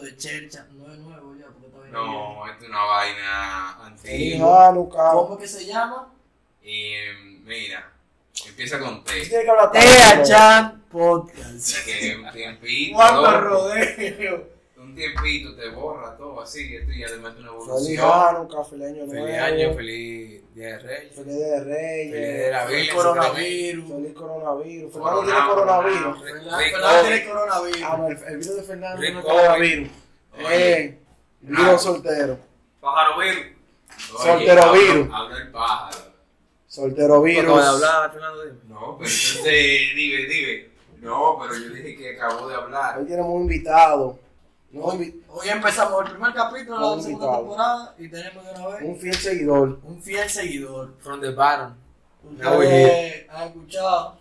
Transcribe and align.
de 0.00 0.16
chercha. 0.16 0.66
No 0.72 0.92
es 0.92 0.98
nuevo 0.98 1.34
ya, 1.36 1.46
porque 1.46 1.68
todavía 1.68 1.92
No, 1.92 2.46
esto 2.50 2.64
es 2.64 2.70
una 2.70 2.84
vaina 2.84 3.84
antigua. 3.86 4.68
Hanukkah. 4.68 5.10
¿Cómo 5.12 5.38
que 5.38 5.48
se 5.48 5.66
llama? 5.66 6.12
Y 6.62 6.92
mira, 7.44 7.92
empieza 8.46 8.78
con 8.78 9.04
T. 9.04 9.26
Tiene 9.26 9.44
que 9.44 9.50
hablar 9.50 9.72
Tea 9.72 10.22
Chan 10.22 10.84
Podcast. 10.90 11.84
Que 11.84 12.16
un 12.16 12.30
tiempito. 12.32 12.96
Cuánto 12.96 13.40
rodeo. 13.40 14.53
Un 14.94 15.00
tiempito 15.00 15.56
te 15.56 15.68
borra 15.70 16.16
todo 16.16 16.40
así. 16.40 16.76
Esto 16.76 16.92
ya 16.92 17.08
le 17.08 17.16
mete 17.16 17.40
una 17.40 17.50
Feliz 17.50 17.66
evolución. 17.98 18.10
Hanukkah, 18.12 18.64
feliz 18.64 18.86
año 18.86 19.06
nuevo. 19.06 19.26
Feliz 19.26 19.40
año, 19.40 19.74
feliz 19.74 20.54
Día 20.54 20.66
de 20.68 20.78
Reyes. 20.78 21.14
Feliz 21.16 21.34
Día 21.34 21.46
de 21.48 21.58
Feliz 21.58 22.12
Día 22.12 22.20
de 22.20 22.40
Reyes. 22.44 22.50
la 22.52 22.62
El 22.62 22.68
Virgen. 22.76 22.96
coronavirus. 22.96 23.88
Feliz 23.90 24.12
coronavirus. 24.14 24.92
Fernando 24.92 25.22
tiene 25.24 25.48
coronavirus. 25.48 26.22
Fernando 26.22 27.00
tiene 27.02 27.24
coronavirus. 27.24 27.82
Ah, 27.84 27.96
no, 27.98 28.06
el, 28.08 28.12
el 28.24 28.36
virus 28.38 28.56
de 28.56 28.62
Fernando 28.62 29.00
tiene 29.00 29.22
coronavirus. 29.22 29.88
Oye. 30.38 30.78
Eh, 30.84 30.98
virus 31.40 31.82
soltero. 31.82 32.38
Pájaro 32.80 33.18
virus. 33.18 33.44
Soltero 34.22 34.72
virus. 34.72 35.08
Habla 35.12 35.36
el 35.38 35.50
pájaro. 35.50 35.98
Soltero 36.68 37.16
¿Tú 37.16 37.22
virus. 37.22 37.56
de 37.62 37.66
hablar, 37.68 38.12
Fernando? 38.12 38.42
No, 38.68 38.96
pero 38.98 39.10
entonces, 39.10 39.44
dime, 39.96 40.16
dime. 40.28 40.68
No, 41.00 41.36
pero 41.40 41.54
yo 41.58 41.74
dije 41.74 41.96
que 41.96 42.16
acabó 42.16 42.46
de 42.48 42.54
hablar. 42.54 42.98
Hoy 43.00 43.06
tenemos 43.06 43.34
un 43.34 43.42
invitado. 43.42 44.18
No, 44.74 44.84
Hoy, 44.86 45.22
empezamos 45.48 46.04
el 46.04 46.10
primer 46.12 46.32
capítulo 46.34 46.76
de 46.76 46.80
la 46.82 46.90
Un 46.92 47.02
segunda 47.02 47.26
invitado. 47.26 47.38
temporada 47.38 47.94
y 47.98 48.08
tenemos 48.08 48.44
de 48.44 48.50
una 48.50 48.68
vez 48.68 48.82
un 48.82 48.98
fiel 48.98 49.14
seguidor. 49.14 49.78
un 49.84 50.02
fiel 50.02 50.28
seguidor. 50.30 50.94
From 51.00 51.20
the 51.20 51.30
bottom. 51.30 51.74
Ustedes 52.24 53.30
han 53.30 53.48
escuchado 53.48 54.18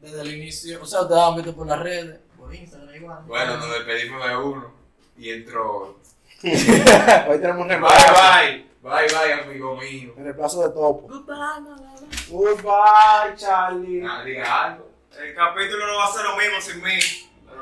desde 0.00 0.20
el 0.22 0.34
inicio, 0.36 0.82
o 0.82 0.86
sea, 0.86 1.00
ustedes 1.02 1.20
han 1.20 1.34
visto 1.36 1.56
por 1.56 1.66
las 1.66 1.80
redes, 1.80 2.20
por 2.38 2.54
Instagram 2.54 2.94
igual. 2.94 3.18
Bueno, 3.26 3.56
nos 3.56 3.70
despedimos 3.70 4.28
de 4.28 4.36
uno 4.36 4.72
y 5.18 5.30
entró. 5.30 5.96
Hoy 6.44 7.38
tenemos 7.40 7.62
un 7.62 7.68
Bye, 7.68 7.78
reemplazo. 7.78 8.12
bye. 8.12 8.66
Bye, 8.82 9.08
bye, 9.08 9.32
amigo 9.32 9.76
mío. 9.76 10.14
El 10.16 10.24
reemplazo 10.24 10.62
de 10.62 10.68
Topo. 10.68 11.08
Goodbye, 11.08 11.34
mamá. 11.34 11.94
Goodbye, 12.30 13.36
Charlie. 13.36 14.04
Ah, 14.08 14.22
diga 14.24 14.64
algo. 14.64 14.88
El 15.18 15.34
capítulo 15.34 15.86
no 15.88 15.96
va 15.96 16.04
a 16.04 16.12
ser 16.12 16.22
lo 16.24 16.36
mismo 16.36 16.60
sin 16.60 16.82
mí. 16.84 16.98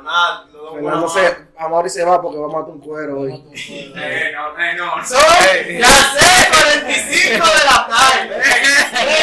Nada, 0.05 0.47
Fernando 0.73 1.09
se, 1.09 1.37
Amaury 1.59 1.89
se 1.91 2.05
va 2.05 2.21
porque 2.21 2.39
va 2.39 2.47
a 2.47 2.49
matar 2.49 2.71
un 2.75 2.81
cuero 2.81 3.21
hoy. 3.21 3.33
Eh, 3.97 4.33
no, 4.35 4.59
eh, 4.63 4.75
no. 4.75 5.05
Son, 5.05 5.19
ya 5.79 5.89
sé, 5.89 6.49
45 6.51 7.47
de 7.47 7.65
la 7.65 7.87
tarde. 7.89 8.43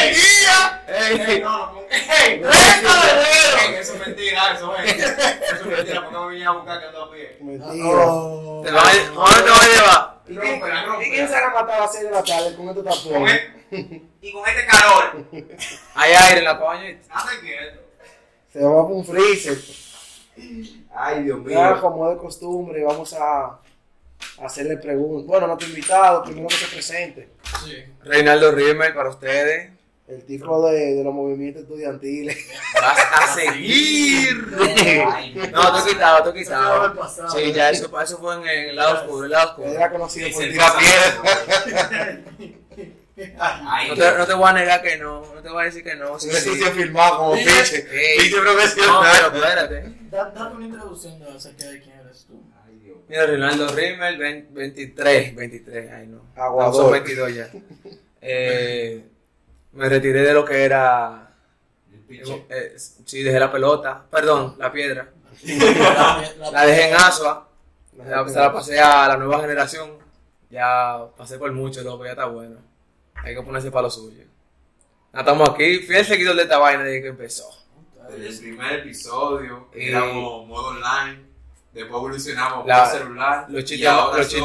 El 0.08 0.14
día, 0.14 0.82
Ey, 0.88 1.40
no, 1.40 1.80
ey, 1.90 2.40
30 2.40 2.42
de 2.42 2.52
Ey, 2.52 3.68
enero. 3.68 3.78
Eso 3.80 3.94
es 3.94 4.06
mentira, 4.06 4.52
eso 4.54 4.76
es. 4.76 4.92
Eso 4.94 5.06
es 5.54 5.66
mentira, 5.66 6.00
porque 6.00 6.12
no 6.12 6.24
me 6.26 6.32
venía 6.32 6.48
a 6.48 6.52
buscar 6.52 6.80
que 6.80 6.86
ando 6.86 7.02
a 7.04 7.10
pie. 7.12 7.36
Mentira. 7.40 8.06
¿Te 8.64 8.70
vas 8.72 8.86
a- 8.86 9.10
¿Dónde 9.12 9.42
te 9.42 9.50
vas 9.50 9.62
a 9.62 9.68
llevar? 9.68 10.12
¿Y 10.26 10.36
quién, 10.36 10.52
Rómpela, 10.60 10.82
¿Y 10.82 10.86
rómpela. 10.86 11.10
quién 11.14 11.28
se 11.28 11.34
va 11.34 11.46
a 11.46 11.50
matar 11.50 11.70
a 11.76 11.80
las 11.80 11.92
6 11.92 12.04
de 12.04 12.10
la 12.10 12.22
tarde 12.22 12.56
con 12.56 12.68
este 12.68 12.82
tapón? 12.82 13.12
Con 13.12 13.28
e- 13.28 14.02
y 14.20 14.32
con 14.32 14.42
este 14.48 14.66
calor. 14.66 15.24
Hay 15.94 16.12
aire 16.12 16.38
en 16.38 16.44
la 16.44 16.58
cabaña. 16.58 16.82
Quieto. 17.40 17.80
Se 18.52 18.62
va 18.64 18.70
para 18.82 18.94
un 18.94 19.04
freezer. 19.04 19.58
Ay, 20.94 21.22
Dios 21.24 21.40
Ya, 21.48 21.70
mío. 21.72 21.80
como 21.80 22.08
de 22.10 22.16
costumbre, 22.16 22.82
vamos 22.84 23.12
a 23.14 23.58
hacerle 24.42 24.76
preguntas. 24.78 25.26
Bueno, 25.26 25.46
nuestro 25.46 25.68
invitado, 25.68 26.22
primero 26.24 26.48
que 26.48 26.54
se 26.54 26.66
presente. 26.66 27.28
Sí. 27.64 27.74
Reinaldo 28.02 28.50
Rimmel 28.52 28.94
para 28.94 29.10
ustedes. 29.10 29.70
El 30.08 30.24
tipo 30.24 30.68
de, 30.68 30.94
de 30.96 31.04
los 31.04 31.14
movimientos 31.14 31.62
estudiantiles. 31.62 32.36
Vas 32.74 32.98
a 33.30 33.34
seguir. 33.34 34.46
No, 35.52 35.78
tú 35.82 35.88
quitado, 35.88 36.24
tú 36.24 36.32
quitado. 36.36 36.94
Sí, 37.30 37.52
ya 37.52 37.70
eso, 37.70 38.00
eso 38.00 38.18
fue 38.18 38.34
en 38.36 38.68
el 38.70 38.76
lado 38.76 39.02
oscuro, 39.02 39.24
el 39.24 39.30
lado 39.30 39.50
oscuro. 39.50 39.68
Era 39.68 39.90
conocido 39.90 40.28
por 40.32 40.56
pasado. 40.56 40.78
piedra. 40.78 42.20
Ay, 43.38 43.88
No 43.90 43.94
te, 43.94 44.18
no 44.18 44.26
te 44.26 44.34
voy 44.34 44.48
a 44.48 44.52
negar 44.54 44.82
que 44.82 44.96
no, 44.96 45.20
no 45.34 45.42
te 45.42 45.48
voy 45.50 45.62
a 45.62 45.66
decir 45.66 45.84
que 45.84 45.94
no. 45.96 46.18
Sí, 46.18 46.30
Eso 46.30 46.54
sí. 46.54 46.62
filmado 46.72 47.18
como 47.18 47.34
pinche. 47.34 47.86
Pinche 48.18 48.36
No, 48.36 48.42
profesional. 48.42 49.06
pero 49.30 49.36
espérate. 49.44 49.94
Da- 50.10 50.30
Date 50.30 50.54
una 50.56 50.66
introducción 50.66 51.18
de 51.20 51.28
acerca 51.30 51.66
de 51.68 51.80
quién 51.82 51.98
eres 52.00 52.24
tú. 52.26 52.42
Ay, 52.66 52.76
Dios. 52.76 52.96
Mira, 53.08 53.26
Reinaldo 53.26 53.68
Rimmel, 53.74 54.16
20 54.18 54.48
23, 54.54 55.34
23, 55.36 55.90
ay 55.92 56.06
no. 56.06 56.22
Aguador. 56.36 56.72
No, 56.74 56.80
son 56.82 56.92
22 56.92 57.34
ya. 57.34 57.50
Eh, 58.20 59.04
me 59.72 59.88
retiré 59.88 60.22
de 60.22 60.32
lo 60.34 60.44
que 60.44 60.64
era. 60.64 61.30
Piche. 62.08 62.46
eh, 62.50 62.76
sí, 63.06 63.22
dejé 63.22 63.38
la 63.40 63.50
pelota, 63.50 64.04
perdón, 64.10 64.56
la 64.58 64.70
piedra. 64.70 65.08
La, 65.44 66.50
La 66.52 66.66
dejé 66.66 66.88
en 66.90 66.94
Asua, 66.94 67.48
la, 67.96 68.28
se 68.28 68.38
la 68.38 68.52
pasé 68.52 68.78
a 68.80 69.08
la 69.08 69.16
nueva 69.16 69.40
generación. 69.40 69.92
Ya 70.50 70.98
pasé 71.16 71.38
por 71.38 71.50
mucho, 71.52 71.82
loco, 71.82 72.04
ya 72.04 72.10
está 72.10 72.26
bueno. 72.26 72.56
Hay 73.22 73.34
que 73.34 73.42
ponerse 73.42 73.70
para 73.70 73.82
lo 73.82 73.90
suyo. 73.90 74.24
Ya 75.12 75.20
estamos 75.20 75.50
aquí, 75.50 75.78
fiel 75.80 76.04
seguidor 76.04 76.36
de 76.36 76.42
esta 76.42 76.58
vaina 76.58 76.82
desde 76.84 77.02
que 77.02 77.08
empezó. 77.08 77.48
Desde 78.10 78.28
el 78.28 78.38
primer 78.38 78.72
episodio 78.80 79.68
Y- 79.74 79.88
éramos 79.88 80.46
modo 80.46 80.68
online, 80.68 81.22
después 81.72 81.94
evolucionamos 81.94 82.66
La- 82.66 82.78
modo 82.84 82.90
celular. 82.98 83.46
Los 83.48 83.64
chistes, 83.64 83.90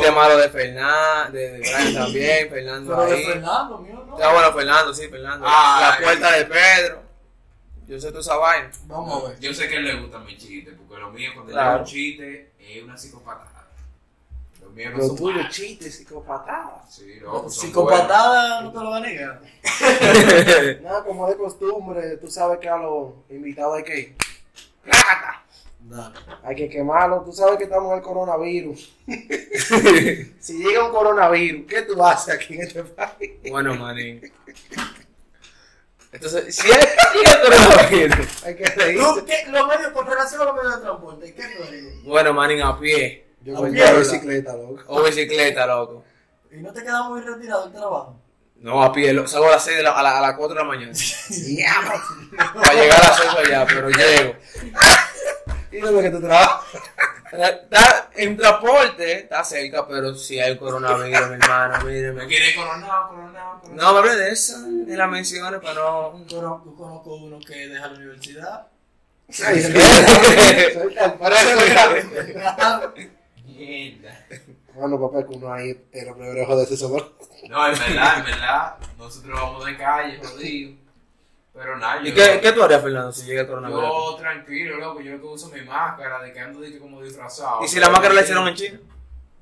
los 0.06 0.16
malos 0.16 0.42
de 0.42 0.50
Fernando, 0.50 1.32
de, 1.38 1.52
de 1.52 1.60
Brian 1.60 1.94
también, 1.94 2.50
Fernando 2.52 2.96
Pero 2.96 3.10
de 3.10 3.16
ahí. 3.16 3.26
Fernando, 3.26 3.78
mío, 3.80 4.06
no. 4.08 4.20
Ya 4.20 4.32
bueno, 4.34 4.54
Fernando, 4.54 4.94
sí, 4.94 5.08
Fernando. 5.08 5.46
Ay. 5.50 5.82
la 5.82 5.98
puerta 6.04 6.32
de 6.38 6.46
Pedro. 6.46 7.04
Yo 7.88 8.00
sé 8.00 8.10
toda 8.10 8.20
esa 8.20 8.36
vaina. 8.36 8.70
Vamos 8.86 9.24
a 9.24 9.30
ver. 9.30 9.40
Yo 9.40 9.54
sé 9.54 9.68
que 9.70 9.76
a 9.76 9.78
él 9.80 9.86
le 9.86 9.96
gustan 10.02 10.26
mis 10.26 10.38
chistes, 10.38 10.74
porque 10.78 11.02
lo 11.02 11.10
mío 11.12 11.32
cuando 11.34 11.54
Claro. 11.54 11.70
llega 11.72 11.80
un 11.80 11.86
chiste 11.86 12.52
es 12.60 12.84
una 12.84 12.98
psicopatada. 12.98 13.57
No 14.86 14.98
Los 14.98 15.08
son 15.08 15.16
tuyos 15.18 15.38
malos. 15.38 15.56
chistes, 15.56 15.96
psicopatadas. 15.96 16.94
Sí, 16.96 17.20
loco, 17.20 17.50
son 17.50 17.52
Psicopatada 17.52 18.62
no 18.62 18.72
te 18.72 18.80
lo 18.80 18.90
va 18.92 18.98
a 18.98 19.00
negar. 19.02 19.42
Nada, 20.82 21.04
como 21.04 21.28
de 21.30 21.36
costumbre, 21.38 22.18
tú 22.18 22.28
sabes 22.30 22.60
que 22.60 22.70
a 22.70 22.78
los 22.78 23.14
invitados 23.30 23.78
hay 23.78 23.84
que 23.84 24.00
ir. 24.00 24.16
¡Clácata! 24.84 25.44
Dale. 25.80 26.16
Hay 26.44 26.56
que 26.56 26.70
quemarlo. 26.70 27.22
Tú 27.22 27.32
sabes 27.32 27.58
que 27.58 27.64
estamos 27.64 27.92
en 27.92 27.98
el 28.00 28.04
coronavirus. 28.04 28.94
si 30.40 30.58
llega 30.58 30.86
un 30.86 30.92
coronavirus, 30.92 31.66
¿qué 31.68 31.82
tú 31.84 32.04
haces 32.04 32.36
aquí 32.36 32.56
en 32.56 32.62
este 32.64 32.84
país? 32.84 33.32
bueno, 33.50 33.74
manín. 33.76 34.22
Entonces, 36.12 36.56
si 36.56 36.70
es 36.70 36.78
que 36.78 37.18
llega 37.20 37.32
el 37.32 37.42
coronavirus. 37.42 38.44
Hay 38.44 38.56
que 38.56 38.64
¿Tú 38.70 38.80
reírse. 38.80 39.26
qué? 39.26 39.52
Los 39.52 39.68
medios, 39.68 39.92
con 39.92 40.08
relación 40.08 40.42
a 40.42 40.46
los 40.46 40.56
medios 40.56 40.76
de 40.76 40.82
transporte, 40.82 41.34
¿qué 41.34 41.44
tú? 41.44 42.10
Bueno, 42.10 42.34
manín, 42.34 42.62
a 42.62 42.78
pie. 42.80 43.27
Yo 43.42 43.56
A 43.58 43.60
voy 43.62 43.72
¿verdad? 43.72 43.98
bicicleta, 44.00 44.54
loco. 44.56 44.84
O 44.88 45.04
bicicleta, 45.04 45.66
loco. 45.68 46.04
¿Y 46.52 46.58
no 46.58 46.74
te 46.74 46.82
quedas 46.84 47.06
muy 47.08 47.22
retirado 47.22 47.64
del 47.66 47.74
trabajo? 47.74 48.20
No, 48.58 48.82
a 48.84 48.92
pie. 48.92 49.14
lo- 49.14 49.28
Salgo 49.28 49.48
a 49.48 49.52
las 49.52 49.64
6 49.64 49.78
de 49.78 49.84
la, 49.84 49.92
a, 49.92 50.02
la- 50.04 50.18
a 50.18 50.22
las 50.22 50.36
4 50.36 50.56
de 50.56 50.62
la 50.62 50.68
mañana. 50.68 50.92
Para 52.56 52.74
llegar 52.74 53.02
a 53.04 53.08
las 53.08 53.18
6 53.18 53.30
allá, 53.46 53.66
pero 53.68 53.90
llego. 53.90 54.34
¿Y 55.72 55.80
dónde 55.80 56.02
que 56.04 56.10
tú 56.10 56.22
trabajas? 56.22 56.62
Está 57.32 58.10
en 58.16 58.38
transporte, 58.38 59.20
está 59.20 59.44
cerca, 59.44 59.86
pero 59.86 60.16
si 60.16 60.40
hay 60.40 60.58
coronavirus, 60.58 61.28
mi 61.30 61.36
hermano, 61.36 61.84
¿Me 61.86 61.92
míreme. 61.92 62.26
quiere 62.26 62.56
coronado, 62.56 63.10
coronado, 63.10 63.60
coronado? 63.62 63.94
No 63.94 63.94
me 63.94 64.00
hablé 64.10 64.16
de 64.24 64.32
eso, 64.32 64.56
de 64.62 64.96
las 64.98 65.10
menciones, 65.10 65.60
para 65.60 65.74
no. 65.76 66.26
Yo 66.26 66.38
cono- 66.38 66.64
yo 66.66 66.76
conozco 66.76 67.16
uno 67.16 67.40
que 67.46 67.68
deja 67.68 67.88
la 67.88 67.94
universidad. 67.98 68.68
Ay, 69.46 69.62
suelta, 69.62 71.18
para 71.20 71.36
suelta. 71.42 72.94
Mierda. 73.58 74.26
Bueno, 74.74 75.00
papá, 75.00 75.28
que 75.28 75.36
uno 75.36 75.52
ahí 75.52 75.76
era 75.92 76.14
primero 76.14 76.56
de 76.58 76.64
ese 76.64 76.78
sabor. 76.78 77.14
No, 77.50 77.68
en 77.68 77.80
verdad, 77.80 78.20
en 78.20 78.26
verdad, 78.26 78.76
nosotros 78.98 79.34
vamos 79.34 79.66
de 79.66 79.78
calle, 79.78 80.20
jodido. 80.24 80.76
Pero 81.54 81.78
nada, 81.78 82.08
¿Y 82.08 82.14
qué, 82.14 82.40
qué 82.40 82.52
tú 82.52 82.62
harías, 82.62 82.84
Fernando, 82.84 83.12
si 83.12 83.26
llega 83.26 83.42
el 83.42 83.48
coronavirus? 83.48 83.82
yo 83.82 84.16
tranquilo, 84.18 84.78
loco, 84.78 85.02
yo 85.02 85.14
lo 85.14 85.22
que 85.22 85.26
uso 85.26 85.50
mi 85.50 85.62
máscara, 85.62 86.22
de 86.22 86.32
que 86.32 86.40
ando 86.40 86.60
de 86.60 86.72
que 86.72 86.78
como 86.78 87.02
disfrazado. 87.02 87.64
¿Y 87.64 87.68
si 87.68 87.80
la 87.80 87.90
máscara 87.90 88.14
la 88.14 88.22
hicieron 88.22 88.48
en 88.48 88.54
China? 88.54 88.80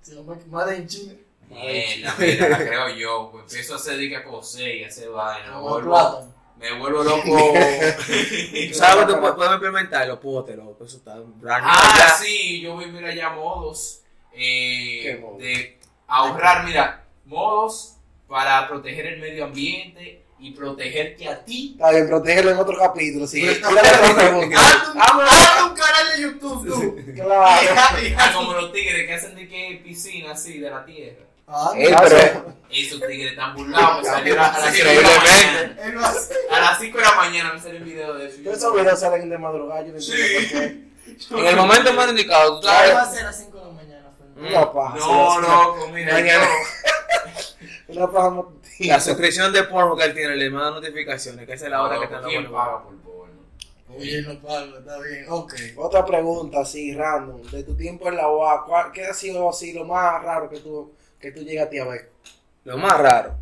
Se 0.02 0.16
llama 0.16 0.38
Made 0.48 0.78
in 0.78 0.88
China. 0.88 1.14
Mierda, 1.50 2.16
mira, 2.18 2.50
la 2.50 2.58
creo 2.58 2.90
yo, 2.90 3.30
pues 3.34 3.44
empiezo 3.44 3.74
a 3.74 3.76
hacer 3.76 3.98
de 3.98 4.08
que 4.08 4.16
a 4.16 4.24
coser 4.24 4.76
y 4.76 4.84
a 4.86 4.88
hacer 4.88 5.10
vaina, 5.10 5.52
me 5.56 5.60
vuelvo, 5.62 5.90
plátano. 5.90 6.34
me 6.58 6.80
vuelvo 6.80 7.04
loco. 7.04 7.22
¿Tú 7.24 8.74
¿Sabes 8.74 9.06
que 9.06 9.14
tú 9.14 9.20
puedes, 9.20 9.36
podemos 9.36 9.56
implementar 9.56 10.08
los 10.08 10.20
potes, 10.20 10.56
loco? 10.56 10.86
Eso 10.86 10.98
está 10.98 11.16
brand 11.20 11.66
Ah, 11.68 12.16
sí, 12.18 12.62
yo 12.62 12.76
voy, 12.76 12.86
mira, 12.86 13.14
ya 13.14 13.32
modos 13.32 14.04
eh, 14.38 15.22
de 15.40 15.78
ahorrar, 16.08 16.66
mira, 16.66 17.04
modos 17.26 17.96
para 18.28 18.68
proteger 18.68 19.06
el 19.08 19.20
medio 19.20 19.46
ambiente 19.46 20.22
y 20.40 20.52
protegerte 20.52 21.30
a 21.30 21.44
ti. 21.46 21.72
Está 21.76 21.92
bien, 21.92 22.08
protégelo 22.08 22.52
en 22.52 22.58
otro 22.58 22.78
capítulo. 22.78 23.26
Si 23.28 23.42
Sí. 23.42 23.62
pregunta. 23.62 24.60
Hazte 24.60 24.92
un, 24.92 25.70
un 25.72 25.76
canal 25.78 26.16
de 26.16 26.22
YouTube, 26.22 26.68
tú. 26.68 27.14
Claro. 27.16 27.46
Ah, 28.18 28.32
como 28.34 28.54
los 28.54 28.72
tigres 28.74 29.08
que 29.08 29.14
hacen 29.14 29.36
de 29.36 29.48
que 29.48 29.82
piscina 29.84 30.32
así 30.32 30.60
de 30.60 30.70
la 30.70 30.84
tierra. 30.86 31.24
Ah, 31.48 31.72
Ey, 31.76 31.94
pero- 32.02 32.56
Esos 32.70 33.00
tigres 33.08 33.32
están 33.32 33.56
burlados. 33.56 34.00
Me 34.04 34.10
salió 34.10 34.34
a, 34.34 34.38
las 34.38 34.74
5 34.74 34.90
de 34.90 35.02
la 35.02 35.10
mañana. 35.20 35.78
A 36.52 36.60
las 36.60 36.80
5 36.80 36.98
de 36.98 37.04
la 37.04 37.16
mañana 37.16 37.54
me 37.54 37.62
salió 37.62 37.80
un 37.80 37.86
video 37.86 38.14
de 38.16 38.28
eso. 38.28 38.38
Todos 38.44 38.58
esos 38.58 38.76
videos 38.76 39.00
salen 39.00 39.30
de 39.30 39.38
madrugada. 39.38 39.86
Yo 39.86 40.00
Sí. 40.02 40.12
En 41.32 41.46
el 41.46 41.56
momento 41.56 41.94
más 41.94 42.10
indicado, 42.10 42.60
tú 42.60 42.62
¿Qué 42.62 42.68
va 42.68 42.74
a 42.80 42.88
sabes. 42.88 42.96
hacer 43.10 43.22
a 43.22 43.26
las 43.28 43.38
5 43.38 43.52
de 43.52 43.58
la 43.58 43.65
mañana? 43.65 43.65
Una 44.36 44.72
paja. 44.72 44.98
No, 44.98 45.40
loco, 45.42 45.88
mira, 45.94 46.20
yo. 46.20 46.40
Una 47.88 48.12
paja. 48.12 48.44
La 48.80 49.00
suscripción 49.00 49.54
de 49.54 49.64
porno 49.64 49.96
que 49.96 50.04
él 50.04 50.14
tiene 50.14 50.36
le 50.36 50.50
manda 50.50 50.72
notificaciones, 50.72 51.46
que 51.46 51.54
esa 51.54 51.66
es 51.66 51.72
la 51.72 51.82
hora 51.84 51.98
que 51.98 52.04
está 52.06 52.18
en 52.18 52.22
la 52.24 52.28
¿Quién 52.28 52.44
porno. 52.44 52.58
paga 52.58 52.84
por 52.84 52.96
porno? 52.98 53.34
Oye, 53.98 54.22
no 54.24 54.42
pago, 54.42 54.78
está 54.78 55.00
bien. 55.00 55.26
Ok. 55.30 55.54
Otra 55.78 56.06
pregunta 56.06 56.60
así, 56.62 56.94
random. 56.94 57.42
De 57.44 57.64
tu 57.64 57.76
tiempo 57.76 58.10
en 58.10 58.18
la 58.18 58.30
UA, 58.30 58.66
¿cuál- 58.66 58.92
¿qué 58.92 59.06
ha 59.06 59.14
sido 59.14 59.50
así 59.50 59.72
lo 59.74 59.86
más 59.86 60.22
raro 60.22 60.50
que 60.50 60.60
tú, 60.60 60.94
que 61.20 61.32
tú 61.32 61.42
llegaste 61.42 61.80
a 61.80 61.86
ver? 61.86 62.12
Lo 62.66 62.78
más 62.78 62.98
raro. 63.00 63.36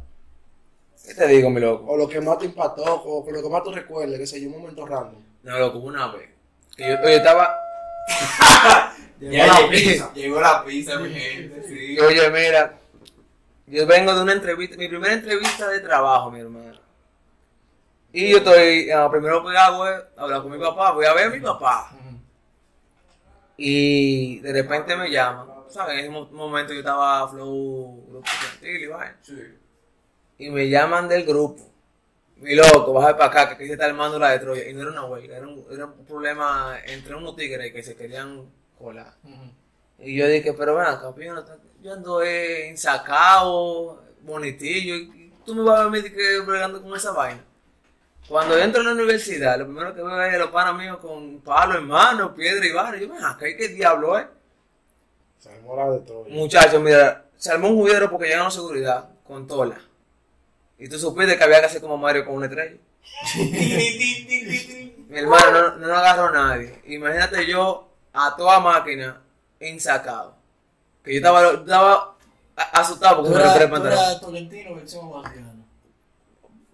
¿Qué 1.05 1.15
te 1.15 1.27
digo, 1.27 1.49
mi 1.49 1.59
loco? 1.59 1.91
O 1.91 1.97
lo 1.97 2.07
que 2.07 2.21
más 2.21 2.37
te 2.37 2.45
impactó, 2.45 2.83
o 3.03 3.25
lo 3.31 3.41
que 3.41 3.49
más 3.49 3.63
tú 3.63 3.71
recuerdes, 3.73 4.19
que 4.19 4.27
sé 4.27 4.39
yo, 4.41 4.49
un 4.49 4.59
momento 4.59 4.85
random. 4.85 5.21
No, 5.41 5.57
loco, 5.59 5.79
una 5.79 6.07
vez. 6.13 6.29
Que 6.77 6.87
yo, 6.89 6.95
yo 7.01 7.07
estaba. 7.09 7.57
Ya 9.31 9.47
la 9.47 9.55
llegó, 9.57 9.69
pizza. 9.69 10.13
llegó 10.13 10.41
la 10.41 10.63
pizza, 10.65 10.99
mi 10.99 11.09
gente, 11.13 11.63
sí. 11.67 11.99
Oye, 11.99 12.29
mira. 12.29 12.79
Yo 13.67 13.87
vengo 13.87 14.13
de 14.13 14.21
una 14.21 14.33
entrevista, 14.33 14.75
mi 14.77 14.87
primera 14.87 15.13
entrevista 15.13 15.67
de 15.69 15.79
trabajo, 15.79 16.29
mi 16.31 16.39
hermano. 16.41 16.79
Y 18.11 18.29
yo 18.31 18.37
estoy, 18.37 18.91
ah, 18.91 19.09
primero 19.09 19.43
que 19.43 19.57
hago 19.57 19.87
es 19.87 20.01
hablar 20.17 20.41
con 20.43 20.51
mi 20.51 20.59
papá, 20.59 20.91
voy 20.91 21.05
a 21.05 21.13
ver 21.13 21.27
a 21.27 21.29
mi 21.31 21.39
papá. 21.39 21.91
Y 23.57 24.39
de 24.39 24.51
repente 24.53 24.95
me 24.95 25.09
llaman. 25.09 25.47
¿Sabes? 25.69 25.93
En 25.95 25.99
ese 26.01 26.09
mo- 26.09 26.25
momento 26.31 26.73
yo 26.73 26.79
estaba 26.79 27.27
flow, 27.29 28.05
grupo 28.07 28.27
infantil 28.29 28.83
y 28.83 28.87
vaina. 28.87 29.17
Sí. 29.23 29.33
Y 30.39 30.49
me 30.51 30.69
llaman 30.69 31.07
del 31.07 31.23
grupo. 31.25 31.63
Mi 32.37 32.53
loco, 32.55 32.93
baja 32.93 33.17
para 33.17 33.25
acá, 33.29 33.47
que 33.49 33.53
aquí 33.55 33.65
se 33.67 33.73
está 33.73 33.85
armando 33.85 34.19
la 34.19 34.31
de 34.31 34.39
Troya. 34.39 34.67
Y 34.69 34.73
no 34.73 34.81
era 34.81 34.91
una 34.91 35.05
huelga, 35.05 35.37
era 35.37 35.47
un, 35.47 35.65
era 35.71 35.85
un 35.85 36.05
problema 36.05 36.77
entre 36.85 37.15
unos 37.15 37.35
tigres 37.35 37.71
que 37.73 37.81
se 37.81 37.95
querían 37.95 38.43
Y 39.99 40.15
yo 40.17 40.27
dije, 40.27 40.53
pero 40.53 40.75
ven 40.75 40.85
acá, 40.87 41.11
pues 41.13 41.25
yo, 41.27 41.33
no 41.33 41.43
te- 41.45 41.53
yo 41.81 41.93
ando 41.93 42.21
eh, 42.23 42.69
ensacado, 42.69 44.03
bonitillo, 44.21 44.95
y 44.95 45.31
tú 45.45 45.55
me 45.55 45.63
vas 45.63 45.81
a 45.81 45.87
ver 45.89 46.05
a 46.05 46.09
que 46.09 46.39
bregando 46.45 46.81
con 46.81 46.95
esa 46.95 47.11
vaina. 47.11 47.43
Cuando 48.27 48.57
entro 48.57 48.81
a 48.81 48.85
la 48.85 48.91
universidad, 48.93 49.57
lo 49.59 49.65
primero 49.65 49.93
que 49.93 50.01
veo 50.01 50.21
es 50.23 50.35
a 50.35 50.37
los 50.37 50.49
panas 50.51 50.75
míos 50.75 50.97
con 50.97 51.39
palo 51.41 51.77
en 51.77 51.87
mano, 51.87 52.33
piedra 52.33 52.65
y 52.65 52.71
barra. 52.71 52.97
Yo, 52.97 53.09
ven 53.09 53.23
acá, 53.23 53.47
¿y 53.49 53.57
qué 53.57 53.67
diablo 53.69 54.17
es? 54.17 54.25
Se 55.39 55.49
armó 55.53 55.75
la 55.75 55.89
de 55.91 55.99
todo. 55.99 56.25
Muchachos, 56.29 56.81
mira, 56.81 57.25
se 57.35 57.51
armó 57.51 57.67
un 57.69 57.75
juidero 57.81 58.09
porque 58.09 58.27
llegaron 58.27 58.47
a 58.47 58.51
seguridad 58.51 59.09
con 59.25 59.45
tola. 59.45 59.77
Y 60.77 60.87
tú 60.87 60.97
supiste 60.97 61.37
que 61.37 61.43
había 61.43 61.59
que 61.59 61.65
hacer 61.65 61.81
como 61.81 61.97
Mario 61.97 62.25
con 62.25 62.35
una 62.35 62.45
estrella. 62.47 62.77
Mi 65.09 65.19
hermano 65.19 65.51
no, 65.51 65.75
no 65.77 65.87
lo 65.87 65.95
agarró 65.95 66.31
nadie. 66.31 66.81
Imagínate 66.87 67.45
yo 67.45 67.89
a 68.13 68.35
toda 68.35 68.59
máquina 68.59 69.21
ensacado. 69.59 70.35
Que 71.03 71.13
yo 71.13 71.17
estaba, 71.17 71.51
estaba 71.53 72.15
asustado 72.71 73.17
porque 73.17 73.29
me 73.31 73.35
lo 73.37 73.43
eras, 73.43 73.63
tú 73.65 73.69
pantalón. 73.71 74.19
Tolentino 74.21 74.75
versión 74.75 75.09
guardiana. 75.09 75.53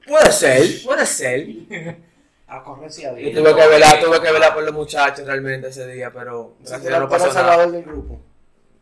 Puede 0.07 0.31
ser, 0.31 0.63
puede 0.85 1.05
ser. 1.05 2.09
A 2.47 2.63
correr 2.63 2.91
sí 2.91 3.05
a 3.05 3.11
Yo 3.11 3.15
Dios. 3.17 3.33
tuve 3.35 3.55
que 3.55 3.67
velar, 3.67 3.99
tuve 4.01 4.21
que 4.21 4.31
velar 4.31 4.53
por 4.55 4.63
los 4.63 4.73
muchachos 4.73 5.25
realmente 5.25 5.67
ese 5.67 5.87
día, 5.87 6.11
pero 6.11 6.55
Si 6.63 6.69
gracias 6.71 6.93
a 6.93 6.97
no 6.97 7.03
el 7.03 7.09
pasó 7.09 7.33
nada. 7.33 7.67
del 7.67 7.83
grupo. 7.83 8.19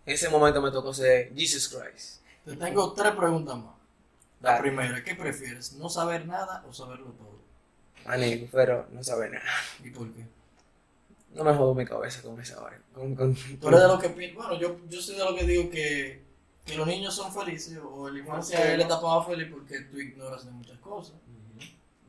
En 0.05 0.13
ese 0.13 0.29
momento 0.29 0.61
me 0.61 0.71
tocó 0.71 0.93
ser 0.93 1.33
Jesus 1.35 1.67
Christ. 1.67 2.21
Te 2.45 2.55
tengo 2.55 2.93
tres 2.93 3.11
preguntas 3.11 3.57
más. 3.57 3.75
La 4.39 4.51
Dale. 4.51 4.61
primera, 4.61 5.03
¿qué 5.03 5.15
prefieres? 5.15 5.73
¿No 5.73 5.89
saber 5.89 6.25
nada 6.25 6.63
o 6.69 6.71
saberlo 6.71 7.07
todo? 7.07 7.37
Anico, 8.05 8.47
pero 8.51 8.87
no 8.91 9.03
sabe 9.03 9.29
nada. 9.29 9.43
¿Y 9.83 9.89
por 9.89 10.09
qué? 10.13 10.23
No 11.33 11.43
me 11.43 11.53
jodo 11.53 11.73
mi 11.75 11.85
cabeza 11.85 12.21
con 12.21 12.39
esa 12.41 12.59
vaina. 12.61 12.81
Con, 12.93 13.15
con- 13.15 13.31
eres 13.35 13.61
de 13.81 13.87
los 13.87 14.01
que 14.01 14.33
bueno, 14.33 14.59
yo, 14.59 14.77
yo 14.89 15.01
soy 15.01 15.15
de 15.15 15.23
los 15.23 15.35
que 15.35 15.45
digo 15.45 15.69
que, 15.69 16.23
que 16.65 16.75
los 16.75 16.87
niños 16.87 17.15
son 17.15 17.31
felices 17.33 17.77
o 17.83 18.09
la 18.09 18.19
infancia 18.19 18.71
es 18.71 18.77
la 18.77 18.85
etapa 18.85 19.17
más 19.19 19.27
feliz 19.27 19.47
porque 19.51 19.81
tú 19.81 19.99
ignoras 19.99 20.45
de 20.45 20.51
muchas 20.51 20.77
cosas. 20.79 21.15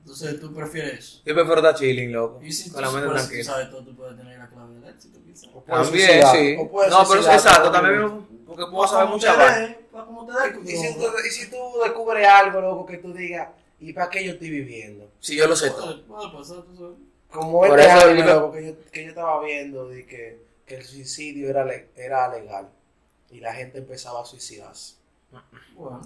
Entonces 0.01 0.41
tú 0.41 0.55
prefieres 0.55 0.99
eso. 1.01 1.23
Yo 1.27 1.35
prefiero 1.35 1.57
estar 1.57 1.75
chilling, 1.75 2.13
loco. 2.13 2.41
Y 2.43 2.51
si 2.51 2.71
tú, 2.71 2.77
Con 2.77 2.83
la 2.83 2.91
mente 2.91 3.11
tranquila. 3.11 3.45
sabes 3.45 3.71
todo, 3.71 3.83
tú 3.85 3.95
puedes 3.95 4.17
tener 4.17 4.39
la 4.39 4.49
clave 4.49 4.75
del 4.77 4.85
éxito, 4.89 5.19
quizás. 5.23 5.51
También, 5.67 5.85
suicidar, 6.07 6.35
sí. 6.37 6.57
o 6.59 6.71
puedes 6.71 6.91
No, 6.91 7.07
pero 7.07 7.21
exacto, 7.21 7.71
también. 7.71 8.27
porque 8.47 8.65
puedo 8.71 8.89
saber 8.89 9.09
muchas 9.11 9.37
dé 9.37 9.79
Y 10.65 10.77
si, 10.77 10.95
tú, 10.95 11.05
y 11.27 11.31
si 11.31 11.51
tú 11.51 11.57
descubres 11.85 12.27
algo, 12.27 12.61
loco, 12.61 12.87
que 12.87 12.97
tú 12.97 13.13
digas, 13.13 13.49
¿y 13.81 13.93
para 13.93 14.09
qué 14.09 14.25
yo 14.25 14.33
estoy 14.33 14.49
viviendo? 14.49 15.11
Si 15.21 15.37
yo 15.37 15.47
lo 15.47 15.55
sé 15.55 15.71
todo. 15.71 16.03
Puede, 16.07 16.27
puede 16.27 16.39
pasar, 16.39 16.63
tú 16.63 16.75
sabes. 16.75 16.97
Como 17.31 17.61
Por 17.61 17.79
este 17.79 17.93
eso 17.93 18.07
año, 18.07 18.53
que 18.53 18.67
yo, 18.67 18.81
que 18.91 19.03
yo 19.05 19.09
estaba 19.11 19.43
viendo 19.45 19.89
de 19.89 20.07
que, 20.07 20.43
que 20.67 20.77
el 20.77 20.85
suicidio 20.85 21.51
era, 21.51 21.65
le- 21.65 21.91
era 21.97 22.29
legal 22.29 22.69
y 23.31 23.41
la 23.41 23.53
gente 23.55 23.79
empezaba 23.79 24.23
a 24.23 24.25
suicidarse. 24.25 24.95
Bueno, 25.75 26.01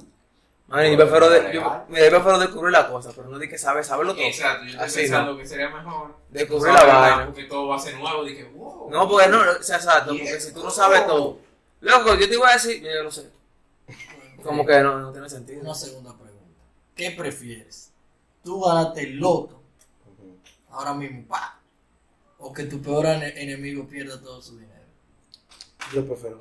Man, 0.66 0.90
yo 0.90 0.96
prefiero, 0.96 1.28
de- 1.30 1.52
yo, 1.52 1.84
mira, 1.88 2.04
yo 2.04 2.10
prefiero 2.10 2.38
descubrir 2.38 2.72
la 2.72 2.88
cosa, 2.88 3.12
pero 3.14 3.28
no 3.28 3.38
di 3.38 3.48
que 3.48 3.58
sabe, 3.58 3.84
saberlo 3.84 4.14
todo. 4.14 4.24
Exacto, 4.24 4.64
yo 4.64 4.70
estoy 4.70 4.84
Así, 4.86 5.00
pensando 5.00 5.36
que 5.36 5.46
sería 5.46 5.68
mejor. 5.68 6.16
Descubrir 6.30 6.72
no 6.72 6.78
la 6.78 6.84
vaina. 6.94 7.26
Porque 7.26 7.44
todo 7.44 7.68
va 7.68 7.76
a 7.76 7.78
ser 7.78 7.96
nuevo. 7.98 8.24
Dije, 8.24 8.44
wow. 8.54 8.90
No, 8.90 9.08
porque 9.08 9.28
no, 9.28 9.38
o 9.38 9.62
sea, 9.62 9.76
exacto, 9.76 10.12
porque 10.12 10.40
si 10.40 10.52
tú 10.54 10.62
no 10.64 10.70
sabes 10.70 11.06
todo. 11.06 11.38
Loco, 11.80 12.14
yo 12.14 12.28
te 12.28 12.34
iba 12.34 12.48
a 12.48 12.54
decir, 12.54 12.82
yo 12.82 13.02
lo 13.02 13.10
sé. 13.10 13.28
Como 14.42 14.64
que 14.66 14.80
no, 14.80 14.98
no 14.98 15.12
tiene 15.12 15.28
sentido. 15.28 15.60
una 15.60 15.74
segunda 15.74 16.12
pregunta. 16.14 16.62
¿Qué 16.96 17.10
prefieres? 17.12 17.92
¿Tú 18.42 18.60
ganaste 18.62 19.02
el 19.02 19.16
loto 19.18 19.61
ahora 20.72 20.94
mismo, 20.94 21.24
pa? 21.28 21.58
¿O 22.38 22.52
que 22.52 22.64
tu 22.64 22.80
peor 22.82 23.06
ene- 23.06 23.34
enemigo 23.36 23.86
pierda 23.86 24.20
todo 24.20 24.42
su 24.42 24.58
dinero? 24.58 24.72
Yo 25.92 26.04
prefiero. 26.06 26.40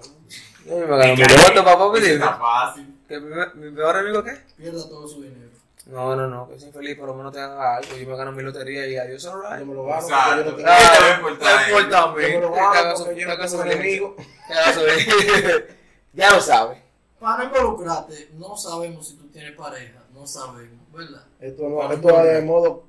Yo 0.66 0.76
me 0.78 0.86
gano 0.98 1.16
mi 1.16 1.22
voto, 1.24 1.64
papá, 1.66 2.00
dime. 2.00 2.14
Está 2.14 2.38
fácil. 2.38 2.98
¿Que 3.08 3.20
mi, 3.20 3.72
peor 3.72 3.98
amigo 3.98 4.24
qué? 4.24 4.38
Pierda 4.58 4.88
todo 4.88 5.08
su 5.08 5.22
dinero. 5.22 5.52
No, 5.88 6.16
no, 6.16 6.28
no, 6.28 6.48
que 6.48 6.60
soy 6.60 6.68
infeliz, 6.70 6.98
por 6.98 7.08
lo 7.08 7.16
menos 7.16 7.34
tenga 7.34 7.76
algo. 7.78 7.96
Yo 7.98 8.08
me 8.08 8.16
gano 8.16 8.32
mi 8.32 8.44
lotería 8.44 8.88
y 8.88 8.98
adiós, 8.98 9.24
Yo 9.24 9.34
alright. 9.34 9.66
me 9.66 9.74
lo 9.74 9.84
gano 9.86 10.02
Exacto. 10.02 10.36
yo 10.46 10.52
no 10.52 10.58
No 10.58 11.30
importa 11.30 12.04
a 12.04 12.14
mí. 12.16 12.22
yo 12.22 12.30
me 12.30 12.40
lo 12.40 12.52
gano 12.54 12.96
yo 12.96 13.04
tengo 13.06 13.48
feliz. 13.48 13.76
enemigo. 13.76 14.16
Ya 16.14 16.32
lo 16.32 16.42
sabe. 16.42 16.82
Para 17.20 17.46
involucrarte, 17.46 18.32
no 18.34 18.58
sabemos 18.58 19.08
si 19.08 19.16
tú 19.16 19.28
tienes 19.28 19.56
pareja, 19.56 20.04
no 20.14 20.26
sabemos, 20.28 20.92
¿verdad? 20.92 21.24
Esto 21.40 21.70
no, 21.70 21.92
esto 21.92 22.08
va 22.14 22.24
de 22.24 22.42
modo. 22.42 22.84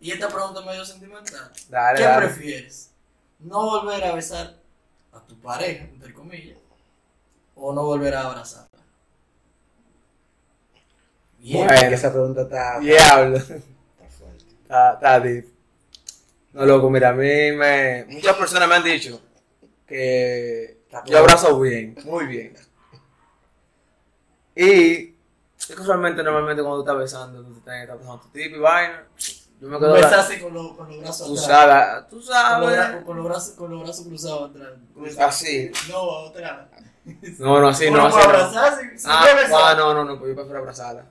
Y 0.00 0.12
esta 0.12 0.28
pregunta 0.28 0.60
es 0.60 0.66
medio 0.66 0.84
sentimental. 0.84 1.52
Dale, 1.68 1.98
¿Qué 1.98 2.04
dale. 2.04 2.26
prefieres? 2.26 2.90
¿No 3.38 3.62
volver 3.70 4.04
a 4.04 4.14
besar 4.14 4.56
a 5.12 5.20
tu 5.20 5.38
pareja, 5.40 5.84
entre 5.84 6.12
comillas, 6.12 6.58
o 7.54 7.72
no 7.72 7.84
volver 7.84 8.14
a 8.14 8.22
abrazarla? 8.22 8.68
Bien. 11.38 11.66
Bueno. 11.66 11.94
Esa 11.94 12.10
pregunta 12.12 12.42
está, 12.42 12.80
Diablo. 12.80 13.36
está 13.36 13.58
fuerte. 14.08 14.44
Está, 14.62 14.92
está 14.94 15.20
deep. 15.20 15.46
No, 16.52 16.64
loco, 16.64 16.88
mira, 16.90 17.10
a 17.10 17.12
mí 17.12 17.52
me... 17.52 18.06
Muchas 18.08 18.36
personas 18.36 18.68
me 18.68 18.74
han 18.76 18.84
dicho 18.84 19.20
que 19.86 20.78
yo 21.06 21.18
abrazo 21.18 21.60
bien, 21.60 21.96
muy 22.04 22.26
bien. 22.26 22.54
Y 24.54 25.14
es 25.58 25.66
que 25.66 25.80
usualmente, 25.80 26.22
normalmente 26.22 26.62
cuando 26.62 26.82
tú 26.82 26.88
estás 26.88 26.98
besando, 26.98 27.42
tú 27.44 27.58
estás, 27.58 27.82
estás 27.82 27.98
besando 27.98 28.22
tu 28.22 28.28
tipo 28.30 28.56
y 28.56 28.58
vaina, 28.58 29.04
yo 29.60 29.68
me 29.68 29.78
quedo... 29.78 29.92
Besar 29.92 30.18
así 30.20 30.40
con, 30.40 30.52
los- 30.54 30.72
con 30.76 30.88
los 30.88 30.98
brazos 31.00 31.26
Tú 31.28 31.32
atrás. 31.34 31.46
sabes, 31.46 32.08
tú 32.08 32.22
sabes. 32.22 33.04
con, 33.04 33.16
los 33.16 33.24
brazos, 33.26 33.54
con 33.54 33.70
los 33.70 33.82
brazos 33.82 34.06
cruzados 34.06 34.50
atrás. 34.50 34.68
Así. 35.18 35.70
No, 35.90 36.26
atrás. 36.28 36.68
No, 37.38 37.60
no, 37.60 37.68
así 37.68 37.88
no, 37.88 38.04
así 38.06 38.18
para 38.18 38.42
no. 38.42 38.52
se 38.98 39.08
Ah, 39.08 39.24
ah, 39.70 39.74
no, 39.76 39.94
no, 39.94 40.04
no, 40.04 40.18
pues 40.18 40.30
yo 40.30 40.34
prefiero 40.34 40.58
abrazarla. 40.58 41.06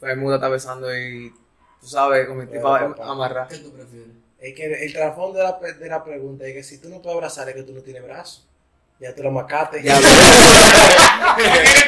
Pues 0.00 0.12
el 0.12 0.18
mundo 0.18 0.36
está 0.36 0.48
besando 0.48 0.96
y 0.96 1.34
tú 1.80 1.86
sabes, 1.86 2.26
con 2.26 2.38
mi 2.38 2.46
papá. 2.46 2.94
amarrar. 3.04 3.46
¿Qué 3.48 3.58
tú 3.58 3.70
prefieres? 3.72 4.08
Es 4.38 4.54
que 4.54 4.84
el 4.86 4.92
trasfondo 4.94 5.36
de 5.38 5.44
la, 5.44 5.58
pe- 5.58 5.74
de 5.74 5.86
la 5.88 6.02
pregunta 6.02 6.46
es 6.46 6.54
que 6.54 6.62
si 6.62 6.80
tú 6.80 6.88
no 6.88 7.02
puedes 7.02 7.16
abrazar 7.16 7.46
es 7.48 7.56
que 7.56 7.62
tú 7.64 7.74
no 7.74 7.82
tienes 7.82 8.02
brazos. 8.04 8.47
Ya 9.00 9.14
tú 9.14 9.22
lo 9.22 9.30
macaste. 9.30 9.80
Ya, 9.82 9.96
¿Qué 9.96 10.02
que 11.44 11.62
te 11.62 11.86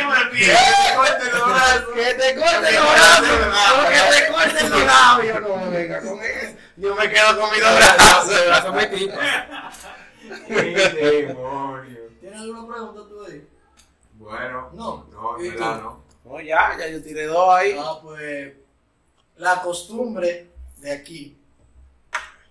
corten 0.95 1.33
los 1.33 1.49
brazos. 1.49 1.95
Que 1.95 2.14
te 2.14 2.37
corten 2.37 2.75
los 4.55 4.55
te 4.55 4.62
te 4.71 4.85
labios. 4.87 5.40
No 5.40 5.57
me 5.57 5.69
venga 5.71 6.00
con 6.00 6.23
eso. 6.23 6.57
Yo 6.76 6.95
me 6.95 7.11
quedo 7.11 7.40
con 7.40 7.50
mis 7.50 7.61
dos 7.61 7.76
brazos. 7.76 8.33
el 8.33 8.47
brazo. 8.47 8.73
¿Tienes 12.21 12.40
alguna 12.40 12.75
pregunta 12.75 13.00
tú 13.09 13.25
ahí? 13.26 13.49
Bueno, 14.14 14.71
No. 14.75 15.07
no, 15.11 15.37
no. 15.38 16.05
No, 16.25 16.40
ya, 16.40 16.76
ya 16.79 16.87
yo 16.88 17.02
tiré 17.02 17.25
dos 17.25 17.49
ahí. 17.52 17.75
Ah, 17.76 17.99
pues 18.00 18.52
la 19.37 19.61
costumbre 19.62 20.49
de 20.76 20.93
aquí, 20.93 21.37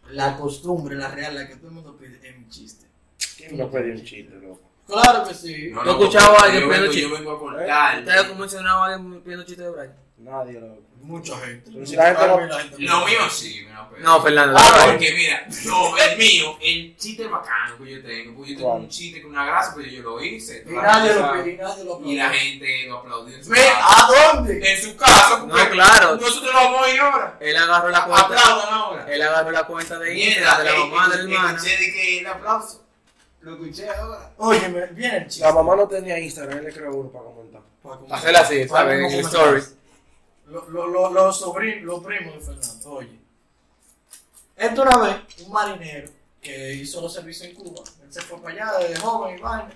la 0.09 0.35
costumbre, 0.35 0.95
la 0.95 1.07
real, 1.07 1.35
la 1.35 1.47
que 1.47 1.55
todo 1.55 1.67
el 1.67 1.73
mundo 1.75 1.95
pide, 1.95 2.19
es 2.27 2.37
mi 2.37 2.49
chiste. 2.49 2.88
¿Quién 3.37 3.57
me 3.57 3.65
pedí 3.65 3.91
un 3.91 4.03
chiste, 4.03 4.35
loco? 4.41 4.61
Claro 4.87 5.27
que 5.27 5.33
sí. 5.35 5.69
No, 5.71 5.85
Yo 5.85 5.93
no, 5.93 5.99
escuchaba 5.99 6.37
a 6.39 6.43
alguien 6.45 6.63
yo 6.63 6.69
pidiendo 6.69 6.91
chiste. 6.91 7.09
Yo 7.09 7.15
vengo 7.15 7.31
a 7.31 7.39
cortar. 7.39 7.99
¿Ustedes 7.99 8.23
cómo 8.23 8.39
mencionaba 8.39 8.85
alguien 8.87 9.21
pidiendo 9.21 9.45
chiste 9.45 9.63
de 9.63 9.69
Brian? 9.69 9.95
Nadie 10.17 10.59
lo. 10.59 10.89
Mucha 11.01 11.37
gente. 11.39 11.71
Pero 11.73 11.85
si 11.85 11.95
la 11.95 12.07
gente 12.07 12.27
no- 12.27 12.39
La 12.45 12.59
gente 12.59 12.75
Lo 12.81 13.05
mío 13.05 13.19
sí, 13.31 13.65
me 13.65 13.73
lo 13.73 13.99
No, 13.99 14.21
Fernando. 14.21 14.57
Ah, 14.59 14.75
no, 14.85 14.91
porque 14.91 15.13
mira, 15.13 15.47
no, 15.65 15.97
el 15.97 16.17
mío, 16.17 16.57
el 16.61 16.97
chiste 16.97 17.25
bacano 17.27 17.77
que 17.77 17.91
yo 17.91 18.01
tengo, 18.03 18.35
porque 18.35 18.51
yo 18.51 18.57
tengo 18.57 18.69
¿Cuál? 18.71 18.81
un 18.81 18.89
chiste 18.89 19.21
con 19.21 19.31
una 19.31 19.45
grasa, 19.45 19.73
pero 19.77 19.87
yo 19.87 20.01
lo 20.01 20.21
hice. 20.21 20.65
Y 20.67 20.73
nadie 20.73 21.13
lo 21.13 21.19
y 21.47 21.55
nadie 21.55 21.83
lo 21.85 21.93
sabe, 21.99 22.09
Y 22.09 22.15
la 22.17 22.29
gente 22.31 22.85
lo 22.87 22.97
aplaudió 22.97 23.35
en 23.37 23.43
su 23.45 23.49
Ve, 23.49 23.57
casa. 23.59 23.79
¿a 23.85 24.33
dónde? 24.33 24.71
En 24.73 24.81
su 24.81 24.95
casa, 24.97 25.45
No, 25.47 25.53
claro. 25.71 26.15
nosotros 26.17 26.53
no 26.53 26.59
vamos 26.59 26.81
a 26.85 26.89
ir 26.93 26.99
ahora. 26.99 27.37
Él 27.39 27.55
agarró 27.55 27.89
la 27.89 28.03
cuenta. 28.05 28.25
Aplaudan 28.25 28.73
ahora. 28.73 29.05
Él 29.07 29.21
agarró 29.21 29.51
la 29.51 29.63
cuenta 29.63 29.99
de 29.99 30.19
Instagram 30.19 30.57
de 30.57 30.63
la 30.65 30.71
eh, 30.71 30.79
mamá 30.79 31.07
de 31.09 31.15
la 31.15 31.23
hermana. 31.23 31.57
Escuché 31.57 31.77
de 31.77 31.91
que 31.93 32.19
el 32.19 32.27
aplauso. 32.27 32.85
Lo 33.41 33.53
escuché 33.53 33.89
ahora. 33.89 34.33
Oye, 34.37 34.67
me- 34.69 34.87
viene 34.87 35.17
el 35.17 35.27
chiste. 35.27 35.45
La 35.47 35.53
mamá 35.53 35.75
no 35.75 35.87
tenía 35.87 36.19
Instagram, 36.19 36.57
él 36.59 36.63
le 36.65 36.73
creó 36.73 36.93
uno 36.95 37.09
para 37.09 37.25
comentar. 37.25 37.61
Para 37.81 37.95
comentar. 37.95 38.17
Hacerla 38.19 38.39
así, 38.41 38.67
¿sabes? 38.67 39.13
En. 40.45 40.53
Lo- 40.53 40.67
lo- 40.69 40.87
lo- 40.87 41.09
Los 41.11 41.39
sobrinos, 41.39 41.83
los 41.83 42.03
primos 42.03 42.33
de 42.35 42.41
Fernando, 42.41 42.91
oye. 42.91 43.19
Esto 44.55 44.81
una 44.81 44.97
vez, 44.97 45.15
un 45.45 45.51
marinero 45.53 46.09
que 46.41 46.73
hizo 46.73 46.99
los 47.01 47.13
servicios 47.13 47.47
en 47.49 47.55
Cuba, 47.55 47.81
él 48.03 48.11
se 48.13 48.21
fue 48.21 48.41
para 48.41 48.53
allá 48.73 48.87
de 48.87 48.95
joven 48.97 49.37
y 49.37 49.41
vaina, 49.41 49.73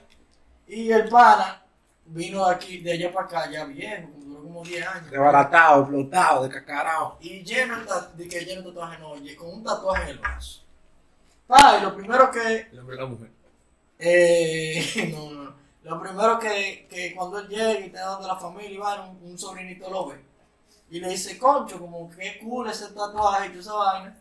y 0.68 0.92
el 0.92 1.08
pana 1.10 1.64
vino 2.06 2.46
aquí, 2.46 2.80
de 2.80 2.92
allá 2.94 3.14
para 3.14 3.26
acá, 3.28 3.50
ya 3.52 3.64
viejo, 3.66 4.10
como 4.12 4.26
duró 4.26 4.44
como 4.44 4.64
10 4.64 4.86
años. 4.88 5.10
Desbaratado, 5.12 5.82
explotado, 5.84 6.44
descacarado. 6.44 7.18
Y 7.22 7.44
lleno 7.44 7.76
de, 8.16 8.28
que 8.28 8.42
lleno 8.44 8.62
de 8.64 8.68
tatuajes, 8.70 9.00
no, 9.00 9.16
y 9.16 9.36
con 9.36 9.50
un 9.54 9.64
tatuaje 9.64 10.04
en 10.04 10.10
el 10.10 10.18
brazo. 10.20 10.62
Pa, 11.48 11.78
y 11.80 11.84
lo 11.84 11.96
primero 11.96 12.30
que, 12.32 12.68
El 12.72 12.80
hombre 12.80 12.96
y 12.96 13.00
la 13.00 13.06
mujer. 13.06 13.30
Eh, 14.00 15.12
no, 15.14 15.32
no, 15.32 15.44
no. 15.44 15.54
Lo 15.84 16.02
primero 16.02 16.40
que, 16.40 16.88
que 16.90 17.14
cuando 17.14 17.40
él 17.40 17.48
llega 17.50 17.80
y 17.80 17.84
está 17.86 18.06
donde 18.06 18.28
la 18.28 18.38
familia 18.38 18.80
va, 18.80 19.02
un, 19.06 19.32
un 19.32 19.38
sobrinito 19.38 19.90
lo 19.90 20.08
ve. 20.08 20.22
Y 20.90 21.00
le 21.00 21.10
dice, 21.10 21.38
concho, 21.38 21.80
como 21.80 22.10
que 22.10 22.40
cool 22.40 22.70
ese 22.70 22.88
tatuaje 22.90 23.48
y 23.48 23.50
toda 23.50 23.62
esa 23.62 23.74
vaina. 23.74 24.18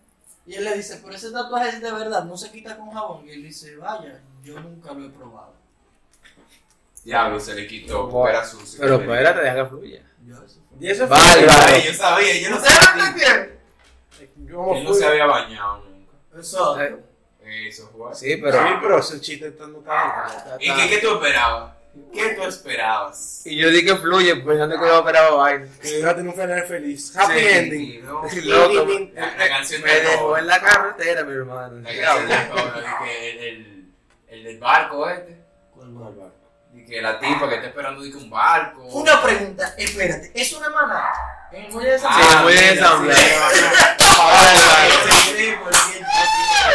Y 0.47 0.55
él 0.55 0.65
le 0.65 0.77
dice, 0.77 1.01
pero 1.03 1.15
ese 1.15 1.31
tatuaje 1.31 1.69
es 1.69 1.81
de 1.81 1.93
verdad, 1.93 2.25
no 2.25 2.37
se 2.37 2.51
quita 2.51 2.77
con 2.77 2.91
jabón. 2.91 3.25
Y 3.27 3.31
él 3.31 3.43
dice, 3.43 3.77
vaya, 3.77 4.21
yo 4.43 4.59
nunca 4.59 4.93
lo 4.93 5.07
he 5.07 5.11
probado. 5.11 5.53
Diablo, 7.05 7.39
se 7.41 7.55
le 7.55 7.67
quitó, 7.67 8.07
Wow. 8.09 8.27
era 8.29 8.45
sucio. 8.45 8.79
Pero 8.81 8.97
espérate, 9.01 9.41
deja 9.41 9.55
que 9.57 9.67
fluya. 9.67 10.03
Yo, 10.25 10.35
eso 10.43 10.61
fue. 10.69 10.79
Y 10.87 10.91
eso 10.91 11.07
fue. 11.09 11.17
Vale, 11.17 11.47
vale. 11.47 11.85
Yo 11.85 11.95
sabía, 11.95 12.41
yo 12.41 12.51
no 12.51 12.57
¿Ustedes 12.57 12.79
no 12.81 13.03
sabía. 13.05 13.35
Él 14.21 14.85
no 14.85 14.85
fue? 14.87 14.95
se 14.95 15.07
había 15.07 15.27
bañado 15.27 15.85
nunca. 15.85 16.41
Eso. 16.41 16.77
Eh, 17.53 17.69
Eso 17.69 17.91
fue. 17.97 18.15
Sí, 18.15 18.37
pero. 18.37 18.59
Sí, 18.59 18.69
pero 18.81 18.99
ese 18.99 19.21
chiste 19.21 19.49
está- 19.49 19.67
no 19.67 19.79
está 19.79 20.57
¿Y 20.61 20.73
qué, 20.75 20.89
qué 20.89 20.99
tú 20.99 21.15
esperabas? 21.15 21.73
¿Qué 22.13 22.29
tú 22.31 22.43
esperabas? 22.45 23.43
Y 23.47 23.57
yo 23.57 23.69
di 23.71 23.85
que 23.85 23.95
fluye 23.97 24.35
pensando 24.37 24.79
que 24.79 24.87
iba 24.87 24.97
a 24.97 25.01
operar 25.01 25.33
vaina. 25.35 25.67
Que 25.81 25.99
iba 25.99 26.11
a 26.11 26.17
tener 26.17 26.29
un 26.33 26.41
final 26.41 26.63
feliz. 26.65 27.15
Happy 27.17 27.39
Sí, 27.39 27.47
ending. 27.47 27.91
Sí, 28.31 28.41
¿no? 28.49 28.69
Loco. 28.69 28.91
La, 29.15 29.37
la 29.37 29.49
canción 29.49 29.83
Me 29.83 29.91
de 29.93 30.01
dejó 30.01 30.39
en 30.39 30.47
la 30.47 30.61
carretera, 30.63 31.25
mi 31.25 31.33
hermano. 31.33 31.81
La 31.83 31.95
canción 31.95 32.29
de 33.05 33.29
el, 33.31 33.39
el, 33.39 33.85
el 34.29 34.45
del 34.45 34.59
barco 34.59 35.09
este. 35.11 35.37
Y 36.75 36.85
que 36.85 37.03
la 37.03 37.19
tipa 37.19 37.49
que 37.49 37.57
está 37.57 37.69
esperando 37.69 38.03
que 38.03 38.17
un 38.17 38.31
barco. 38.31 38.83
Una 38.85 39.23
pregunta, 39.23 39.75
espérate, 39.77 40.33
¿es 40.35 40.53
una 40.55 40.71
manada? 40.71 41.13
En 41.53 41.65
el 41.65 41.73
muelle 41.73 41.91
de 41.93 41.99
San 41.99 42.13
sí. 42.15 42.21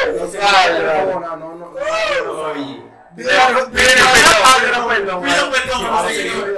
No 0.07 1.19
no, 1.19 1.35
no, 1.37 1.37
no, 1.37 1.55
no. 1.55 1.65
Oye. 2.51 2.81
Pido 3.15 3.29
perdón, 3.29 3.71
Pido 3.71 3.89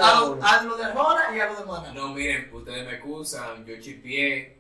a 0.02 0.20
lo- 0.20 0.36
de 0.76 0.84
Arjona 0.84 1.22
y 1.34 1.40
a 1.40 1.46
lo 1.46 1.56
de 1.56 1.66
Maná. 1.66 1.94
No, 1.94 2.10
miren, 2.10 2.50
ustedes 2.54 2.86
me 2.86 2.94
excusan, 2.96 3.66
yo 3.66 3.80
chipié. 3.80 4.59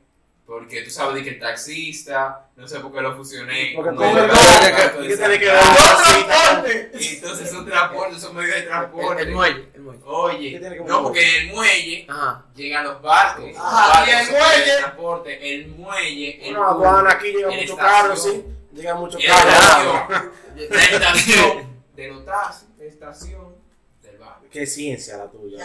Porque 0.49 0.81
tú 0.81 0.89
sabes 0.89 1.13
de 1.13 1.23
que 1.23 1.29
el 1.29 1.39
taxista, 1.39 2.47
no 2.55 2.67
sé 2.67 2.79
por 2.79 2.91
qué 2.91 3.01
lo 3.01 3.15
fusioné. 3.15 3.73
Porque 3.75 3.89
con 3.95 3.97
todo 3.99 4.17
el 4.17 4.17
el 4.17 4.27
barco 4.31 4.43
mundo- 4.43 5.01
de 5.03 5.07
¿qué 5.07 5.17
tiene 5.17 5.39
que 5.39 5.45
San 5.45 5.53
ver? 5.53 5.61
Juan. 5.61 6.19
¡No 6.19 6.25
transporte! 6.25 6.91
Entonces 7.13 7.49
son 7.51 7.65
transportes, 7.67 8.21
son 8.23 8.35
medios 8.35 8.55
de 8.55 8.61
transporte. 8.63 9.21
El, 9.21 9.27
el 9.27 9.33
muelle, 9.35 9.69
el 9.75 9.81
muelle. 9.81 9.99
¿Qué 10.01 10.05
Oye, 10.09 10.59
no, 10.79 10.85
con 10.95 11.03
porque 11.03 11.37
el 11.37 11.47
muelle 11.53 12.05
Ajá. 12.09 12.45
llegan 12.55 12.83
los 12.83 12.99
barcos. 13.03 13.45
los 13.47 13.57
Ajá, 13.57 13.89
barcos 13.89 14.07
y 14.07 14.11
el 14.11 14.27
muelle- 14.41 14.77
transporte, 14.79 15.53
el 15.55 15.67
muelle, 15.67 16.47
el 16.49 16.57
Una 16.57 16.67
aduana 16.69 17.11
aquí 17.11 17.27
llega 17.27 17.49
el 17.53 17.55
muchos 17.61 17.69
estación, 17.69 17.77
carros, 18.01 18.23
sí. 18.23 18.45
El 18.75 18.83
carros. 18.85 19.15
estación, 19.19 20.31
la 20.71 20.83
estación 20.83 21.81
de 21.95 22.07
los 22.07 22.25
taxis, 22.25 22.67
estación 22.79 23.55
del 24.01 24.17
barco. 24.17 24.45
Qué 24.51 24.65
ciencia 24.65 25.17
la 25.17 25.27
tuya. 25.29 25.63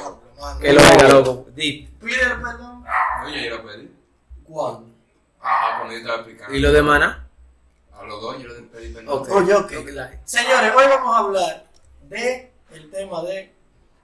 Que 0.60 0.72
lo 0.74 0.80
loco. 1.08 1.46
Pide 1.54 1.88
perdón. 2.02 2.84
Oye, 3.24 3.44
yo 3.48 3.56
lo 3.56 3.62
pedí. 3.66 3.90
¿Cuándo? 4.44 4.94
Ajá, 5.40 5.78
cuando 5.78 5.92
yo 5.94 6.00
estaba 6.00 6.16
explicando. 6.18 6.54
¿Y 6.54 6.60
lo 6.60 6.72
de 6.72 6.82
Maná? 6.82 7.28
A 7.92 8.04
los 8.04 8.20
dos 8.20 8.42
yo 8.42 8.48
lo 8.48 8.66
pedí 8.68 8.92
perdón. 8.92 9.18
Ok. 9.18 9.28
Oye, 9.30 9.54
ok. 9.54 9.72
Ok, 9.80 9.88
like. 9.90 10.18
Señores, 10.24 10.72
hoy 10.76 10.84
vamos 10.88 11.14
a 11.14 11.18
hablar 11.18 11.66
de 12.08 12.52
el 12.72 12.90
tema 12.90 13.22
de, 13.22 13.54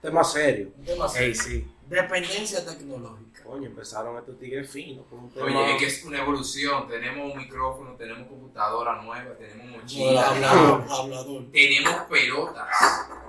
Tema 0.01 0.23
serio. 0.23 0.71
un 0.77 0.85
tema 0.85 1.07
serio, 1.07 1.35
sí. 1.35 1.67
dependencia 1.87 2.65
tecnológica. 2.65 3.43
Coño, 3.43 3.67
empezaron 3.67 4.17
estos 4.17 4.39
tigres 4.39 4.69
finos 4.69 5.05
con 5.09 5.19
un 5.19 5.29
tema. 5.31 5.45
Oye, 5.45 5.73
es 5.73 5.79
que 5.79 5.85
es 5.87 6.05
una 6.05 6.19
evolución. 6.21 6.87
Tenemos 6.87 7.33
un 7.33 7.37
micrófono, 7.37 7.95
tenemos 7.95 8.27
computadora 8.27 9.01
nueva, 9.01 9.35
tenemos 9.35 9.81
mochila, 9.81 10.29
hablador, 10.29 10.85
hablador. 10.89 11.43
tenemos 11.51 12.01
pelotas. 12.09 12.67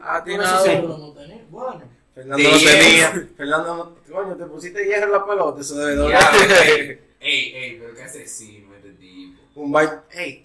Ah, 0.02 0.22
tiene 0.24 0.44
no 0.44 1.12
tenía. 1.12 1.44
Bueno, 1.50 1.82
Fernando 2.14 2.50
no 2.50 2.58
tenía. 2.58 3.28
Fernando 3.36 3.76
no. 3.76 4.12
Coño, 4.14 4.36
te 4.36 4.44
pusiste 4.46 4.84
hierro 4.84 5.06
en 5.06 5.12
la 5.12 5.26
pelota, 5.26 5.60
eso 5.60 5.76
debe 5.76 5.94
doler. 5.96 6.18
Ey, 6.20 7.00
ey, 7.20 7.54
ey, 7.54 7.78
pero 7.80 7.94
qué 7.94 8.02
asesino 8.02 8.74
este 8.74 8.90
tipo. 8.92 9.40
Un 9.54 9.72
baño. 9.72 10.02
Hey, 10.10 10.44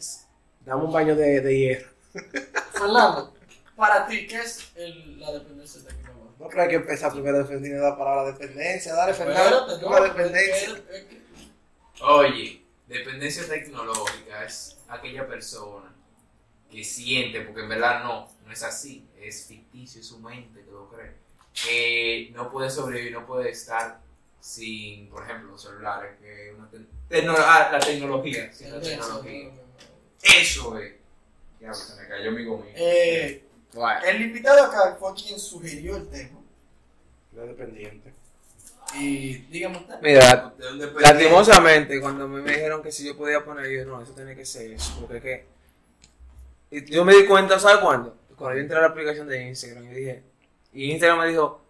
dame 0.66 0.84
un 0.86 0.94
baño 0.94 1.16
de, 1.16 1.42
de 1.42 1.58
hierro. 1.60 1.90
Fernando, 2.72 3.34
para 3.76 4.08
ti, 4.08 4.28
¿qué 4.28 4.38
es 4.38 4.72
el- 4.76 5.20
la 5.20 5.32
dependencia 5.34 5.82
tecnológica? 5.84 6.08
No 6.40 6.48
creo 6.50 6.70
que 6.70 6.76
empezar 6.76 7.12
primero 7.12 7.40
defendiendo 7.40 7.84
la 7.84 7.98
palabra 7.98 8.32
dependencia. 8.32 8.94
Dale, 8.94 9.14
Fernando. 9.14 9.80
¿Cómo 9.82 9.98
no, 9.98 10.04
dependencia? 10.04 10.70
es 10.92 11.04
que- 11.04 11.18
Oye, 12.02 12.62
dependencia 12.88 13.48
tecnológica 13.48 14.46
es 14.46 14.78
aquella 14.88 15.28
persona 15.28 15.92
que 16.72 16.84
siente, 16.84 17.42
porque 17.42 17.62
en 17.62 17.70
verdad 17.70 18.04
no, 18.04 18.28
no 18.46 18.52
es 18.52 18.62
así, 18.64 19.08
es 19.20 19.46
ficticio, 19.48 20.02
es 20.02 20.08
su 20.08 20.20
mente 20.20 20.64
que 20.64 20.70
lo 20.72 20.90
cree, 20.90 21.14
que 21.64 22.32
no 22.36 22.52
puede 22.52 22.70
sobrevivir, 22.70 23.14
no 23.14 23.26
puede 23.26 23.50
estar 23.50 24.00
sin, 24.40 25.10
por 25.10 25.24
ejemplo, 25.24 25.52
los 25.52 25.62
celulares, 25.62 26.18
que 26.22 26.54
una 26.58 26.70
te- 26.70 26.78
tecno- 27.10 27.36
ah, 27.38 27.70
la 27.72 27.80
tecnología, 27.80 28.52
sin 28.54 28.72
la 28.72 28.80
tecnología. 28.80 29.50
Eso 30.22 30.78
es. 30.78 30.94
Ya, 31.60 31.68
pues, 31.70 31.80
se 31.80 32.02
me 32.02 32.08
cayó 32.08 32.32
mi 32.32 32.46
gomito. 32.46 32.70
Eh, 32.76 33.44
el 34.06 34.22
invitado 34.22 34.66
acá 34.66 34.96
fue 35.00 35.14
quien 35.16 35.40
sugirió 35.40 35.98
el 35.98 36.08
tema. 36.10 36.40
Es 37.36 37.48
dependiente. 37.48 38.14
Y 38.96 39.34
dígame 39.50 39.78
usted. 39.80 39.96
Mira, 40.02 40.54
lastimosamente, 41.00 42.00
cuando 42.00 42.28
me 42.28 42.42
dijeron 42.42 42.82
que 42.82 42.92
si 42.92 43.06
yo 43.06 43.18
podía 43.18 43.44
poner, 43.44 43.66
yo 43.66 43.72
dije, 43.72 43.86
no, 43.86 44.02
eso 44.02 44.14
tiene 44.14 44.36
que 44.36 44.46
ser 44.46 44.72
eso. 44.72 44.98
Porque 45.02 45.18
es 45.18 45.24
que. 45.24 45.46
Y 46.70 46.86
yo 46.92 47.04
me 47.04 47.16
di 47.16 47.26
cuenta, 47.26 47.60
¿sabes 47.60 47.78
cuándo? 47.80 48.16
Cuando 48.38 48.56
yo 48.56 48.62
entré 48.62 48.78
a 48.78 48.82
la 48.82 48.88
aplicación 48.88 49.28
de 49.28 49.48
Instagram, 49.48 49.86
yo 49.90 49.96
dije. 49.96 50.24
Y 50.74 50.92
Instagram 50.92 51.20
me 51.20 51.28
dijo, 51.28 51.62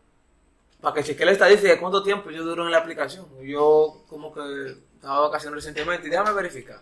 para 0.82 0.96
que 0.96 1.04
chequee 1.04 1.26
la 1.26 1.32
estadística 1.32 1.72
de 1.72 1.80
cuánto 1.80 2.04
tiempo 2.04 2.30
yo 2.30 2.44
duro 2.44 2.66
en 2.66 2.72
la 2.72 2.80
aplicación. 2.80 3.26
Yo, 3.42 4.04
como 4.08 4.34
que 4.34 4.78
estaba 4.96 5.22
vacaciones 5.22 5.56
recientemente, 5.56 6.08
y 6.08 6.10
déjame 6.10 6.34
verificar. 6.34 6.82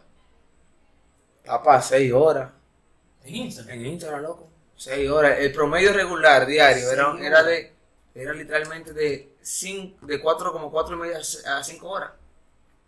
Papá, 1.45 1.81
seis 1.81 2.11
horas. 2.11 2.51
En 3.23 3.35
Instagram. 3.35 3.77
En 3.77 3.85
Instagram, 3.85 4.21
loco. 4.21 4.49
Seis 4.75 5.09
horas. 5.09 5.39
El 5.39 5.51
promedio 5.51 5.93
regular 5.93 6.45
diario 6.45 6.91
era, 6.91 7.15
era 7.19 7.43
de 7.43 7.75
era 8.15 8.31
literalmente 8.31 8.93
de 8.93 9.35
cinco, 9.41 10.05
de 10.05 10.21
cuatro 10.21 10.53
como 10.53 10.71
cuatro 10.71 10.95
y 10.95 10.99
media 10.99 11.19
a 11.19 11.63
cinco 11.63 11.89
horas. 11.89 12.11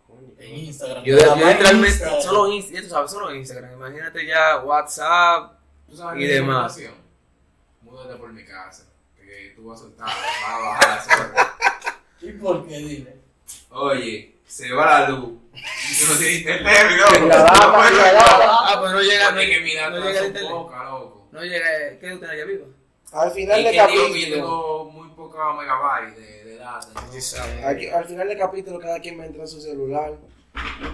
Coño. 0.06 0.32
En 0.38 0.56
Instagram. 0.56 1.04
Yo, 1.04 1.16
literalmente, 1.16 1.88
Instagram. 1.88 2.22
solo 2.22 2.52
Instagram, 2.52 2.84
tú 2.84 2.90
sabes, 2.90 3.10
solo 3.10 3.34
Instagram. 3.34 3.72
Imagínate 3.74 4.26
ya 4.26 4.58
WhatsApp. 4.64 5.58
¿Tú 5.86 5.96
sabes 5.96 6.24
y 6.24 6.26
demás. 6.26 6.80
Múdate 7.82 8.16
por 8.16 8.32
mi 8.32 8.44
casa, 8.44 8.86
que 9.28 9.52
tú 9.56 9.66
vas 9.68 9.78
a 9.80 9.82
soltar, 9.82 10.06
vas 10.06 10.16
a 10.48 10.58
bajar 10.58 11.08
horas. 11.28 11.48
¿Y 12.20 12.32
por 12.32 12.66
qué? 12.66 12.78
Dile. 12.78 13.16
Oye, 13.70 14.34
se 14.46 14.72
va 14.72 15.00
la 15.02 15.08
luz. 15.10 15.38
Y 15.54 16.04
tú 16.04 16.12
no 16.12 16.18
tienes 16.18 16.38
internet, 16.40 16.78
la 16.98 17.26
la 17.28 17.28
nada. 17.28 17.50
Ah, 17.60 18.76
pues 18.80 18.92
no 18.92 19.00
llega, 19.02 19.28
Porque 19.30 19.46
que 19.48 19.60
no 19.60 20.00
llega 20.00 20.26
internet. 20.26 20.50
poca, 20.50 20.84
loco. 20.84 21.28
No 21.32 21.42
llega, 21.42 21.66
¿qué 22.00 22.12
usted 22.14 22.28
allá 22.28 22.44
viva? 22.44 22.66
Al 23.12 23.30
final 23.32 23.62
del 23.64 23.70
que 23.72 23.76
yo 23.76 23.86
capítulo. 23.86 24.34
tengo 24.34 24.84
muy 24.90 25.08
poca 25.10 25.52
megabyte 25.54 26.16
de, 26.16 26.44
de 26.44 26.56
data. 26.56 26.88
Al 27.98 28.04
final 28.06 28.28
del 28.28 28.38
capítulo, 28.38 28.78
cada 28.78 29.00
quien 29.00 29.18
va 29.18 29.22
a 29.24 29.26
entrar 29.26 29.44
a 29.44 29.48
su 29.48 29.60
celular 29.60 30.12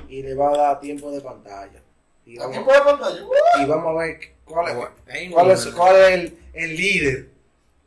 y 0.08 0.22
le 0.22 0.34
va 0.34 0.48
a 0.50 0.56
dar 0.56 0.80
tiempo 0.80 1.10
de 1.10 1.20
pantalla. 1.20 1.80
Y 2.26 2.38
¿A 2.40 2.48
quién 2.48 2.64
vamos, 2.64 2.64
puede 2.64 2.80
pantalla? 2.84 3.20
y 3.60 3.66
vamos 3.66 3.86
a 3.96 3.98
ver 4.04 4.32
cuál 4.44 4.68
es, 4.68 4.74
cuál 5.32 5.50
es, 5.50 5.66
cuál 5.66 5.96
es 5.96 6.10
el, 6.12 6.38
el 6.54 6.76
líder. 6.76 7.28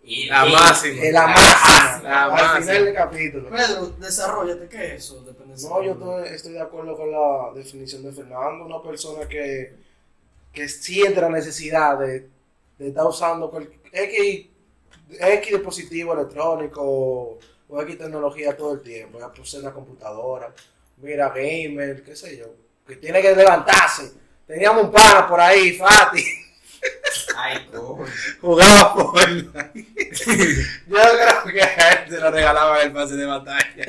Y- 0.09 0.27
La 0.27 0.45
máxima. 0.45 1.01
El 1.03 1.13
la 1.13 1.27
máxima. 1.27 1.99
La 2.09 2.23
al 2.25 2.31
máxima. 2.31 2.53
Ah, 2.55 2.61
final 2.61 2.85
del 2.85 2.93
capítulo. 2.95 3.49
Pedro, 3.49 3.87
desarrollate, 3.99 4.67
¿qué 4.69 4.85
es 4.95 5.03
eso? 5.03 5.21
Dependencia 5.23 5.69
No, 5.69 5.83
yo 5.83 5.91
estoy, 5.91 6.27
estoy 6.29 6.53
de 6.53 6.61
acuerdo 6.61 6.95
con 6.95 7.11
la 7.11 7.51
definición 7.53 8.03
de 8.03 8.13
Fernando, 8.13 8.65
una 8.65 8.81
persona 8.81 9.27
que, 9.27 9.75
que 10.53 10.69
siente 10.69 11.19
la 11.19 11.29
necesidad 11.29 11.99
de, 11.99 12.29
de 12.77 12.87
estar 12.87 13.05
usando 13.05 13.51
X, 13.91 14.45
X 15.19 15.51
dispositivo 15.51 16.13
electrónico 16.13 17.37
o 17.69 17.81
X 17.81 17.97
tecnología 17.97 18.55
todo 18.55 18.75
el 18.75 18.81
tiempo, 18.81 19.19
ya 19.19 19.31
puse 19.33 19.59
la 19.59 19.73
computadora, 19.73 20.53
mira 20.97 21.29
gamer, 21.35 22.01
qué 22.03 22.15
sé 22.15 22.37
yo, 22.37 22.45
que 22.87 22.95
tiene 22.95 23.21
que 23.21 23.35
levantarse. 23.35 24.13
Teníamos 24.45 24.85
un 24.85 24.91
pana 24.91 25.27
por 25.27 25.41
ahí, 25.41 25.73
Fati, 25.73 26.23
Ay, 27.35 27.67
coño. 27.71 28.05
jugaba 28.41 28.93
Fortnite. 28.93 29.85
Yo 30.87 30.95
creo 30.95 31.43
que 31.53 31.61
a 31.61 31.89
él 31.91 32.09
se 32.09 32.19
lo 32.19 32.31
regalaba 32.31 32.81
el 32.81 32.91
pase 32.91 33.15
de 33.15 33.25
batalla. 33.25 33.85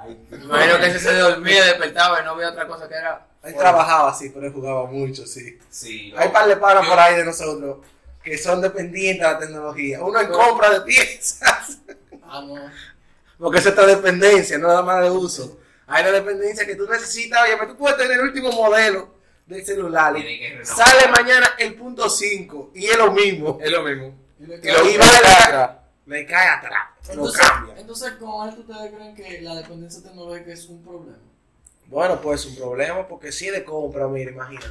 Ay, 0.00 0.18
imagino 0.30 0.78
que 0.78 0.86
ese 0.86 0.98
se 0.98 1.14
dormía, 1.14 1.64
despertaba 1.64 2.20
y 2.20 2.24
no 2.24 2.34
veía 2.36 2.50
otra 2.50 2.66
cosa 2.66 2.88
que 2.88 2.94
era. 2.94 3.26
Él 3.44 3.54
trabajaba 3.56 4.10
así, 4.10 4.30
pero 4.30 4.46
él 4.46 4.52
jugaba 4.52 4.86
mucho, 4.86 5.26
sí. 5.26 5.58
Sí. 5.70 6.12
Hay 6.16 6.28
par 6.30 6.46
de 6.48 6.54
Yo- 6.54 6.60
por 6.60 6.98
ahí 6.98 7.16
de 7.16 7.24
nosotros 7.24 7.78
que 8.22 8.38
son 8.38 8.60
dependientes 8.60 9.26
de 9.26 9.32
la 9.32 9.38
tecnología. 9.38 10.00
Uno 10.00 10.20
en 10.20 10.28
compra 10.28 10.70
de 10.70 10.80
piezas, 10.82 11.78
Ah, 12.24 12.40
no. 12.46 12.54
porque 13.38 13.58
es 13.58 13.66
otra 13.66 13.84
dependencia, 13.84 14.56
no 14.58 14.68
nada 14.68 14.82
más 14.82 15.02
de 15.02 15.10
uso. 15.10 15.58
Hay 15.88 16.02
una 16.04 16.12
dependencia 16.12 16.64
que 16.64 16.76
tú 16.76 16.86
necesitas, 16.88 17.42
oye, 17.42 17.54
pero 17.58 17.72
tú 17.72 17.76
puedes 17.76 17.98
tener 17.98 18.12
el 18.12 18.20
último 18.26 18.52
modelo 18.52 19.12
del 19.46 19.64
celular. 19.64 20.14
Tiene 20.14 20.38
que 20.38 20.48
renovar. 20.56 20.66
Sale 20.66 21.08
mañana 21.10 21.46
el 21.58 21.74
punto 21.74 22.08
5 22.08 22.70
y 22.74 22.86
es 22.86 22.96
lo 22.96 23.12
mismo. 23.12 23.58
Es 23.62 23.70
lo 23.70 23.82
mismo. 23.82 24.14
Y 24.40 24.46
le 24.46 24.56
Y 24.56 24.60
queda- 24.60 24.78
lo 24.78 24.88
Y 24.90 24.94
iba 24.94 25.04
va 25.04 25.10
a 25.10 25.20
de 25.20 25.26
atrás, 25.44 25.70
le 26.06 26.26
cae 26.26 26.48
atrás, 26.48 26.88
entonces, 27.08 27.40
cambia. 27.40 27.74
entonces, 27.78 28.12
con 28.12 28.48
esto 28.48 28.60
ustedes 28.62 28.92
creen 28.94 29.14
que 29.14 29.40
la 29.40 29.54
dependencia 29.56 30.02
tecnológica 30.02 30.52
es 30.52 30.66
un 30.68 30.82
problema. 30.82 31.18
Bueno, 31.86 32.20
pues 32.20 32.40
es 32.40 32.46
un 32.46 32.56
problema 32.56 33.06
porque 33.06 33.30
si 33.32 33.50
de 33.50 33.64
compra, 33.64 34.08
mira, 34.08 34.30
imagínate. 34.30 34.68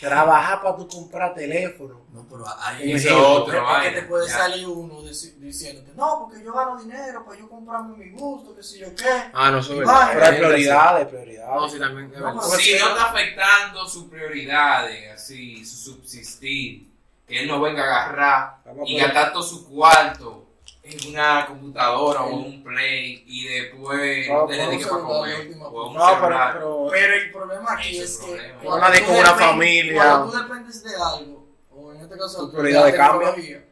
Trabajar 0.00 0.60
para 0.62 0.76
tú 0.76 0.88
comprar 0.88 1.34
teléfono. 1.34 2.00
No, 2.12 2.26
pero 2.28 2.44
hay 2.58 2.92
Ese 2.92 3.08
es 3.08 3.14
otro, 3.14 3.52
que 3.52 3.60
vaina, 3.60 3.94
te 4.00 4.02
puede 4.02 4.26
ya. 4.28 4.36
salir 4.36 4.66
uno 4.66 5.00
dici- 5.02 5.34
diciéndote, 5.36 5.92
no, 5.94 6.18
porque 6.28 6.44
yo 6.44 6.52
gano 6.52 6.76
dinero 6.82 7.24
para 7.24 7.38
yo 7.38 7.48
comprarme 7.48 7.96
mi 7.96 8.10
gusto, 8.10 8.54
qué 8.54 8.62
sé 8.62 8.78
yo 8.80 8.94
qué. 8.94 9.04
Ah, 9.32 9.50
no, 9.50 9.58
es 9.60 9.68
verdad. 9.68 10.10
Pero 10.12 10.24
hay 10.26 10.36
prioridades, 10.36 11.08
prioridades. 11.08 11.54
No, 11.54 11.68
sí, 11.68 11.78
también. 11.78 12.12
es 12.12 12.18
No, 12.18 12.26
verdad. 12.26 12.40
pero- 12.50 12.60
Si 12.62 12.72
no 12.72 12.88
está 12.88 13.04
afectando 13.04 13.88
sus 13.88 14.04
prioridades, 14.04 15.12
así, 15.14 15.64
su 15.64 15.76
subsistir, 15.92 16.88
que 17.26 17.40
él 17.42 17.48
no 17.48 17.60
venga 17.60 17.82
a 17.82 17.86
agarrar 18.04 18.56
Vamos 18.66 18.88
y 18.88 18.98
gastar 18.98 19.32
todo 19.32 19.42
su 19.42 19.68
cuarto 19.70 20.46
en 20.84 21.10
una 21.10 21.46
computadora 21.46 22.22
o 22.22 22.28
en 22.30 22.34
un 22.34 22.62
play 22.64 23.22
y 23.26 23.46
después 23.48 24.28
no 24.28 24.38
No, 24.42 24.46
tener 24.46 24.64
no, 24.66 24.72
ni 24.72 24.78
que 24.78 24.84
para 24.86 25.02
comer 25.02 25.56
o 25.62 25.88
un 25.88 25.94
No, 25.94 26.06
pero, 26.06 26.16
celular. 26.20 26.52
pero 26.54 26.88
Pero 26.90 27.14
el 27.14 27.32
problema 27.32 27.72
aquí 27.74 27.98
es 27.98 28.18
que 28.18 28.26
problema. 28.26 28.58
cuando 28.62 28.86
tú 28.98 29.04
con 29.04 29.14
una 29.16 29.22
dependes- 29.28 29.46
familia. 29.46 29.94
Cuando 30.02 30.30
tú 30.30 30.38
dependes 30.38 30.82
de 30.84 30.90
algo, 30.96 31.46
o 31.70 31.92
en 31.92 32.00
este 32.00 32.18
caso 32.18 32.38
Tu 32.38 32.46
de 32.46 32.52
prioridad 32.52 32.84
de 32.86 32.94
cambio. 32.96 33.28
tecnología, 33.28 33.64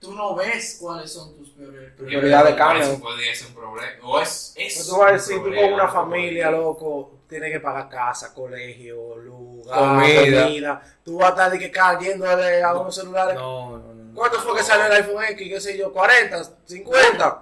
tú 0.00 0.12
no 0.14 0.34
ves 0.34 0.78
cuáles 0.80 1.12
son 1.12 1.36
tus 1.36 1.48
prioridades. 1.50 1.92
Prioridad 1.94 2.44
de 2.44 2.54
cambio. 2.56 2.82
Eso 2.84 3.00
podría 3.00 3.34
ser 3.34 3.46
un 3.48 3.54
problema. 3.54 3.92
O 4.06 4.20
es, 4.20 4.52
es 4.56 4.74
Pues 4.74 4.86
tú 4.88 4.96
vas 4.98 5.08
a 5.10 5.12
decir, 5.14 5.36
tú 5.38 5.44
con 5.54 5.72
una 5.72 5.88
familia, 5.88 6.50
loco, 6.50 7.12
tienes 7.28 7.52
que 7.52 7.60
pagar 7.60 7.88
casa, 7.88 8.34
colegio, 8.34 9.16
lugar, 9.16 9.78
Comida. 9.78 10.42
comida. 10.44 10.82
Tú 11.04 11.16
vas 11.16 11.26
a 11.28 11.30
estar 11.30 11.50
de 11.52 11.58
que 11.58 11.70
cayéndole 11.70 12.62
a 12.62 12.74
unos 12.74 12.94
celulares. 12.94 13.34
No, 13.34 13.78
no, 13.78 13.94
no. 13.94 13.99
¿Cuánto 14.14 14.38
fue 14.40 14.56
que 14.56 14.62
salió 14.62 14.86
el 14.86 14.92
iPhone 14.92 15.24
X? 15.24 15.48
¿Qué 15.48 15.60
sé 15.60 15.78
yo? 15.78 15.92
¿40? 15.92 16.48
¿50? 16.68 17.38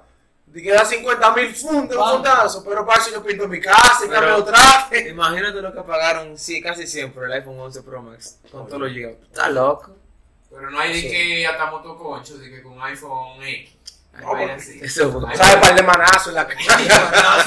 De 0.46 0.62
que 0.62 0.72
da 0.72 0.84
50 0.84 1.32
mil 1.34 1.54
fundos, 1.54 1.96
un 1.96 2.02
Vamos. 2.02 2.12
fundazo. 2.14 2.64
Pero 2.64 2.86
para 2.86 3.02
eso 3.02 3.10
yo 3.12 3.22
pinto 3.22 3.46
mi 3.48 3.60
casa 3.60 4.04
y 4.06 4.08
cambio 4.08 4.42
traje. 4.44 5.08
Imagínate 5.10 5.60
lo 5.60 5.72
que 5.74 5.82
pagaron, 5.82 6.38
sí, 6.38 6.60
casi 6.62 6.86
siempre 6.86 7.26
el 7.26 7.32
iPhone 7.32 7.60
11 7.60 7.82
Pro 7.82 8.02
Max 8.02 8.38
con 8.50 8.66
todos 8.66 8.80
los 8.80 8.90
gigas. 8.92 9.12
Está 9.30 9.48
loco. 9.50 9.94
Pero 10.50 10.70
no 10.70 10.80
hay 10.80 10.94
de 10.94 11.00
Sí. 11.02 11.10
que 11.10 11.46
hasta 11.46 11.66
motoconcho, 11.66 12.38
de 12.38 12.48
que 12.50 12.62
con 12.62 12.80
iPhone 12.82 13.42
X. 13.42 13.74
No, 14.22 14.32
así. 14.34 14.80
Eso 14.82 15.12
fue. 15.12 15.36
¿Sabes? 15.36 15.56
Par 15.56 15.74
de 15.76 15.82
manazos 15.82 16.28
en 16.28 16.34
la 16.34 16.46
cara. 16.46 16.58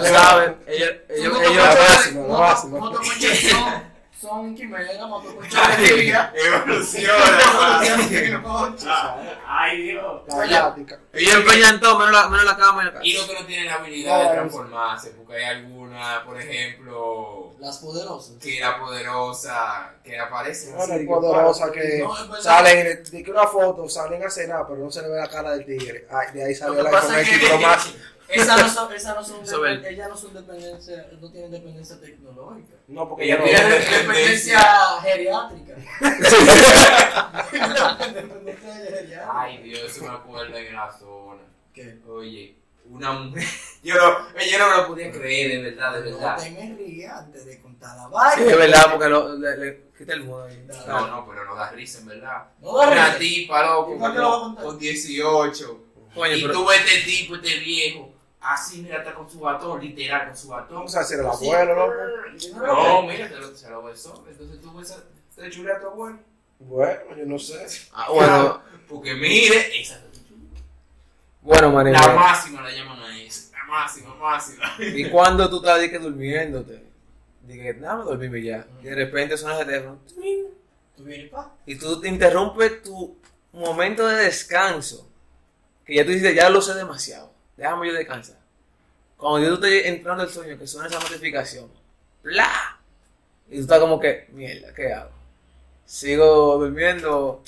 Tú 0.00 0.06
sabes, 0.06 0.52
ellos, 0.66 0.90
ellos, 1.08 1.40
ellos, 1.42 2.14
motoconchos- 2.14 3.82
la 4.22 4.98
son- 4.98 5.08
motoconchos 5.10 5.78
de 5.78 5.96
liga. 5.96 6.32
Evoluciona. 6.34 7.80
Ay, 9.46 9.82
Dios. 9.82 10.22
La 10.28 10.36
galáctica. 10.36 10.98
ellos 11.12 11.34
empeñan 11.34 11.80
todo, 11.80 11.98
menos 11.98 12.12
la, 12.12 12.28
menos 12.28 12.44
la 12.44 12.56
cama 12.56 12.82
y 12.82 12.86
la 12.86 12.92
casa. 12.92 13.04
Y 13.04 13.12
los 13.14 13.24
que 13.26 13.34
no 13.34 13.46
tienen 13.46 13.66
la 13.66 13.74
habilidad 13.74 14.18
de 14.20 14.24
No, 14.26 14.32
transformarse, 14.32 15.10
porque 15.10 15.36
hay 15.36 15.44
alguna, 15.56 16.22
por 16.24 16.40
ejemplo, 16.40 17.52
Las 17.58 17.78
poderosas. 17.78 18.36
que 18.40 18.58
era 18.58 18.78
poderosa, 18.78 19.94
que 20.04 20.18
aparece 20.18 20.72
Bueno, 20.72 20.94
así, 20.94 21.02
es 21.02 21.08
poderosa 21.08 21.72
que 21.72 21.98
No, 21.98 22.40
salen, 22.42 23.02
de 23.04 23.22
que 23.24 23.30
una 23.30 23.46
foto, 23.46 23.88
salen 23.88 24.24
a 24.24 24.30
cenar, 24.30 24.64
pero 24.68 24.78
no 24.84 24.90
se 24.90 25.02
le 25.02 25.08
ve 25.08 25.16
la 25.16 25.28
cara 25.28 25.52
del 25.52 25.64
tigre. 25.64 26.06
Ay, 26.10 26.28
de 26.34 26.44
ahí 26.44 26.54
salió 26.54 26.74
que 26.74 26.80
el 26.82 26.86
Esas 28.32 28.60
no 28.62 28.68
son, 28.68 28.92
esas 28.92 29.14
no 29.16 29.24
son, 29.24 29.46
Sobre 29.46 29.90
ellas 29.90 30.08
no 30.08 30.16
son 30.16 30.34
dependencia, 30.34 31.06
no 31.20 31.30
tienen 31.32 31.50
dependencia 31.50 32.00
tecnológica. 32.00 32.74
No, 32.88 33.08
porque 33.08 33.24
Ella 33.24 33.34
ya 33.36 33.40
no- 33.40 33.44
tiene- 33.44 33.60
Tienen 33.80 34.06
dependencia. 34.08 34.60
geriátrica. 35.02 35.74
dependencia 37.50 37.50
geriátrica. 37.50 39.30
Ay, 39.32 39.58
Dios, 39.62 39.80
eso 39.84 40.04
me 40.04 40.10
acuerdo 40.10 40.56
en 40.56 40.74
la 40.74 40.90
zona. 40.98 41.42
¿Qué? 41.74 41.98
Oye, 42.08 42.56
una 42.88 43.12
mujer. 43.12 43.44
Yo 43.82 43.94
no, 43.94 44.02
yo 44.38 44.58
no 44.58 44.68
me 44.68 44.76
lo 44.76 44.86
podía 44.88 45.10
creer, 45.10 45.50
de 45.52 45.70
verdad, 45.70 46.02
de 46.02 46.10
No 46.10 46.18
verdad. 46.18 46.36
te 46.36 46.50
me 46.50 46.74
rías 46.76 47.16
antes 47.18 47.46
de 47.46 47.58
contar 47.62 47.96
la 47.96 48.08
vaina. 48.08 48.42
Sí, 48.44 48.50
es 48.50 48.56
verdad, 48.58 48.90
porque 48.92 49.08
lo, 49.08 49.38
le, 49.38 49.56
le 49.56 49.82
quita 49.96 50.12
el 50.12 50.24
modo 50.24 50.44
ahí. 50.44 50.66
No, 50.86 51.06
no, 51.06 51.26
pero 51.26 51.46
no 51.46 51.54
da 51.54 51.70
risa, 51.70 52.00
en 52.00 52.06
verdad. 52.08 52.44
No 52.60 52.76
da 52.76 52.88
Una 52.90 53.06
risa. 53.06 53.18
tipa, 53.18 53.62
loco, 53.66 53.94
¿Y 53.94 53.98
cuándo 53.98 54.20
lo 54.20 54.28
va 54.28 54.36
a 54.36 54.38
con, 54.40 54.48
contar? 54.48 54.64
con 54.66 54.78
18. 54.78 55.84
Coño, 56.14 56.34
y 56.34 56.42
pero- 56.42 56.52
tú 56.52 56.66
ves 56.66 56.80
este 56.84 57.10
tipo, 57.10 57.36
este 57.36 57.58
viejo, 57.60 58.12
así, 58.40 58.82
mira, 58.82 58.98
está 58.98 59.14
con 59.14 59.30
su 59.30 59.40
batón, 59.40 59.80
literal, 59.80 60.28
con 60.28 60.36
su 60.36 60.48
batón. 60.48 60.76
Vamos 60.76 60.96
a 60.96 61.00
hacer 61.00 61.20
el 61.20 61.26
abuelo, 61.26 61.74
loco. 61.74 62.66
No, 62.66 63.02
mira, 63.02 63.28
se 63.28 63.36
lo, 63.36 63.56
se 63.56 63.70
lo 63.70 63.82
besó. 63.82 64.24
Entonces 64.28 64.60
tú 64.60 64.74
ves 64.74 64.90
a, 64.92 65.02
te 65.36 65.50
chulea 65.50 65.76
a 65.76 65.80
tu 65.80 65.86
abuelo. 65.86 66.18
Bueno, 66.58 67.16
yo 67.16 67.24
no 67.26 67.38
sé. 67.38 67.66
Ah, 67.92 68.08
bueno, 68.10 68.62
Porque 68.88 69.14
mire, 69.14 69.80
esa 69.80 69.94
es 69.94 70.00
bueno, 71.42 71.70
María. 71.70 71.92
la 71.92 72.14
máxima 72.14 72.60
la 72.62 72.70
llaman 72.70 73.00
a 73.00 73.18
eso. 73.18 73.50
La 73.52 73.64
máxima, 73.64 74.14
máxima. 74.14 74.64
¿Y 74.78 75.08
cuando 75.08 75.48
tú 75.48 75.56
estás 75.56 75.78
que 75.88 75.98
durmiéndote? 75.98 76.84
Dije, 77.42 77.72
déjame 77.72 78.04
dormirme 78.04 78.42
ya. 78.42 78.66
Y 78.82 78.84
de 78.84 78.94
repente 78.94 79.36
suena 79.38 79.58
el 79.58 79.66
teléfono. 79.66 79.98
¿Tú 80.96 81.04
vienes 81.04 81.30
pa? 81.30 81.54
Y 81.64 81.76
tú 81.76 81.98
te 81.98 82.08
interrumpes 82.08 82.82
tu 82.82 83.16
momento 83.52 84.06
de 84.06 84.24
descanso. 84.24 85.08
Que 85.84 85.94
ya 85.96 86.04
tú 86.04 86.10
dices, 86.10 86.34
ya 86.34 86.50
lo 86.50 86.60
sé 86.60 86.74
demasiado. 86.74 87.29
Déjame 87.60 87.88
yo 87.88 87.92
descansar. 87.92 88.38
Cuando 89.18 89.46
yo 89.46 89.54
estoy 89.56 89.80
entrando 89.84 90.22
al 90.22 90.30
sueño, 90.30 90.58
que 90.58 90.66
suena 90.66 90.88
esa 90.88 90.98
notificación. 90.98 91.70
¡Bla! 92.22 92.80
Y 93.50 93.56
tú 93.56 93.60
estás 93.60 93.78
como 93.80 94.00
que, 94.00 94.28
mierda, 94.32 94.72
¿qué 94.72 94.94
hago? 94.94 95.10
Sigo 95.84 96.56
durmiendo 96.56 97.42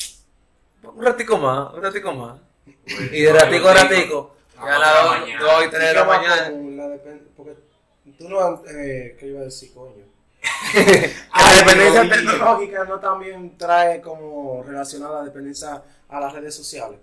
un 0.82 1.02
ratico 1.02 1.38
más, 1.38 1.72
un 1.72 1.82
ratico 1.82 2.12
más. 2.12 2.38
Y 3.10 3.22
de 3.22 3.32
ratico 3.32 3.68
a 3.68 3.72
ratico, 3.72 4.36
ya 4.54 4.76
a 4.76 4.78
las 4.78 5.40
2 5.40 5.64
y 5.64 5.70
3 5.70 5.72
de 5.72 5.80
la 5.80 5.92
¿Qué 5.92 5.98
va 6.00 6.04
mañana. 6.04 6.50
la 6.50 6.98
Porque 7.34 7.56
tú 8.18 8.28
no. 8.28 8.62
Eh, 8.66 9.16
¿Qué 9.18 9.28
iba 9.28 9.40
a 9.40 9.44
decir, 9.44 9.72
coño? 9.72 10.04
La 11.34 11.54
dependencia 11.56 12.08
tecnológica 12.08 12.84
no 12.84 12.98
también 12.98 13.56
trae 13.56 14.00
como 14.02 14.62
relacionada 14.62 15.20
la 15.20 15.24
dependencia 15.26 15.82
a 16.08 16.20
las 16.20 16.32
redes 16.32 16.54
sociales. 16.54 16.98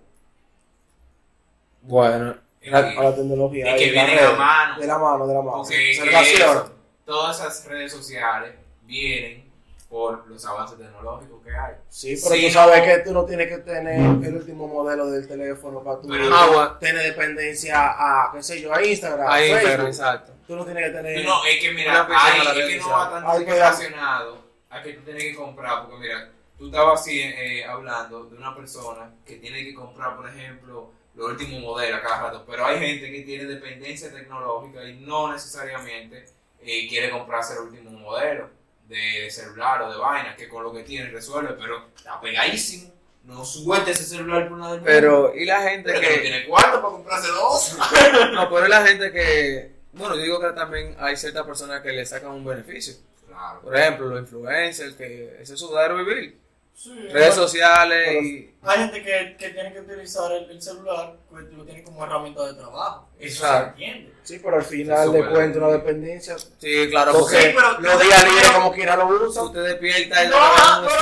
Bueno, 1.82 2.36
Es 2.60 2.74
A 2.74 2.88
que- 2.90 2.94
la 2.94 3.14
tecnología. 3.14 3.74
es 3.74 3.80
que 3.82 3.94
y 3.94 3.98
a 3.98 4.06
redes. 4.06 4.38
mano. 4.38 4.78
De 4.80 4.86
la 4.86 4.98
mano, 4.98 5.26
de 5.26 5.34
la 5.34 5.40
mano. 5.42 5.56
Porque 5.58 5.94
Se 5.94 6.00
que 6.02 6.06
relaciona. 6.06 6.44
eso, 6.52 6.72
todas 7.06 7.40
esas 7.40 7.66
redes 7.66 7.90
sociales 7.92 8.54
vienen 8.82 9.50
por 9.88 10.26
los 10.28 10.44
avances 10.46 10.78
tecnológicos 10.78 11.42
que 11.42 11.50
hay. 11.50 11.74
Sí, 11.88 12.16
pero 12.22 12.34
Sí, 12.36 12.46
tú 12.46 12.52
sabes 12.52 12.78
no. 12.78 12.84
que 12.84 12.98
tú 13.00 13.12
no 13.12 13.24
tienes 13.24 13.48
que 13.48 13.58
tener 13.58 13.96
el 13.98 14.36
último 14.36 14.68
modelo 14.68 15.06
del 15.10 15.26
teléfono 15.26 15.82
para 15.82 16.00
tú 16.00 16.08
bueno. 16.08 16.76
tener 16.78 17.02
dependencia 17.02 17.74
a, 17.98 18.30
qué 18.32 18.42
sé 18.42 18.60
yo, 18.60 18.72
a 18.74 18.84
Instagram, 18.84 19.28
a. 19.28 19.44
Instagram, 19.44 19.86
exacto. 19.86 20.32
Tú 20.46 20.54
no 20.56 20.64
tienes 20.64 20.84
que 20.84 20.90
tener... 20.90 21.24
No, 21.24 21.44
es 21.44 21.60
que 21.60 21.72
mira, 21.72 22.06
hay, 22.08 22.40
es 22.60 22.66
que 22.68 22.78
no 22.78 22.88
va 22.90 23.10
tan 23.10 23.24
Hay 23.26 23.44
que- 23.44 23.52
relacionado 23.52 24.44
a 24.68 24.82
que 24.82 24.92
tú 24.94 25.02
tienes 25.04 25.22
que 25.24 25.34
comprar, 25.34 25.82
porque 25.86 25.96
mira, 25.98 26.30
tú 26.58 26.66
estabas 26.66 27.00
así 27.00 27.20
eh, 27.20 27.64
hablando 27.64 28.24
de 28.24 28.36
una 28.36 28.54
persona 28.54 29.12
que 29.24 29.36
tiene 29.36 29.64
que 29.64 29.74
comprar, 29.74 30.14
por 30.16 30.28
ejemplo, 30.28 30.92
los 31.14 31.30
últimos 31.30 31.60
modelos 31.60 31.98
a 31.98 32.02
cada 32.02 32.22
rato, 32.22 32.44
pero 32.46 32.64
hay 32.64 32.78
gente 32.78 33.10
que 33.10 33.22
tiene 33.22 33.44
dependencia 33.44 34.12
tecnológica 34.12 34.84
y 34.84 35.00
no 35.00 35.32
necesariamente 35.32 36.26
eh, 36.60 36.88
quiere 36.88 37.10
comprarse 37.10 37.54
el 37.54 37.60
último 37.60 37.90
modelo 37.90 38.48
de, 38.86 38.96
de 38.96 39.30
celular 39.30 39.82
o 39.82 39.92
de 39.92 39.98
vaina, 39.98 40.36
que 40.36 40.48
con 40.48 40.62
lo 40.62 40.72
que 40.72 40.82
tiene 40.82 41.10
resuelve, 41.10 41.54
pero 41.54 41.88
está 41.96 42.20
pegadísimo 42.20 42.92
no 43.24 43.44
suelte 43.44 43.90
ese 43.90 44.04
celular 44.04 44.48
por 44.48 44.58
nada 44.58 44.72
del 44.72 44.80
mundo. 44.80 44.92
Pero, 44.92 45.34
¿y 45.34 45.44
la 45.44 45.62
gente 45.62 45.92
Pero 45.92 46.00
que 46.00 46.16
no 46.16 46.22
tiene 46.22 46.46
cuarto 46.46 46.80
para 46.80 46.92
comprarse 46.92 47.28
dos. 47.28 47.76
No, 48.32 48.48
pero 48.48 48.64
es 48.64 48.70
la 48.70 48.86
gente 48.86 49.12
que... 49.12 49.72
Bueno, 49.92 50.16
yo 50.16 50.22
digo 50.22 50.40
que 50.40 50.50
también 50.50 50.96
hay 50.98 51.16
ciertas 51.16 51.44
personas 51.44 51.82
que 51.82 51.92
le 51.92 52.06
sacan 52.06 52.30
un 52.30 52.44
beneficio. 52.44 52.94
Claro. 53.26 53.60
Por 53.60 53.76
ejemplo, 53.76 54.06
los 54.06 54.20
influencers, 54.20 54.94
que 54.94 55.36
ese 55.40 55.54
es 55.54 55.60
su 55.60 55.68
verdadero 55.68 56.04
vivir. 56.04 56.38
Sí, 56.74 56.94
Redes 56.94 57.12
bueno, 57.12 57.32
sociales 57.34 58.22
y... 58.24 58.54
Hay 58.62 58.78
gente 58.78 59.02
que, 59.02 59.36
que 59.38 59.50
tiene 59.50 59.72
que 59.72 59.80
utilizar 59.80 60.32
el, 60.32 60.50
el 60.50 60.62
celular, 60.62 61.14
pues 61.30 61.44
lo 61.52 61.64
tiene 61.64 61.82
como 61.82 62.02
herramienta 62.04 62.46
de 62.46 62.54
trabajo. 62.54 63.08
Eso 63.18 63.38
se 63.40 63.44
Exacto. 63.46 63.70
entiende. 63.72 64.12
Sí, 64.22 64.40
pero 64.42 64.56
al 64.56 64.62
final 64.64 65.08
cuentas 65.30 65.56
la- 65.60 65.66
una 65.68 65.76
dependencia. 65.76 66.36
Sí, 66.38 66.88
claro, 66.90 67.12
Porque 67.12 67.36
Sí, 67.40 67.48
pero- 67.54 67.78
los 67.80 68.02
días 68.02 68.24
libres 68.24 68.50
como 68.50 68.72
quiera 68.72 68.96
lo 68.96 69.08
usan. 69.08 69.44
Tú 69.46 69.52
te 69.52 69.60
despiertas 69.60 70.24
y 70.24 70.28
No, 70.28 70.36
te 70.36 70.38
no, 70.38 70.80
no, 70.82 70.88
te 70.88 70.94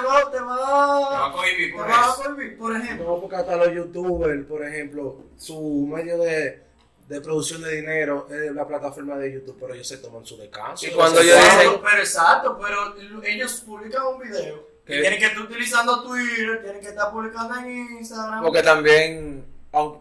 va, 0.00 0.30
te 0.30 0.36
Te 0.36 0.40
va 0.42 0.56
va, 0.56 1.26
a 1.28 1.32
cohibir 1.32 1.70
te 1.70 1.76
por 1.76 1.88
va 1.90 2.10
a 2.10 2.14
cohibir, 2.14 2.58
por 2.58 2.76
ejemplo. 2.76 3.06
No, 3.06 3.20
porque 3.20 3.36
hasta 3.36 3.56
los 3.56 3.72
youtubers, 3.74 4.46
por 4.46 4.66
ejemplo, 4.66 5.16
su 5.36 5.86
medio 5.90 6.18
de, 6.18 6.62
de 7.08 7.20
producción 7.20 7.62
de 7.62 7.76
dinero 7.76 8.26
es 8.30 8.52
la 8.52 8.66
plataforma 8.66 9.16
de 9.18 9.32
YouTube, 9.34 9.56
pero 9.60 9.74
ellos 9.74 9.88
se 9.88 9.98
toman 9.98 10.24
su 10.24 10.36
descanso. 10.38 10.86
Y 10.86 10.90
cuando 10.90 11.20
Ellos 11.20 11.36
se- 11.38 11.44
dicen- 11.66 11.80
pero 11.82 11.98
exacto, 12.02 12.58
pero 12.60 13.22
ellos 13.22 13.62
publican 13.66 14.02
un 14.06 14.18
video. 14.20 14.69
¿Qué? 14.90 14.98
Y 14.98 15.00
tienen 15.00 15.18
que 15.18 15.26
estar 15.26 15.42
utilizando 15.42 16.02
Twitter, 16.02 16.62
tienen 16.62 16.80
que 16.80 16.88
estar 16.88 17.10
publicando 17.10 17.56
en 17.56 17.98
Instagram. 17.98 18.42
Porque 18.42 18.62
también, 18.62 19.44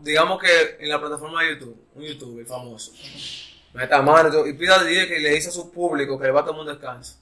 digamos 0.02 0.42
que 0.42 0.78
en 0.80 0.90
la 0.90 1.00
plataforma 1.00 1.44
de 1.44 1.52
YouTube, 1.52 1.78
un 1.96 2.04
youtuber 2.04 2.46
famoso, 2.46 2.92
meta 3.74 4.02
mano 4.02 4.48
y 4.48 4.54
pida 4.54 4.80
que 4.84 5.20
le 5.20 5.30
dice 5.30 5.50
a 5.50 5.52
su 5.52 5.72
público 5.72 6.18
que 6.18 6.26
le 6.26 6.32
va 6.32 6.42
a 6.42 6.46
tomar 6.46 6.62
un 6.62 6.68
descanso. 6.68 7.18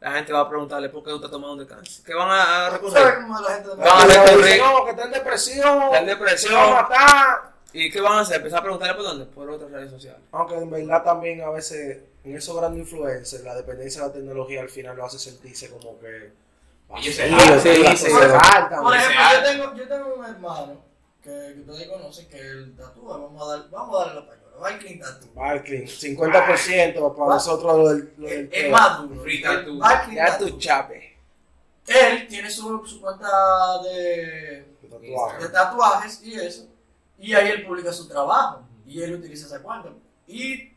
La 0.00 0.12
gente 0.12 0.32
va 0.32 0.40
a 0.40 0.48
preguntarle 0.48 0.88
por 0.88 1.04
qué 1.04 1.10
tú 1.10 1.16
estás 1.16 1.30
tomando 1.30 1.52
un 1.52 1.58
descanso. 1.60 2.02
¿Qué 2.04 2.12
van 2.12 2.28
a, 2.28 2.66
a 2.66 2.68
¿Tú 2.70 2.74
recurrir? 2.74 3.04
Van 3.04 4.10
a 4.10 4.56
no, 4.56 4.84
que 4.84 4.90
está 4.90 5.04
en 5.04 5.12
depresión. 5.12 5.82
Está 5.82 5.98
en 6.00 6.06
depresión. 6.06 6.54
va 6.54 6.78
a 6.78 6.82
matar. 6.82 7.52
¿Y 7.72 7.90
qué 7.90 8.00
van 8.00 8.14
a 8.14 8.20
hacer? 8.20 8.36
Empezar 8.38 8.58
a 8.58 8.62
preguntarle 8.62 8.94
por 8.94 9.04
dónde? 9.04 9.26
Por 9.26 9.48
otras 9.48 9.70
redes 9.70 9.90
sociales. 9.90 10.20
Aunque 10.32 10.56
en 10.56 10.70
verdad 10.70 11.04
también 11.04 11.40
a 11.42 11.50
veces 11.50 11.98
en 12.24 12.36
esos 12.36 12.56
grandes 12.56 12.80
influencers 12.80 13.42
la 13.44 13.54
dependencia 13.54 14.02
de 14.02 14.08
la 14.08 14.12
tecnología 14.12 14.60
al 14.60 14.68
final 14.68 14.96
lo 14.96 15.06
hace 15.06 15.18
sentirse 15.18 15.70
como 15.70 15.98
que 15.98 16.32
Ellos 16.96 17.14
se. 17.14 17.28
Por 17.28 18.96
ejemplo, 18.96 19.22
yo 19.32 19.42
tengo, 19.42 19.74
yo 19.74 19.88
tengo 19.88 20.14
un 20.14 20.24
hermano 20.24 20.84
que, 21.22 21.30
que 21.30 21.60
ustedes 21.60 21.88
conocen 21.88 22.28
que 22.28 22.38
él 22.38 22.74
tatúa. 22.76 23.18
Vamos 23.18 23.42
a, 23.42 23.56
dar, 23.56 23.70
vamos 23.70 23.96
a 23.96 24.04
darle 24.04 24.20
la 24.20 24.26
payola. 24.26 24.56
Va 24.62 24.68
a 24.68 24.78
Clean 24.78 24.98
Tattoo. 24.98 25.28
Barclay, 25.34 25.84
50% 25.86 27.16
para 27.16 27.34
nosotros 27.34 27.76
lo 27.76 27.88
del, 27.88 28.14
lo 28.16 28.28
Es 28.28 28.50
del 28.50 28.50
es 28.52 28.70
más 28.70 28.98
duro. 29.00 29.22
Free 29.22 29.42
tattoo. 29.42 29.80
Ya 30.12 30.38
tu 30.38 30.58
chape. 30.58 31.18
Él 31.86 32.28
tiene 32.28 32.50
su, 32.50 32.86
su 32.86 33.00
cuenta 33.00 33.28
de, 33.82 34.76
tatuaje. 34.88 35.42
de 35.42 35.48
tatuajes 35.48 36.22
y 36.22 36.34
eso. 36.34 36.68
Y 37.18 37.34
ahí 37.34 37.50
él 37.50 37.66
publica 37.66 37.92
su 37.92 38.06
trabajo. 38.08 38.62
Y 38.86 39.02
él 39.02 39.14
utiliza 39.14 39.46
esa 39.46 39.62
cuenta. 39.62 39.88
Y 40.26 40.71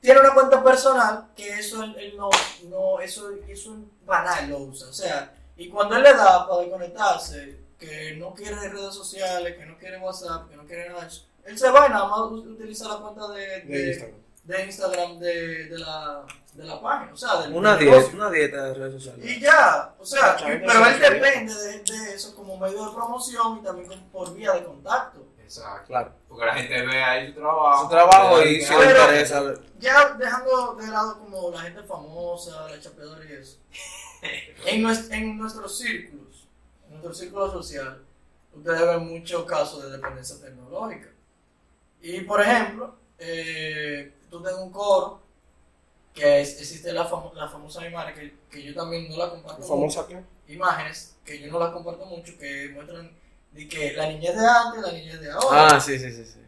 tiene 0.00 0.20
una 0.20 0.34
cuenta 0.34 0.62
personal 0.62 1.28
que 1.34 1.58
eso 1.58 1.82
él, 1.82 1.96
él 1.98 2.16
no, 2.16 2.30
no, 2.68 3.00
eso, 3.00 3.30
eso 3.48 3.76
banal 4.04 4.48
lo 4.50 4.58
usa. 4.58 4.88
O 4.88 4.92
sea, 4.92 5.34
y 5.56 5.68
cuando 5.68 5.96
él 5.96 6.02
le 6.02 6.14
da 6.14 6.46
para 6.46 6.60
desconectarse, 6.60 7.58
que 7.78 8.16
no 8.16 8.34
quiere 8.34 8.56
redes 8.68 8.94
sociales, 8.94 9.56
que 9.56 9.66
no 9.66 9.76
quiere 9.78 9.98
WhatsApp, 9.98 10.48
que 10.48 10.56
no 10.56 10.64
quiere 10.64 10.88
nada 10.88 11.02
de 11.02 11.08
eso, 11.08 11.26
él 11.44 11.58
se 11.58 11.70
va 11.70 11.86
y 11.86 11.90
nada 11.90 12.08
más 12.08 12.20
utiliza 12.30 12.88
la 12.88 12.96
cuenta 12.96 13.28
de, 13.28 13.60
de 13.60 13.64
de, 13.66 13.88
Instagram. 13.88 14.20
de 14.44 14.64
Instagram 14.64 15.18
de, 15.18 15.64
de, 15.66 15.78
la, 15.78 16.24
de 16.54 16.64
la 16.64 16.80
página. 16.80 17.12
O 17.12 17.16
sea, 17.16 17.42
del 17.42 17.52
Una 17.52 17.76
del 17.76 17.86
dieta, 17.86 18.10
una 18.14 18.30
dieta 18.30 18.64
de 18.64 18.74
redes 18.74 18.94
sociales. 18.94 19.24
Y 19.24 19.40
ya, 19.40 19.94
o 19.98 20.04
sea, 20.04 20.36
pero 20.38 20.86
él 20.86 21.00
depende 21.00 21.54
de, 21.54 21.78
de 21.80 22.14
eso 22.14 22.34
como 22.34 22.56
medio 22.56 22.86
de 22.86 22.92
promoción 22.94 23.58
y 23.58 23.62
también 23.62 23.88
como 23.88 24.06
por 24.10 24.34
vía 24.34 24.52
de 24.52 24.64
contacto. 24.64 25.26
Exacto. 25.46 25.86
Claro. 25.86 26.12
Porque 26.28 26.44
la 26.46 26.54
gente 26.54 26.82
ve 26.86 27.02
ahí 27.02 27.28
su 27.28 27.34
trabajo. 27.34 27.82
Su 27.84 27.88
trabajo 27.88 28.38
y 28.42 28.42
ahí- 28.42 28.56
le 28.58 28.90
interesa. 28.90 29.54
Ya 29.78 30.14
dejando 30.14 30.74
de 30.74 30.86
lado 30.88 31.18
como 31.20 31.50
la 31.50 31.60
gente 31.60 31.82
famosa, 31.84 32.68
la 32.68 32.80
chapeadora 32.80 33.24
y 33.24 33.32
eso. 33.32 33.58
En, 34.66 34.82
nues- 34.82 35.10
en 35.12 35.36
nuestros 35.38 35.78
círculos, 35.78 36.48
en 36.86 36.90
nuestro 36.92 37.14
círculo 37.14 37.52
social, 37.52 38.02
ustedes 38.52 38.80
ven 38.80 39.06
muchos 39.06 39.44
casos 39.44 39.82
de 39.84 39.90
dependencia 39.92 40.36
tecnológica. 40.40 41.08
Y 42.00 42.22
por 42.22 42.40
ejemplo, 42.40 42.96
eh, 43.18 44.14
tú 44.30 44.42
tengas 44.42 44.58
un 44.60 44.72
coro 44.72 45.20
que 46.12 46.40
es- 46.40 46.58
existe 46.60 46.92
la, 46.92 47.08
famo- 47.08 47.32
la 47.34 47.46
famosa 47.48 47.86
imagen 47.86 48.14
que, 48.14 48.36
que 48.50 48.62
yo 48.64 48.74
también 48.74 49.08
no 49.08 49.16
la 49.18 49.30
comparto 49.30 49.58
mucho. 49.60 49.68
¿Famosa 49.68 50.06
qué? 50.08 50.24
imágenes 50.52 51.16
que 51.24 51.38
yo 51.40 51.50
no 51.52 51.58
las 51.58 51.72
comparto 51.72 52.06
mucho 52.06 52.36
que 52.38 52.70
muestran 52.72 53.10
de 53.56 53.68
que 53.68 53.92
la 53.94 54.06
niñez 54.08 54.36
de 54.36 54.46
antes, 54.46 54.82
la 54.82 54.92
niñez 54.92 55.20
de 55.20 55.30
ahora. 55.30 55.68
Ah, 55.76 55.80
sí, 55.80 55.98
sí, 55.98 56.12
sí. 56.12 56.24
sí. 56.24 56.40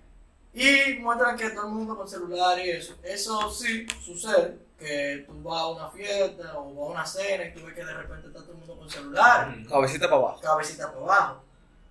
Y 0.54 0.98
muestran 1.00 1.36
que 1.36 1.50
todo 1.50 1.66
el 1.66 1.72
mundo 1.72 1.96
con 1.96 2.08
celular 2.08 2.58
y 2.58 2.70
eso. 2.70 2.94
Eso 3.02 3.50
sí 3.50 3.86
sucede, 4.04 4.56
que 4.78 5.24
tú 5.26 5.42
vas 5.42 5.60
a 5.62 5.66
una 5.68 5.88
fiesta 5.90 6.58
o 6.58 6.74
vas 6.74 6.88
a 6.88 6.92
una 6.92 7.06
cena 7.06 7.44
y 7.44 7.52
tú 7.54 7.64
ves 7.64 7.74
que 7.74 7.84
de 7.84 7.94
repente 7.94 8.26
está 8.28 8.40
todo 8.40 8.52
el 8.52 8.58
mundo 8.58 8.76
con 8.76 8.90
celular, 8.90 9.48
Mm. 9.56 9.66
Cabecita 9.68 10.06
para 10.06 10.16
abajo. 10.16 10.40
cabecita 10.40 10.86
para 10.92 10.98
abajo. 11.04 11.42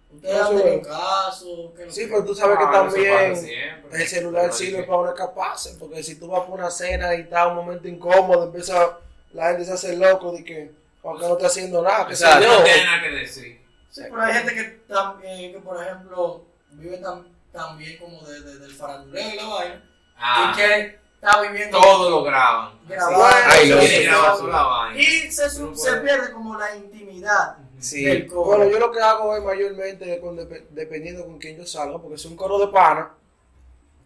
Ustedes 0.10 0.42
han 0.42 0.58
tenido 0.58 0.82
caso, 0.84 1.74
¿qué 1.76 1.82
es 1.82 1.88
lo 1.88 1.94
Sí, 1.94 2.06
pero 2.10 2.24
tú 2.26 2.34
sabes 2.36 2.58
que 2.58 2.64
Ah, 2.64 2.72
también 2.72 3.36
siempre. 3.38 4.02
el 4.02 4.08
celular 4.08 4.54
sirve 4.54 4.84
para 4.84 5.00
una 5.00 5.14
capaz, 5.14 5.68
porque 5.80 6.02
si 6.04 6.16
tú 6.16 6.28
vas 6.28 6.42
por 6.46 6.60
una 6.60 6.72
cena 6.72 7.14
y 7.16 7.22
está 7.22 7.48
un 7.48 7.56
momento 7.56 7.88
incómodo, 7.88 8.46
empieza 8.46 8.98
la 9.34 9.50
gente 9.50 9.66
se 9.66 9.74
hace 9.74 9.96
loco 9.98 10.32
de 10.32 10.44
que 10.46 10.72
aunque 11.04 11.26
no 11.28 11.34
está 11.34 11.48
haciendo 11.48 11.82
nada, 11.82 12.08
que 12.08 12.14
Exacto. 12.14 12.44
yo. 12.46 12.58
No 12.58 12.64
tiene 12.64 12.84
nada 12.86 13.02
que 13.04 13.10
decir. 13.12 13.62
Sí, 13.98 14.04
pero 14.10 14.22
hay 14.22 14.34
gente 14.34 14.54
que 14.54 14.64
también, 14.94 15.52
que 15.54 15.60
por 15.60 15.84
ejemplo, 15.84 16.46
vive 16.72 16.98
tan, 16.98 17.28
tan 17.52 17.78
bien 17.78 17.98
como 17.98 18.22
de, 18.28 18.42
de- 18.42 18.60
del 18.60 18.72
faranduleo 18.72 19.30
y 19.34 19.36
la 19.36 19.46
vaina, 19.48 19.84
Ah, 20.18 20.52
y 20.54 20.58
que 20.58 21.00
está 21.16 21.42
viviendo 21.42 21.80
todo 21.82 22.10
lo 22.10 22.24
graban. 22.24 22.74
Ay, 22.90 23.70
lo 23.70 23.78
vaina. 23.78 25.00
Y 25.00 25.32
se, 25.32 25.50
su- 25.50 25.72
No 25.72 25.76
se 25.76 25.98
pierde 25.98 26.32
como 26.32 26.58
la 26.58 26.76
intimidad 26.76 27.58
Sí. 27.80 28.04
del 28.06 28.28
coro. 28.28 28.58
Bueno, 28.58 28.66
yo 28.72 28.80
lo 28.80 28.92
que 28.92 29.00
hago 29.00 29.36
es 29.36 29.44
mayormente 29.44 30.20
con 30.20 30.36
dependiendo 30.72 31.26
con 31.26 31.38
quién 31.40 31.58
yo 31.58 31.66
salga, 31.66 32.00
porque 32.00 32.18
si 32.18 32.26
es 32.28 32.32
un 32.32 32.38
coro 32.38 32.58
de 32.60 32.68
pana, 32.68 33.12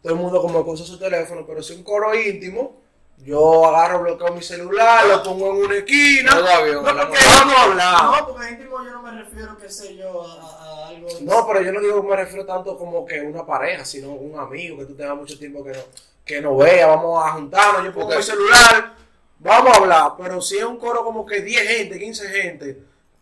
todo 0.02 0.14
el 0.14 0.20
mundo 0.20 0.42
como 0.42 0.64
que 0.64 0.70
usa 0.72 0.86
su 0.86 0.98
teléfono, 1.00 1.46
pero 1.46 1.62
si 1.62 1.74
es 1.74 1.80
un 1.80 1.84
coro 1.86 2.14
íntimo, 2.16 2.82
yo 3.24 3.66
agarro, 3.66 4.02
bloqueo 4.02 4.34
mi 4.34 4.42
celular, 4.42 5.06
lo 5.08 5.24
pongo 5.24 5.52
en 5.52 5.66
una 5.66 5.76
esquina. 5.78 6.36
Modo 6.36 6.48
avión, 6.50 6.84
No, 6.84 6.90
hablamos 6.90 7.06
porque- 7.18 7.26
Vamos 7.40 7.56
a 7.56 7.64
hablar. 7.64 8.04
No, 8.22 8.28
porque 8.28 8.50
íntimo 8.52 8.84
yo 8.84 8.92
no 8.92 9.02
me 9.04 9.12
refiero, 9.24 9.58
qué 9.58 9.70
sé 9.70 9.96
yo, 9.96 10.24
a, 10.24 10.34
a- 10.34 10.88
algo. 10.90 11.08
No, 11.22 11.48
pero 11.48 11.62
yo 11.62 11.72
no 11.72 11.80
digo 11.82 12.02
que 12.02 12.08
me 12.08 12.16
refiero 12.16 12.46
tanto 12.46 12.78
como 12.78 13.06
que 13.06 13.22
una 13.22 13.46
pareja, 13.46 13.86
sino 13.86 14.10
un 14.12 14.40
amigo 14.40 14.78
que 14.78 14.86
tú 14.86 14.96
tengas 14.96 15.16
mucho 15.16 15.38
tiempo 15.38 15.64
que 15.64 15.72
no, 15.72 15.80
que 16.26 16.42
no 16.42 16.58
vea, 16.58 16.88
vamos 16.88 17.24
a 17.26 17.32
juntarnos, 17.34 17.84
yo 17.86 17.92
pongo 17.94 18.08
Porque- 18.08 18.18
mi 18.18 18.24
celular, 18.24 18.94
vamos 19.40 19.74
a 19.76 19.78
hablar, 19.82 20.12
pero 20.18 20.42
si 20.42 20.58
es 20.58 20.64
un 20.64 20.78
coro 20.78 21.04
como 21.04 21.26
que 21.26 21.42
10 21.42 21.68
gente, 21.68 22.00
15 22.00 22.28
gente, 22.30 22.78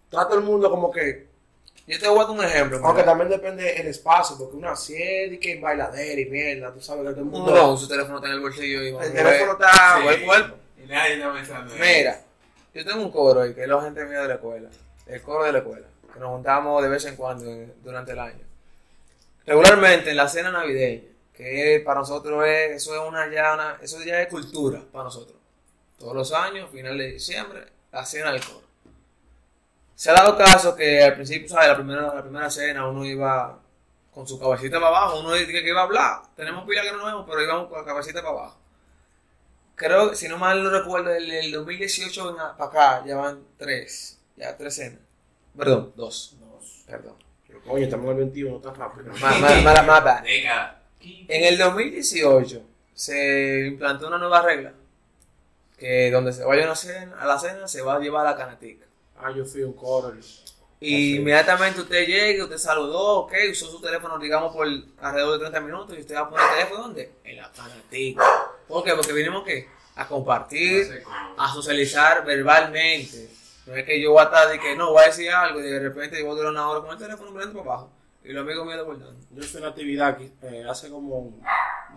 está 0.05 0.25
todo 0.27 0.37
el 0.39 0.43
mundo 0.45 0.69
como 0.69 0.91
que, 0.91 1.28
Yo 1.89 1.99
te 1.99 2.07
voy 2.07 2.19
a 2.19 2.21
dar 2.23 2.31
un 2.31 2.43
ejemplo. 2.43 2.79
aunque 2.83 3.01
también 3.03 3.29
depende 3.29 3.81
el 3.81 3.87
espacio, 3.87 4.37
porque 4.37 4.55
una 4.55 4.75
siete 4.75 5.33
y 5.35 5.37
que 5.39 5.53
en 5.53 5.61
bailadera 5.61 6.21
y 6.21 6.25
mierda, 6.25 6.71
tú 6.71 6.79
sabes 6.81 7.03
que 7.03 7.09
todo 7.11 7.19
el 7.21 7.25
mundo, 7.25 7.51
No, 7.55 7.75
su 7.77 7.87
teléfono 7.87 8.17
está 8.17 8.27
en 8.27 8.33
el 8.35 8.39
bolsillo 8.41 8.83
y 8.83 8.91
va 8.91 9.01
a 9.01 9.05
el 9.05 9.13
teléfono 9.13 9.51
está, 9.53 9.99
Sí, 10.01 10.07
el 10.07 10.25
cuerpo. 10.25 10.55
Y 10.83 10.87
nadie 10.87 11.13
está 11.15 11.33
pensando 11.33 11.73
en 11.73 11.81
Mira, 11.81 12.21
yo 12.75 12.85
tengo 12.85 13.01
un 13.01 13.11
coro 13.11 13.41
ahí 13.41 13.53
que 13.55 13.63
es 13.63 13.67
la 13.67 13.81
gente 13.81 14.05
mía 14.05 14.19
de 14.21 14.27
la 14.27 14.33
escuela. 14.35 14.69
El 15.07 15.21
coro 15.23 15.43
de 15.45 15.51
la 15.51 15.57
escuela. 15.59 15.87
Que 16.13 16.19
nos 16.19 16.29
juntamos 16.29 16.83
de 16.83 16.89
vez 16.89 17.05
en 17.05 17.15
cuando 17.15 17.45
en- 17.49 17.73
durante 17.83 18.11
el 18.11 18.19
año. 18.19 18.45
Regularmente 19.45 20.11
en 20.11 20.17
la 20.17 20.27
cena 20.27 20.51
navideña, 20.51 21.03
que 21.33 21.81
para 21.83 22.01
nosotros 22.01 22.45
es, 22.45 22.71
eso 22.83 22.93
es 23.01 23.07
una 23.09 23.31
ya, 23.33 23.53
una- 23.55 23.77
eso 23.81 24.01
ya 24.03 24.21
es 24.21 24.27
cultura 24.27 24.81
para 24.91 25.05
nosotros. 25.05 25.37
Todos 25.97 26.13
los 26.15 26.31
años, 26.33 26.69
final 26.71 26.97
de 26.97 27.13
diciembre, 27.13 27.65
la 27.91 28.05
cena 28.05 28.31
del 28.31 28.43
coro. 28.45 28.61
Se 29.99 30.09
ha 30.09 30.13
dado 30.13 30.37
caso 30.37 30.77
que 30.77 31.03
al 31.03 31.15
principio, 31.15 31.49
¿sabes? 31.49 31.67
La 31.67 31.75
primera, 31.75 32.15
la 32.15 32.21
primera 32.21 32.49
cena 32.49 32.87
uno 32.87 33.03
iba 33.03 33.59
con 34.13 34.25
su 34.25 34.39
cabecita 34.39 34.77
para 34.79 34.87
abajo, 34.87 35.19
uno 35.19 35.33
dice 35.33 35.51
que 35.51 35.67
iba 35.67 35.81
a 35.81 35.83
hablar. 35.83 36.21
Tenemos 36.37 36.65
pila 36.65 36.83
que 36.83 36.91
no 36.93 36.99
nos 36.99 37.05
vemos, 37.07 37.25
pero 37.27 37.43
íbamos 37.43 37.67
con 37.67 37.79
la 37.79 37.83
cabecita 37.85 38.21
para 38.21 38.33
abajo. 38.33 38.57
Creo, 39.75 40.15
si 40.15 40.29
no 40.29 40.37
mal 40.37 40.63
no 40.63 40.69
recuerdo, 40.69 41.13
el, 41.13 41.29
el 41.29 41.51
2018 41.51 42.37
para 42.57 42.69
acá 42.69 43.05
ya 43.05 43.17
van 43.17 43.43
tres, 43.57 44.21
ya 44.37 44.55
tres 44.55 44.75
cenas. 44.75 45.01
Perdón, 45.57 45.91
dos. 45.97 46.37
Perdón. 46.87 47.15
pero 47.45 47.61
coño, 47.63 47.83
estamos 47.83 48.05
en 48.05 48.11
el 48.11 48.17
21, 48.19 48.55
está 48.55 48.71
rápido. 48.71 49.11
Más, 49.19 49.85
más 49.85 50.03
bad. 50.05 50.23
Década. 50.23 50.81
En 51.01 51.43
el 51.43 51.57
2018 51.57 52.63
se 52.93 53.67
implantó 53.67 54.07
una 54.07 54.17
nueva 54.17 54.43
regla 54.43 54.71
que 55.77 56.09
donde 56.09 56.31
se 56.31 56.45
vaya 56.45 56.63
a, 56.63 56.65
una 56.67 56.75
cena, 56.77 57.19
a 57.19 57.25
la 57.25 57.37
cena 57.37 57.67
se 57.67 57.81
va 57.81 57.95
a 57.95 57.99
llevar 57.99 58.23
la 58.23 58.37
canatica. 58.37 58.85
Ah, 59.21 59.31
yo 59.31 59.45
fui 59.45 59.63
un 59.63 59.73
coro. 59.73 60.13
Y 60.81 61.17
inmediatamente 61.17 61.81
usted 61.81 62.07
llegue, 62.07 62.41
usted 62.41 62.57
saludó, 62.57 63.19
ok, 63.19 63.33
usó 63.51 63.69
su 63.69 63.81
teléfono, 63.81 64.17
digamos, 64.17 64.55
por 64.55 64.65
alrededor 65.01 65.33
de 65.33 65.39
30 65.39 65.59
minutos 65.59 65.97
y 65.97 66.01
usted 66.01 66.15
va 66.15 66.21
a 66.21 66.29
poner 66.29 66.45
el 66.45 66.55
teléfono 66.55 66.81
¿dónde? 66.83 67.11
En 67.25 67.37
la 67.37 67.51
canatica. 67.51 68.23
¿Por 68.65 68.83
qué? 68.85 68.93
Porque 68.95 69.11
vinimos 69.11 69.43
¿qué? 69.43 69.67
a 69.97 70.07
compartir, 70.07 71.03
a 71.37 71.53
socializar 71.53 72.23
verbalmente. 72.23 73.29
No 73.65 73.75
es 73.75 73.83
que 73.83 74.01
yo 74.01 74.13
voy 74.13 74.21
a 74.21 74.23
estar 74.23 74.47
de 74.47 74.59
que 74.59 74.75
no, 74.77 74.91
voy 74.91 75.03
a 75.03 75.07
decir 75.07 75.29
algo 75.29 75.59
y 75.59 75.63
de 75.63 75.79
repente 75.79 76.17
yo 76.17 76.25
voy 76.25 76.35
a 76.35 76.37
durar 76.37 76.51
una 76.53 76.69
hora 76.69 76.81
con 76.81 76.91
el 76.91 76.97
teléfono 76.97 77.31
mirando 77.31 77.59
para 77.59 77.71
abajo. 77.71 77.91
Y 78.23 78.31
los 78.31 78.43
amigos 78.43 78.65
míos 78.65 78.77
desbordando. 78.77 79.19
Yo 79.31 79.43
a 79.43 79.59
una 79.59 79.67
actividad 79.69 80.07
aquí, 80.07 80.31
eh, 80.43 80.65
hace 80.69 80.89
como 80.89 81.39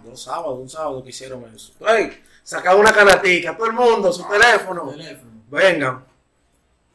dos 0.04 0.22
sábados, 0.22 0.58
un 0.58 0.68
sábado 0.68 1.02
que 1.04 1.10
hicieron 1.10 1.44
eso. 1.54 1.72
Ey, 1.86 2.20
sacaban 2.42 2.80
una 2.80 2.92
canatica, 2.92 3.56
todo 3.56 3.66
el 3.66 3.74
mundo, 3.74 4.12
su 4.12 4.26
teléfono. 4.28 4.90
Teléfono. 4.90 5.30
Vengan. 5.48 6.11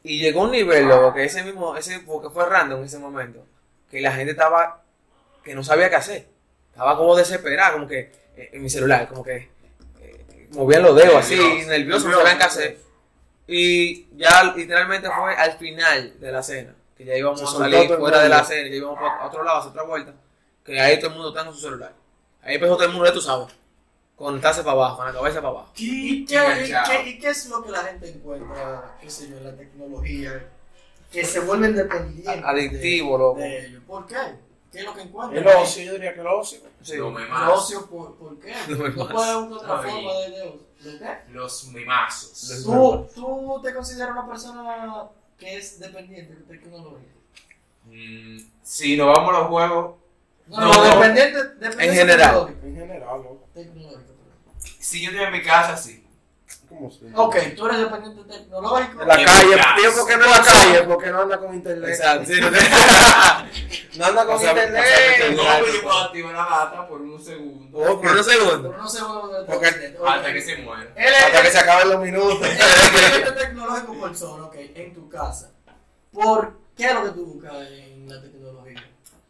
Y 0.07 0.19
llegó 0.19 0.43
un 0.43 0.51
nivel, 0.51 0.87
loco, 0.87 1.13
que 1.13 1.25
ese 1.25 1.43
mismo, 1.43 1.75
ese, 1.75 1.99
porque 1.99 2.29
fue 2.29 2.45
random 2.45 2.79
en 2.79 2.85
ese 2.85 2.97
momento, 2.97 3.45
que 3.91 3.99
la 3.99 4.13
gente 4.13 4.31
estaba, 4.31 4.81
que 5.43 5.53
no 5.53 5.65
sabía 5.65 5.89
qué 5.89 5.97
hacer. 5.97 6.27
Estaba 6.71 6.95
como 6.95 7.13
desesperada, 7.13 7.73
como 7.73 7.87
que, 7.87 8.13
eh, 8.37 8.51
en 8.53 8.63
mi 8.63 8.69
celular, 8.69 9.09
como 9.09 9.21
que, 9.21 9.49
eh, 9.99 10.47
movían 10.51 10.83
los 10.83 10.95
dedos 10.95 11.15
así, 11.15 11.35
Nervioso. 11.67 12.07
no 12.07 12.19
sabían 12.19 12.37
qué 12.37 12.43
hacer. 12.45 12.77
Y 13.47 14.07
ya 14.15 14.53
literalmente 14.55 15.09
fue 15.11 15.35
al 15.35 15.57
final 15.57 16.17
de 16.21 16.31
la 16.31 16.41
cena, 16.41 16.73
que 16.95 17.03
ya 17.03 17.17
íbamos 17.17 17.41
a 17.41 17.47
salir 17.47 17.93
fuera 17.97 18.23
de 18.23 18.29
la 18.29 18.45
cena, 18.45 18.69
ya 18.69 18.75
íbamos 18.75 18.99
a 19.01 19.25
otro 19.25 19.43
lado, 19.43 19.57
a 19.57 19.59
hacer 19.59 19.71
otra 19.71 19.83
vuelta, 19.83 20.13
que 20.63 20.79
ahí 20.79 20.99
todo 20.99 21.09
el 21.09 21.15
mundo 21.15 21.29
está 21.29 21.43
con 21.43 21.53
su 21.53 21.59
celular. 21.59 21.93
Ahí 22.41 22.55
empezó 22.55 22.75
todo 22.75 22.85
el 22.85 22.91
mundo, 22.91 23.05
ya 23.05 23.13
tú 23.13 23.19
sabes, 23.19 23.53
contarse 24.17 24.61
para 24.63 24.71
abajo, 24.73 24.97
con 24.97 25.05
la 25.05 25.13
cabeza 25.13 25.35
para 25.37 25.49
abajo. 25.49 25.71
¿Y 25.77 26.25
qué, 26.25 26.35
y, 26.35 26.67
qué, 26.89 27.09
y 27.09 27.19
qué 27.19 27.29
es 27.29 27.45
lo 27.47 27.63
que 27.63 27.71
la 27.71 27.83
gente 27.83 28.09
encuentra, 28.09 28.97
qué 28.99 29.09
sé 29.09 29.29
yo, 29.29 29.37
en 29.37 29.43
la 29.45 29.55
tecnología? 29.55 30.49
Que 31.11 31.23
se 31.23 31.39
vuelven 31.39 31.73
dependientes. 31.75 32.43
Adictivo, 32.43 33.13
de, 33.13 33.19
loco. 33.19 33.39
de 33.39 33.65
ello. 33.67 33.81
¿Por 33.87 34.05
qué? 34.07 34.15
¿Qué 34.71 34.79
es 34.79 34.85
lo 34.85 34.93
que 34.93 35.01
encuentran? 35.03 35.41
El 35.41 35.47
ocio, 35.55 35.83
yo 35.83 35.93
diría 35.93 36.13
que 36.13 36.19
el 36.19 36.27
ocio. 36.27 36.59
Sí. 36.81 36.97
Los 36.97 37.07
El 37.07 37.13
memazos. 37.13 37.63
ocio, 37.63 37.85
¿por, 37.89 38.15
por 38.17 38.37
qué? 38.39 38.53
Los 38.67 38.77
No 38.79 38.83
memazos. 38.83 39.13
puede 39.13 39.35
otra 39.35 39.81
Ay. 39.81 39.89
forma 39.91 40.13
de, 40.13 40.29
de, 40.29 40.91
de 40.91 40.99
qué. 40.99 41.31
Los 41.31 41.71
¿Tú, 42.65 43.07
¿Tú 43.15 43.61
te 43.63 43.73
consideras 43.73 44.11
una 44.11 44.27
persona 44.27 45.05
que 45.37 45.57
es 45.57 45.79
dependiente 45.79 46.33
de 46.35 46.41
tecnología? 46.57 47.07
Mm, 47.85 48.39
si 48.61 48.97
nos 48.97 49.15
vamos 49.15 49.33
a 49.35 49.39
los 49.39 49.47
juegos, 49.47 49.95
No, 50.49 50.83
dependiente, 50.83 51.43
dependiente 51.43 51.85
En 51.85 51.93
general. 51.95 52.55
En 52.63 52.75
general, 52.75 53.21
¿no? 53.23 53.37
Tecnológico, 53.53 54.13
perdón. 54.13 54.55
si 54.79 55.01
yo 55.03 55.09
estoy 55.11 55.25
en 55.25 55.31
mi 55.33 55.43
casa, 55.43 55.75
sí. 55.77 56.03
¿Cómo 56.69 56.91
se 56.91 57.05
Ok, 57.15 57.35
tú 57.55 57.65
eres 57.65 57.79
dependiente 57.79 58.23
tecnológico. 58.37 59.01
En 59.01 59.07
la 59.07 59.15
calle, 59.15 59.55
digo 59.77 59.91
porque 59.99 60.17
no 60.17 60.25
en 60.25 60.31
la 60.31 60.41
calle, 60.43 60.83
porque 60.83 61.09
no 61.11 61.21
anda 61.21 61.37
con 61.39 61.53
internet. 61.53 61.89
Exacto, 61.89 62.25
sí, 62.25 62.41
no 62.41 62.49
te- 62.51 63.97
No 63.97 64.05
anda 64.05 64.25
con 64.25 64.35
O 64.35 64.39
sea, 64.39 64.49
internet. 64.51 64.83
o 64.83 64.85
sea, 64.85 65.29
No, 65.31 65.43
pero 65.63 65.73
yo 65.73 65.81
puedo 65.81 65.97
activar 65.99 66.33
la 66.33 66.41
data 66.43 66.87
por 66.87 67.01
unos 67.01 67.23
segundos. 67.25 67.81
Ok. 67.89 68.01
Por 68.03 68.11
unos 68.11 68.25
segundos. 68.25 69.45
Porque- 69.47 69.65
dependiente. 69.67 69.97
Ok. 69.99 70.07
Hasta 70.07 70.33
que 70.33 70.41
se 70.41 70.57
muera. 70.57 70.93
Hasta 71.25 71.41
que 71.41 71.51
se 71.51 71.57
acaben 71.59 71.89
los 71.89 72.01
minutos. 72.01 72.39
dependiente 72.41 73.31
tecnológico 73.31 73.93
por 73.99 74.15
zona, 74.15 74.43
ok, 74.45 74.55
en 74.75 74.93
tu 74.93 75.09
casa. 75.09 75.51
¿Por 76.11 76.53
qué 76.75 76.85
es 76.85 76.93
lo 76.93 77.03
que 77.05 77.09
tú 77.11 77.25
buscas 77.25 77.53
en 77.71 78.09
la 78.09 78.21
tecnología? 78.21 78.83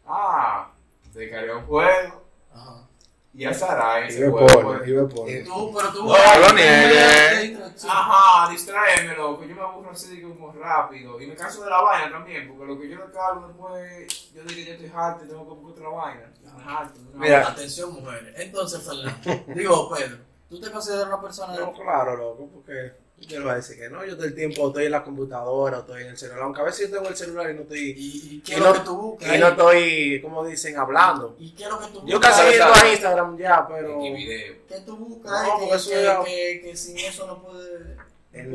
Ah, 0.06 0.70
descargué 1.18 1.54
un 1.54 1.66
juego 1.66 2.24
Ajá. 2.54 2.88
y 3.34 3.44
a 3.44 3.52
Sara 3.54 4.04
Y 4.04 4.08
ese 4.08 4.20
ve 4.24 4.30
juego. 4.30 4.46
porno, 4.46 5.08
pues. 5.14 5.44
Tú, 5.44 5.74
pero 5.74 5.92
tú 5.92 6.04
No, 6.06 6.48
no 6.48 6.52
niegues. 6.54 7.84
Ajá, 7.88 8.50
distraerme, 8.50 9.14
loco. 9.16 9.44
Yo 9.44 9.54
me 9.54 9.62
aburro 9.62 9.90
así 9.90 10.20
como 10.22 10.52
rápido. 10.52 11.20
Y 11.20 11.26
me 11.26 11.34
canso 11.36 11.62
de 11.64 11.70
la 11.70 11.80
vaina 11.80 12.10
también, 12.10 12.48
porque 12.48 12.64
lo 12.72 12.80
que 12.80 12.88
yo 12.88 12.98
descargo 13.06 13.46
después, 13.46 14.32
yo 14.32 14.42
digo 14.42 14.54
que 14.54 14.64
ya 14.64 14.72
estoy 14.72 14.92
harto 14.94 15.24
y 15.24 15.28
tengo 15.28 15.44
que 15.48 15.54
buscar 15.60 15.86
otra 15.86 15.88
vaina. 15.96 16.32
Harto 16.66 17.00
Mira. 17.14 17.48
Atención, 17.48 17.92
mujeres. 17.94 18.34
Entonces, 18.36 18.82
Fernando, 18.82 19.44
digo, 19.54 19.94
Pedro, 19.94 20.18
¿tú 20.48 20.60
te 20.60 20.70
consideras 20.70 21.06
una 21.06 21.20
persona 21.20 21.52
de 21.52 21.60
No, 21.60 21.72
claro, 21.72 22.16
loco, 22.16 22.48
porque 22.54 22.92
yo 23.20 23.38
le 23.38 23.44
voy 23.44 23.52
a 23.52 23.56
decir 23.56 23.76
que 23.78 23.90
no, 23.90 24.04
yo 24.04 24.14
todo 24.16 24.26
el 24.26 24.34
tiempo 24.34 24.68
estoy 24.68 24.86
en 24.86 24.92
la 24.92 25.02
computadora, 25.04 25.78
estoy 25.78 26.02
en 26.02 26.08
el 26.08 26.16
celular, 26.18 26.42
aunque 26.44 26.60
a 26.60 26.64
veces 26.64 26.88
yo 26.88 26.96
tengo 26.96 27.08
el 27.08 27.16
celular 27.16 27.50
y 27.50 27.54
no 27.54 27.62
estoy, 27.62 27.78
¿Y, 27.96 28.36
y 28.36 28.40
qué 28.40 28.52
Y 28.52 28.54
es 28.54 28.60
no- 28.60 28.66
lo 28.66 28.72
que 28.74 28.80
tú 28.80 28.96
buscas? 28.96 29.34
y 29.34 29.38
no 29.38 29.48
estoy, 29.48 30.20
como 30.22 30.44
dicen, 30.46 30.76
hablando. 30.78 31.36
¿Y 31.38 31.50
qué 31.52 31.64
es 31.64 31.68
lo 31.70 31.78
que 31.80 31.86
tú 31.88 32.06
Yo 32.06 32.16
buscas? 32.18 32.30
casi 32.30 32.40
Claro, 32.42 32.52
entro 32.52 32.72
claro. 32.72 32.86
a 32.88 32.92
Instagram 32.92 33.38
ya, 33.38 33.66
pero 33.68 34.00
video. 34.00 34.54
¿Qué 34.68 34.80
tú 34.86 34.96
buscas? 34.96 35.46
No, 35.46 35.58
que, 35.68 35.74
eso 35.74 35.90
que, 35.90 36.02
ya- 36.02 36.24
que, 36.24 36.60
que 36.62 36.76
sin 36.76 36.98
eso 36.98 37.26
no 37.26 37.42
puede... 37.42 37.96
en 38.32 38.54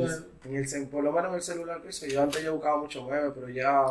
el 0.55 0.87
por 0.87 1.03
lo 1.03 1.11
menos 1.11 1.29
en 1.29 1.35
el 1.35 1.43
celular, 1.43 1.81
qué 1.81 1.91
sé 1.91 2.09
yo, 2.11 2.21
antes 2.21 2.41
yo 2.43 2.53
buscaba 2.53 2.77
mucho 2.77 3.03
memes, 3.03 3.31
pero 3.35 3.49
ya 3.49 3.85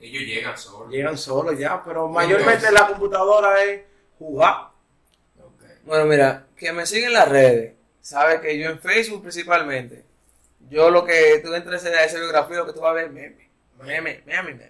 Ellos 0.00 0.22
llegan 0.22 0.56
solos. 0.58 0.90
llegan 0.92 1.16
solos 1.18 1.58
ya, 1.58 1.82
pero 1.84 2.06
mayormente 2.08 2.66
en 2.66 2.74
la 2.74 2.86
computadora 2.86 3.62
es 3.64 3.82
jugar. 4.18 4.68
Ok. 5.38 5.62
Bueno, 5.84 6.04
mira, 6.06 6.46
que 6.56 6.72
me 6.72 6.84
siguen 6.86 7.08
en 7.08 7.12
las 7.14 7.28
redes, 7.28 7.74
sabe 8.00 8.40
que 8.40 8.58
yo 8.58 8.70
en 8.70 8.80
Facebook 8.80 9.22
principalmente, 9.22 10.04
yo 10.68 10.90
lo 10.90 11.04
que 11.04 11.40
tú 11.44 11.54
entras 11.54 11.84
a 11.84 12.04
esa 12.04 12.18
biografía, 12.18 12.58
lo 12.58 12.66
que 12.66 12.72
tú 12.72 12.80
vas 12.80 12.90
a 12.90 12.94
ver, 12.94 13.10
meme, 13.10 13.48
meme, 13.82 14.22
meme, 14.26 14.42
meme. 14.42 14.68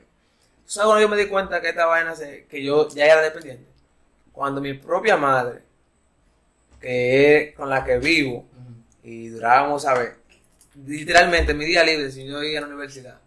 ¿Tú 0.65 0.75
¿Sabes 0.75 0.87
cuando 0.87 1.01
yo 1.01 1.09
me 1.09 1.17
di 1.17 1.27
cuenta 1.27 1.61
que 1.61 1.71
esta 1.71 1.87
vaina, 1.87 2.15
se, 2.15 2.47
que 2.47 2.63
yo 2.63 2.89
ya 2.89 3.07
era 3.07 3.23
dependiente? 3.23 3.67
Cuando 4.33 4.61
mi 4.61 4.75
propia 4.75 5.17
madre, 5.17 5.63
que 6.81 7.37
es 7.37 7.55
con 7.55 7.69
la 7.69 7.85
que 7.85 7.99
vivo, 7.99 8.47
y 9.03 9.29
durábamos, 9.29 9.85
a 9.87 9.95
ver, 9.95 10.17
literalmente 10.87 11.55
mi 11.55 11.65
día 11.65 11.85
libre, 11.85 12.11
si 12.11 12.25
yo 12.25 12.43
iba 12.43 12.59
a 12.59 12.63
la 12.63 12.69
universidad, 12.69 13.19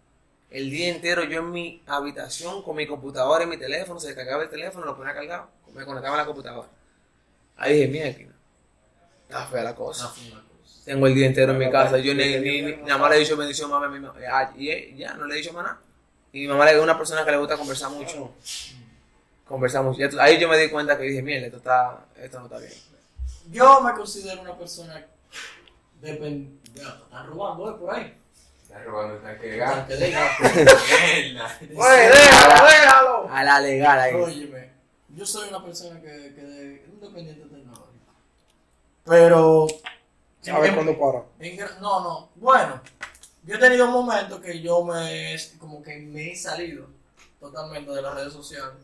el 0.50 0.70
día 0.70 0.88
entero 0.88 1.24
yo 1.24 1.40
en 1.40 1.50
mi 1.50 1.82
habitación 1.86 2.62
con 2.62 2.76
mi 2.76 2.86
computadora 2.86 3.44
y 3.44 3.46
mi 3.46 3.56
teléfono, 3.56 4.00
se 4.00 4.08
descargaba 4.08 4.42
el 4.44 4.48
teléfono, 4.48 4.86
lo 4.86 4.96
ponía 4.96 5.12
cargado, 5.12 5.50
me 5.74 5.84
conectaba 5.84 6.14
a 6.14 6.18
la 6.20 6.26
computadora. 6.26 6.68
Ahí 7.56 7.74
dije, 7.74 7.88
mierda, 7.88 8.33
está 9.28 9.46
fea 9.46 9.62
la 9.64 9.74
cosa. 9.74 10.04
Esa 10.06 10.14
fue 10.14 10.30
una 10.32 10.40
cosa. 10.42 10.80
Tengo 10.84 11.06
el 11.06 11.14
día 11.14 11.26
entero 11.26 11.52
en 11.52 11.58
mi 11.58 11.70
casa, 11.70 11.98
yo 11.98 12.14
ni, 12.14 12.36
ni, 12.38 12.62
ni- 12.62 12.76
nada 12.78 12.98
más 12.98 13.10
le 13.10 13.16
he 13.16 13.20
dicho 13.20 13.36
bendición 13.36 13.70
mamá 13.70 13.86
a 13.86 13.88
mi 13.88 14.00
mamá, 14.00 14.18
ah, 14.30 14.52
y 14.56 14.68
eh, 14.70 14.94
ya, 14.96 15.14
no 15.14 15.26
le 15.26 15.34
he 15.34 15.38
dicho 15.38 15.52
más 15.52 15.64
nada. 15.64 15.80
Y 16.32 16.40
mi 16.40 16.48
mamá 16.48 16.70
es 16.70 16.78
una 16.80 16.96
persona 16.98 17.24
que 17.24 17.30
le 17.30 17.36
gusta 17.38 17.56
conversar 17.56 17.90
mucho, 17.90 18.34
conversar 19.46 19.82
mucho. 19.82 19.98
Ya 20.00 20.08
tú- 20.10 20.20
ahí 20.20 20.38
yo 20.38 20.48
me 20.48 20.58
di 20.58 20.68
cuenta 20.68 20.96
que 20.98 21.04
dije, 21.04 21.22
mierda, 21.22 21.46
esto, 21.46 21.58
está, 21.58 22.04
esto 22.16 22.38
no 22.38 22.46
está 22.46 22.58
bien. 22.58 22.72
Yo 23.50 23.80
me 23.82 23.92
considero 23.94 24.40
una 24.42 24.56
persona 24.58 25.04
dependiente. 26.00 26.68
Están 26.74 27.26
robando 27.28 27.62
hoy 27.64 27.74
por 27.78 27.94
ahí. 27.94 28.14
Está 28.62 28.82
robando 28.82 29.14
el 29.16 29.22
tanque 29.22 29.46
de 29.46 29.56
gas. 29.58 29.86
que 29.86 29.96
diga. 29.96 30.28
Mierda. 30.90 31.58
Oye, 31.76 32.08
déjalo, 32.08 32.66
déjalo. 32.66 33.28
A 33.30 33.44
la 33.44 33.60
legal 33.60 34.00
ahí. 34.00 34.14
Óyeme, 34.14 34.70
yo 35.10 35.24
soy 35.24 35.48
una 35.48 35.62
persona 35.64 36.00
que, 36.00 36.32
que 36.34 36.42
de, 36.42 36.86
un 36.92 37.00
dependiente 37.00 37.42
tecnológico. 37.42 37.63
Pero. 39.04 39.66
¿Sabes 40.40 40.72
cuándo 40.72 40.98
para? 40.98 41.24
no, 41.80 42.00
no. 42.02 42.28
Bueno, 42.36 42.80
yo 43.44 43.54
he 43.56 43.58
tenido 43.58 43.86
momentos 43.88 44.40
que 44.40 44.60
yo 44.60 44.84
me. 44.84 45.36
como 45.58 45.82
que 45.82 45.96
me 45.98 46.32
he 46.32 46.36
salido 46.36 46.86
totalmente 47.40 47.90
de 47.90 48.02
las 48.02 48.14
redes 48.14 48.32
sociales. 48.32 48.74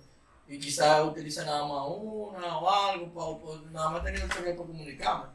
Y 0.48 0.58
quizás 0.58 1.04
utilice 1.04 1.44
nada 1.44 1.62
más 1.66 1.86
una 1.88 2.58
o 2.58 2.70
algo. 2.70 3.06
pa- 3.12 3.44
pa- 3.44 3.60
nada 3.70 3.90
más 3.90 4.02
he 4.02 4.04
tenido 4.06 4.24
el 4.24 4.32
celular 4.32 4.56
para 4.56 4.66
comunicarme. 4.68 5.26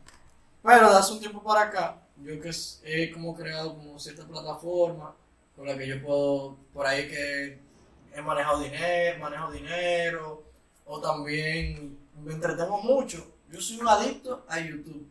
Pero 0.63 0.89
de 0.91 0.97
hace 0.97 1.13
un 1.13 1.19
tiempo 1.19 1.43
para 1.43 1.61
acá, 1.61 2.01
yo 2.17 2.39
que 2.41 2.51
he 2.83 3.11
como 3.11 3.35
creado 3.35 3.75
como 3.75 3.99
cierta 3.99 4.25
plataforma 4.25 5.15
con 5.55 5.67
la 5.67 5.77
que 5.77 5.87
yo 5.87 6.01
puedo, 6.03 6.57
por 6.73 6.85
ahí 6.87 7.07
que 7.07 7.59
he 8.13 8.21
manejado 8.21 8.59
dinero, 8.59 9.19
manejo 9.19 9.51
dinero, 9.51 10.43
o 10.85 10.99
también 10.99 11.97
me 12.23 12.33
entretengo 12.33 12.81
mucho. 12.81 13.25
Yo 13.51 13.61
soy 13.61 13.79
un 13.79 13.87
adicto 13.87 14.45
a 14.47 14.59
YouTube. 14.59 15.07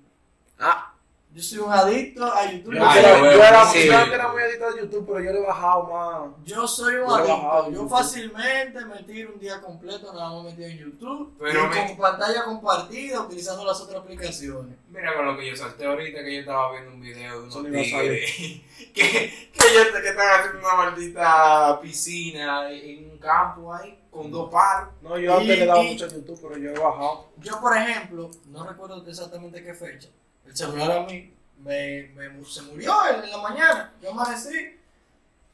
Ah, 0.59 0.94
Yo 1.35 1.43
soy 1.43 1.59
un 1.59 1.73
adicto 1.73 2.25
a 2.33 2.49
YouTube. 2.49 2.75
Yo, 2.77 2.87
Ay, 2.87 2.99
era, 3.01 3.19
yo 3.19 3.27
era, 3.43 3.65
sí. 3.67 3.87
yo 3.89 3.93
era 4.15 4.29
muy 4.33 4.41
adicto 4.41 4.67
a 4.69 4.77
YouTube, 4.81 5.05
pero 5.05 5.19
yo 5.21 5.33
le 5.33 5.39
he 5.41 5.43
bajado 5.47 5.83
más. 5.83 6.31
Yo 6.45 6.69
soy 6.69 6.95
un 6.95 7.01
Yo 7.01 7.07
bajado 7.09 7.53
adicto. 7.65 7.83
Yo 7.83 7.89
fácilmente 7.89 8.85
me 8.85 9.03
tiro 9.03 9.33
un 9.35 9.41
día 9.41 9.61
completo 9.61 10.13
nada 10.13 10.31
más 10.31 10.45
metido 10.45 10.69
en 10.69 10.79
YouTube. 10.79 11.35
Pero 11.41 11.65
y 11.65 11.69
me- 11.69 11.87
con 11.89 11.97
pantalla 11.97 12.45
compartida 12.45 13.21
utilizando 13.21 13.65
las 13.65 13.81
otras 13.81 14.01
aplicaciones. 14.03 14.77
Mira 14.91 15.17
con 15.17 15.27
lo 15.27 15.37
que 15.37 15.49
yo 15.51 15.57
salté 15.57 15.87
ahorita 15.87 16.23
que 16.23 16.35
yo 16.35 16.41
estaba 16.41 16.71
viendo 16.71 16.93
un 16.93 17.01
video 17.01 17.41
de 17.41 17.49
unos 17.49 17.65
tigres 17.65 18.31
que, 18.95 18.95
que, 18.95 19.65
ellos- 19.73 19.89
que 20.03 20.09
están 20.09 20.41
haciendo 20.41 20.61
una 20.61 20.77
maldita 20.77 21.81
piscina 21.81 22.71
en 22.71 23.11
un 23.11 23.19
campo 23.19 23.75
ahí 23.75 23.99
con 24.09 24.31
dos 24.31 24.53
palos. 24.53 24.91
No, 25.03 25.19
yo 25.19 25.33
antes 25.37 25.57
Y- 25.57 25.59
le 25.61 25.67
daba 25.67 25.83
y- 25.83 25.93
mucho 25.95 26.05
a 26.05 26.09
YouTube, 26.11 26.39
pero 26.41 26.59
yo 26.59 26.71
he 26.71 26.79
bajado. 26.79 27.27
Yo, 27.39 27.61
por 27.61 27.77
ejemplo, 27.77 28.31
no 28.47 28.65
recuerdo 28.65 29.05
exactamente 29.09 29.65
qué 29.65 29.75
fecha. 29.75 30.09
El 30.47 30.57
celular 30.57 30.91
a 30.93 31.01
mí 31.03 31.35
me, 31.59 32.11
me- 32.15 32.45
se 32.45 32.63
murió 32.63 32.93
en, 33.13 33.31
la 33.31 33.39
mañana. 33.39 33.93
Yo 34.03 34.11
amanecí 34.11 34.79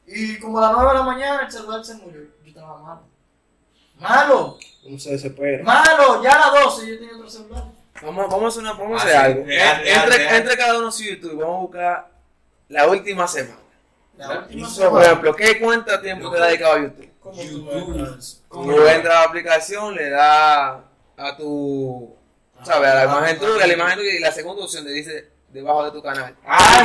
y 0.07 0.39
como 0.39 0.59
a 0.59 0.63
las 0.63 0.73
9 0.73 0.89
de 0.91 0.95
la 0.99 1.03
mañana 1.05 1.43
el 1.47 1.53
celular 1.53 1.85
se 1.85 1.95
murió. 1.95 2.21
Yo 2.43 2.49
estaba 2.49 2.79
malo. 2.83 3.03
Malo, 3.99 4.59
Uno 4.85 4.99
se 4.99 5.11
desespera. 5.11 5.63
malo. 5.63 6.23
Ya 6.23 6.33
a 6.33 6.53
las 6.53 6.65
12 6.65 6.87
yo 6.89 6.99
tenía 6.99 7.15
otro 7.17 7.29
celular. 7.31 7.65
vamos, 8.03 8.29
vamos 8.31 8.45
a 8.45 8.49
hacer, 8.49 8.63
una, 8.63 8.73
vamos 8.73 9.01
a 9.01 9.05
Ah, 9.05 9.07
hacer 9.07 9.17
algo. 9.17 9.45
real, 9.45 9.77
real, 9.83 10.03
entre, 10.05 10.19
real. 10.19 10.37
entre 10.37 10.57
cada 10.57 10.79
uno 10.79 10.91
su 10.91 11.03
YouTube, 11.05 11.39
vamos 11.39 11.57
a 11.57 11.61
buscar 11.61 12.11
la 12.69 12.87
última 12.89 13.29
semana. 13.29 13.57
La 14.17 14.29
La- 14.29 14.39
última 14.41 14.67
eso, 14.67 14.77
Por 14.77 14.85
semana. 14.89 15.05
ejemplo, 15.07 15.37
¿qué 15.37 15.61
cuánto 15.61 16.01
tiempo 16.01 16.31
te 16.31 16.39
has 16.41 16.47
dedicado 16.49 16.73
a 16.75 16.79
YouTube? 16.81 17.11
¿Cómo 17.21 17.37
tú 17.37 17.43
YouTube. 17.43 18.41
Tú 18.51 18.87
entras 18.87 19.17
a 19.17 19.21
la 19.21 19.25
aplicación, 19.25 19.95
le 19.95 20.09
das 20.11 20.79
a 21.19 21.37
tu, 21.37 22.17
¿sabes? 22.65 22.91
A 22.91 22.95
la 22.95 23.05
imagen 23.05 23.39
tuya, 23.39 23.65
a 23.65 23.67
la 23.67 23.73
imagen 23.75 23.99
tuya 23.99 24.15
y 24.15 24.19
la 24.21 24.33
segunda 24.33 24.65
opción 24.65 24.85
te 24.85 24.91
dice 24.93 25.29
debajo 25.51 25.85
de 25.85 25.91
tu 25.93 26.03
canal. 26.03 26.35
Ah. 26.47 26.85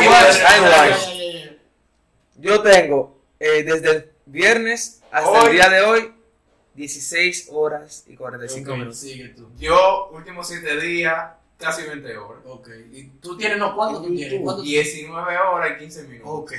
Yo 2.37 2.61
tengo 2.61 3.21
eh, 3.39 3.63
desde 3.63 3.91
el 3.91 4.11
viernes 4.25 5.01
hasta 5.11 5.29
Hoy. 5.29 5.45
el 5.47 5.51
día 5.53 5.69
de 5.69 5.81
hoy 5.81 6.11
16 6.75 7.49
horas 7.53 8.03
y 8.07 8.15
45 8.15 8.69
Ok, 8.71 8.77
minutos. 8.77 8.99
sigue 8.99 9.29
tú. 9.29 9.49
Yo, 9.57 10.09
últimos 10.11 10.47
7 10.47 10.79
días, 10.81 11.31
casi 11.57 11.83
20 11.83 12.17
horas. 12.17 12.41
Ok. 12.45 12.69
¿Y 12.91 13.03
tú 13.21 13.37
tienes, 13.37 13.57
no, 13.57 13.73
cuánto 13.75 14.01
tú 14.01 14.11
¿Y 14.13 14.17
tienes? 14.17 14.41
¿Cuánto 14.43 14.61
tú- 14.61 14.67
19 14.67 15.37
horas 15.37 15.71
y 15.75 15.79
15 15.79 16.03
minutos. 16.03 16.29
Ok. 16.33 16.53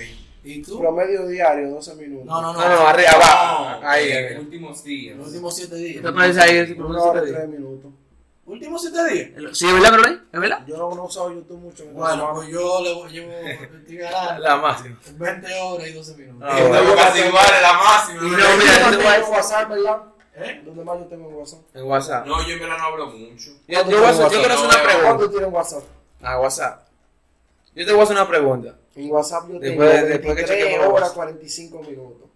¿Y 0.45 0.63
tú? 0.63 0.79
Promedio 0.79 1.27
diario, 1.27 1.69
12 1.71 1.95
minutos. 1.97 2.25
No, 2.27 2.41
no, 2.41 2.53
no. 2.55 2.61
No, 2.61 2.69
no, 2.77 2.87
arriba, 2.87 3.11
abajo. 3.11 3.81
No, 3.83 3.89
Ahí, 3.89 4.11
en 4.13 4.27
ahí. 4.29 4.37
últimos 4.39 4.83
días. 4.85 5.17
Los 5.19 5.27
últimos 5.29 5.57
siete 5.57 5.75
días. 5.75 6.03
¿Tú 6.03 6.15
pones 6.15 6.39
ahí 6.39 6.57
el 6.57 6.81
Una 6.83 7.03
hora 7.03 7.23
y 7.29 7.33
tres 7.33 7.49
minutos. 7.49 7.91
¿Últimos 8.47 8.81
siete 8.81 9.05
días? 9.13 9.31
Sí, 9.59 9.67
¿es 9.67 9.73
verdad, 9.75 9.91
Carolina? 9.91 10.25
¿Es 10.33 10.41
verdad? 10.41 10.65
Yo 10.67 10.77
no, 10.77 10.95
no 10.95 11.03
he 11.03 11.07
usado 11.07 11.33
YouTube 11.33 11.59
mucho. 11.59 11.85
Bueno, 11.87 12.31
pues 12.35 12.49
yo 12.49 12.81
le 12.81 12.95
voy- 12.95 13.11
llevo, 13.11 13.33
ganando 13.89 14.41
La 14.43 14.57
máxima. 14.57 14.97
20 15.15 15.61
horas 15.61 15.87
y 15.89 15.93
12 15.93 16.15
minutos. 16.17 16.49
Ah, 16.51 16.57
bueno. 16.69 16.95
casi 16.95 17.19
igual 17.21 17.45
la 17.61 17.73
máxima. 17.73 18.19
Y 18.23 18.31
¿no? 18.31 18.37
mira, 18.37 18.91
no 18.91 18.97
tengo 18.99 19.31
WhatsApp, 19.33 19.69
¿verdad? 19.69 20.03
¿Eh? 20.37 20.63
¿Dónde 20.65 20.85
más 20.85 20.99
yo 20.99 21.05
tengo 21.07 21.29
WhatsApp? 21.29 21.61
En 21.75 21.83
WhatsApp. 21.85 22.27
No, 22.27 22.47
yo 22.47 22.53
en 22.55 22.61
verdad 22.61 22.79
no 22.79 22.85
hablo 22.85 23.07
mucho. 23.09 23.51
Yo, 23.67 23.83
yo, 23.83 23.85
voy 23.99 24.07
a 24.07 24.11
hacer- 24.11 24.31
yo 24.31 24.39
quiero 24.39 24.55
hacer 24.55 24.65
una 24.67 24.83
pregunta. 24.83 25.03
¿Cuánto 25.03 25.31
tienes 25.31 25.49
WhatsApp? 25.53 25.83
Ah, 26.23 26.39
WhatsApp. 26.41 26.89
Yo 27.75 27.85
te 27.87 27.93
voy 27.93 28.01
a 28.01 28.05
hacer 28.05 28.17
una 28.17 28.29
pregunta. 28.29 28.75
En 28.95 29.11
WhatsApp 29.11 29.43
yo 29.51 29.59
tengo 29.61 29.83
Después- 29.83 30.09
después 30.09 30.21
que 30.21 30.43
23 30.43 30.49
chequeemos 30.61 30.87
horas 30.87 31.01
WhatsApp. 31.01 31.15
45 31.17 31.83
minutos. 31.83 32.29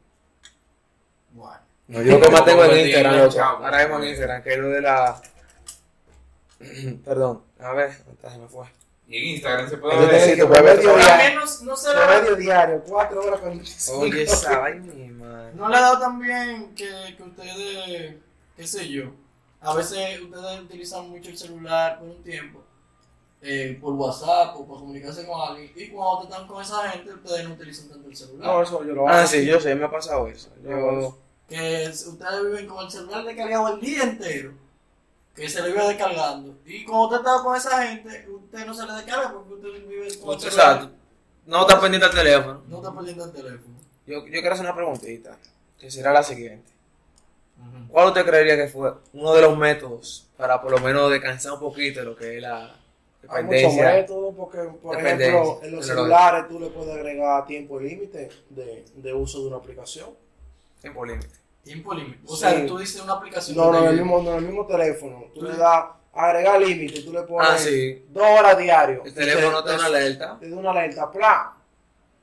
Bueno. 1.33 1.57
No, 1.89 2.03
yo 2.03 2.19
lo 2.19 2.21
que 2.21 2.31
más 2.31 2.45
tengo 2.45 2.65
en 2.65 2.81
Instagram, 2.87 3.17
loco. 3.19 3.41
Ahora 3.41 3.79
mismo 3.79 3.99
en 3.99 4.05
Instagram, 4.09 4.43
que 4.43 4.53
es 4.53 4.59
lo 4.59 4.69
de 4.71 4.81
la. 4.81 5.23
Perdón, 7.05 7.43
a 7.59 7.73
ver, 7.73 7.93
se 7.93 8.39
me 8.39 8.49
fue. 8.49 8.67
Y 9.09 9.17
en 9.19 9.25
Instagram 9.37 9.69
se 9.69 9.77
puede 9.79 10.07
ver. 10.07 10.35
que 10.37 10.41
tú 10.43 10.49
puedes 10.49 10.63
ver 10.65 10.81
diario- 10.81 11.35
no, 11.35 11.65
no 11.65 11.77
se 11.77 11.93
Promedio 11.93 12.37
diario, 12.37 12.83
4 12.87 13.23
horas 13.23 13.41
45 13.41 13.99
Oye, 14.03 14.23
esa 14.23 14.59
vaina, 14.59 14.93
mi 14.95 15.09
madre. 15.09 15.53
¿No 15.55 15.69
le 15.69 15.77
ha 15.77 15.81
dado 15.81 15.99
también 15.99 16.75
que, 16.77 16.89
que 17.17 17.23
ustedes, 17.23 18.15
qué 18.57 18.67
sé 18.67 18.89
yo, 18.89 19.11
a 19.61 19.75
veces 19.75 20.21
ustedes 20.21 20.61
utilizan 20.61 21.11
mucho 21.11 21.29
el 21.31 21.37
celular 21.39 21.99
por 21.99 22.09
un 22.09 22.23
tiempo, 22.23 22.63
eh, 23.43 23.77
por 23.81 23.95
WhatsApp 23.95 24.55
o 24.57 24.67
para 24.67 24.79
comunicarse 24.81 25.27
con 25.27 25.41
alguien, 25.41 25.73
y 25.75 25.89
cuando 25.89 26.25
están 26.29 26.47
con 26.47 26.63
esa 26.63 26.89
gente, 26.91 27.13
ustedes 27.13 27.49
no 27.49 27.55
utilizan 27.55 27.89
tanto 27.89 28.09
el 28.09 28.17
celular? 28.17 28.47
No, 28.47 28.63
eso 28.63 28.85
yo 28.85 28.93
lo 28.95 29.09
hago. 29.09 29.19
Ah, 29.19 29.27
sí, 29.27 29.45
yo 29.45 29.59
sé, 29.59 29.75
me 29.75 29.87
ha 29.87 29.91
pasado 29.91 30.29
eso. 30.29 30.51
Yo. 30.63 31.19
que 31.49 31.85
es- 31.87 32.07
ustedes 32.07 32.45
viven 32.45 32.67
con 32.69 32.85
el 32.85 32.91
celular 32.93 33.25
descargado 33.25 33.75
el 33.75 33.81
día 33.81 34.03
entero, 34.05 34.53
que 35.35 35.49
se 35.49 35.63
le 35.63 35.71
iba 35.71 35.87
descargando, 35.89 36.59
y 36.67 36.85
cuando 36.85 37.07
usted 37.07 37.19
está 37.19 37.43
con 37.43 37.57
esa 37.57 37.87
gente, 37.87 38.27
usted 38.29 38.67
no 38.67 38.75
se 38.75 38.87
le 38.87 38.93
descarga 38.95 39.33
porque 39.33 39.55
usted 39.55 39.89
vive 39.89 40.09
con 40.19 40.35
el 40.35 40.41
celular, 40.41 40.77
Exacto. 40.77 40.91
No 41.47 41.61
está 41.63 41.81
pendiente 41.81 42.07
al 42.07 42.15
teléfono. 42.15 42.63
no 42.69 42.77
está 42.79 42.95
perdiendo 42.95 43.25
el 43.25 43.33
teléfono. 43.33 43.75
Yo, 44.07 44.19
yo 44.27 44.31
quiero 44.33 44.53
hacer 44.53 44.65
una 44.67 44.75
preguntita, 44.75 45.39
que 45.79 45.91
será 45.91 46.13
la 46.13 46.23
siguiente. 46.23 46.71
¿Cuál 47.89 48.09
usted 48.09 48.25
creería 48.25 48.57
que 48.57 48.69
fue 48.69 48.93
uno 49.13 49.35
de 49.35 49.43
los 49.43 49.57
métodos 49.59 50.27
para 50.37 50.61
por 50.63 50.71
lo 50.71 50.79
menos 50.79 51.11
descansar 51.11 51.53
un 51.53 51.61
poquito 51.61 52.01
de 52.01 52.07
lo 52.07 52.17
que 52.17 52.37
es 52.37 52.43
la 52.43 52.75
Hay 53.29 53.45
muchos 53.45 53.61
dependencia? 53.75 53.93
métodos 53.93 54.35
porque, 54.35 54.59
por 54.83 54.97
Dependencia. 54.97 55.29
ejemplo, 55.41 55.61
en 55.63 55.77
los 55.77 55.87
celulares 55.87 56.49
tú 56.49 56.59
le 56.59 56.69
puedes 56.69 56.95
agregar 56.95 57.47
tiempo 57.47 57.79
límite 57.79 58.31
de, 58.49 58.85
de 58.95 59.13
uso 59.15 59.41
de 59.43 59.49
una 59.49 59.57
aplicación. 59.57 60.09
Tiempo 60.81 61.05
límite. 61.05 61.29
Tiempo 61.63 61.93
límite. 61.95 62.21
O 62.27 62.35
Sí. 62.35 62.41
sea, 62.41 62.67
tú 62.67 62.79
dices 62.79 63.01
una 63.03 63.15
aplicación. 63.15 63.57
No, 63.57 63.71
no, 63.73 63.79
en 63.81 63.85
el 63.91 63.97
mismo, 63.97 64.23
no, 64.23 64.31
en 64.33 64.37
el 64.39 64.45
mismo 64.45 64.67
teléfono. 64.67 65.25
Tú 65.35 65.43
le 65.43 65.57
das 65.57 65.85
agregar 66.13 66.61
límite, 66.61 67.03
tú 67.03 67.13
le 67.13 67.23
pones 67.23 67.49
Ah, 67.51 67.59
sí. 67.59 68.05
dos 68.09 68.23
horas 68.27 68.59
diario. 68.59 69.03
El 69.05 69.15
teléfono 69.15 69.63
te 69.63 69.71
da 69.71 69.77
una 69.77 69.87
alerta. 69.87 70.37
Te 70.41 70.49
da 70.51 70.57
una 70.57 70.71
alerta, 70.71 71.11
¡plá! 71.11 71.53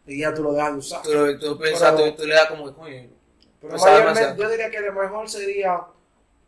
Y 0.06 0.20
ya 0.20 0.34
tú 0.34 0.44
lo 0.44 0.54
dejas 0.54 0.72
de 0.74 0.78
usar. 0.80 1.02
Tú, 1.04 1.40
tú 1.40 1.58
piensas, 1.60 1.94
Pero- 1.96 2.12
tú, 2.12 2.22
tú 2.22 2.28
le 2.28 2.34
das 2.36 2.46
como 2.48 2.66
que, 2.66 2.74
coño, 2.74 3.10
Pero 3.62 3.78
mayormente, 3.78 4.36
yo 4.38 4.50
diría 4.50 4.70
que 4.72 4.80
lo 4.82 4.94
mejor 4.94 5.30
sería 5.30 5.82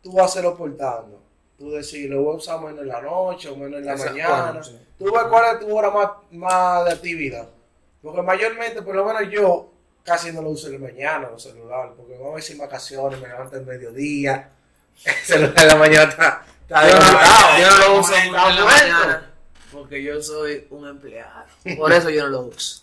tú 0.02 0.20
hacerlo 0.20 0.56
portando. 0.56 1.20
Tú 1.58 1.70
decir, 1.72 2.08
lo 2.10 2.22
voy 2.22 2.34
a 2.34 2.36
usar 2.38 2.60
menos 2.60 2.80
en 2.80 2.88
la 2.88 3.02
noche 3.02 3.48
o 3.50 3.56
menos 3.56 3.80
en 3.80 3.86
la 3.86 3.94
Esa- 3.94 4.10
mañana. 4.10 4.44
bueno, 4.46 4.64
sí. 4.64 4.78
Tú 4.98 5.04
ves 5.12 5.22
cuál 5.28 5.54
es 5.54 5.60
tu 5.60 5.76
hora 5.76 5.90
más, 5.90 6.08
más 6.30 6.84
de 6.86 6.92
actividad. 6.92 7.48
Porque 8.02 8.22
mayormente, 8.22 8.80
por 8.80 8.94
lo 8.94 9.04
menos 9.04 9.22
yo, 9.30 9.69
casi 10.04 10.32
no 10.32 10.42
lo 10.42 10.50
uso 10.50 10.68
en 10.68 10.74
la 10.74 10.88
mañana, 10.88 11.30
los 11.30 11.42
celulares. 11.42 11.92
Porque 11.96 12.14
vamos 12.14 12.34
a 12.34 12.36
decir 12.36 12.56
vacaciones, 12.56 13.20
me 13.20 13.28
levanto 13.28 13.56
al 13.56 13.66
mediodía. 13.66 14.50
El 15.04 15.14
celular 15.14 15.54
en 15.56 15.68
la 15.68 15.76
mañana 15.76 16.02
está, 16.10 16.44
está 16.62 16.88
yo, 16.88 16.94
no, 16.94 17.00
desconectado. 17.00 17.58
yo 17.58 17.70
no 17.70 17.78
lo 17.78 18.00
uso 18.00 18.14
en 18.16 18.32
la 18.32 18.64
mañana 18.64 19.30
porque 19.72 20.02
yo 20.02 20.20
soy 20.22 20.66
un 20.70 20.86
empleado. 20.88 21.44
Por 21.76 21.92
eso 21.92 22.10
yo 22.10 22.24
no 22.24 22.30
lo 22.30 22.40
uso. 22.42 22.82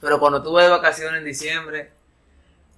Pero 0.00 0.20
cuando 0.20 0.42
tuve 0.42 0.64
de 0.64 0.68
vacaciones 0.68 1.18
en 1.18 1.24
diciembre, 1.24 1.92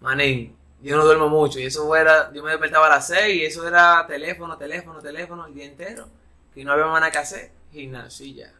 manín, 0.00 0.56
yo 0.80 0.96
no 0.96 1.04
duermo 1.04 1.28
mucho. 1.28 1.58
Y 1.58 1.66
eso 1.66 1.94
era, 1.96 2.32
yo 2.32 2.42
me 2.42 2.50
despertaba 2.50 2.86
a 2.86 2.90
las 2.90 3.06
6 3.08 3.34
y 3.34 3.44
eso 3.44 3.66
era 3.66 4.06
teléfono, 4.06 4.56
teléfono, 4.56 5.00
teléfono 5.00 5.46
el 5.46 5.54
día 5.54 5.66
entero. 5.66 6.08
Que 6.54 6.64
no 6.64 6.72
había 6.72 6.86
más 6.86 7.00
nada 7.00 7.12
que 7.12 7.18
hacer. 7.18 7.50
Gimnasio 7.72 8.26
y 8.26 8.34
ya. 8.34 8.52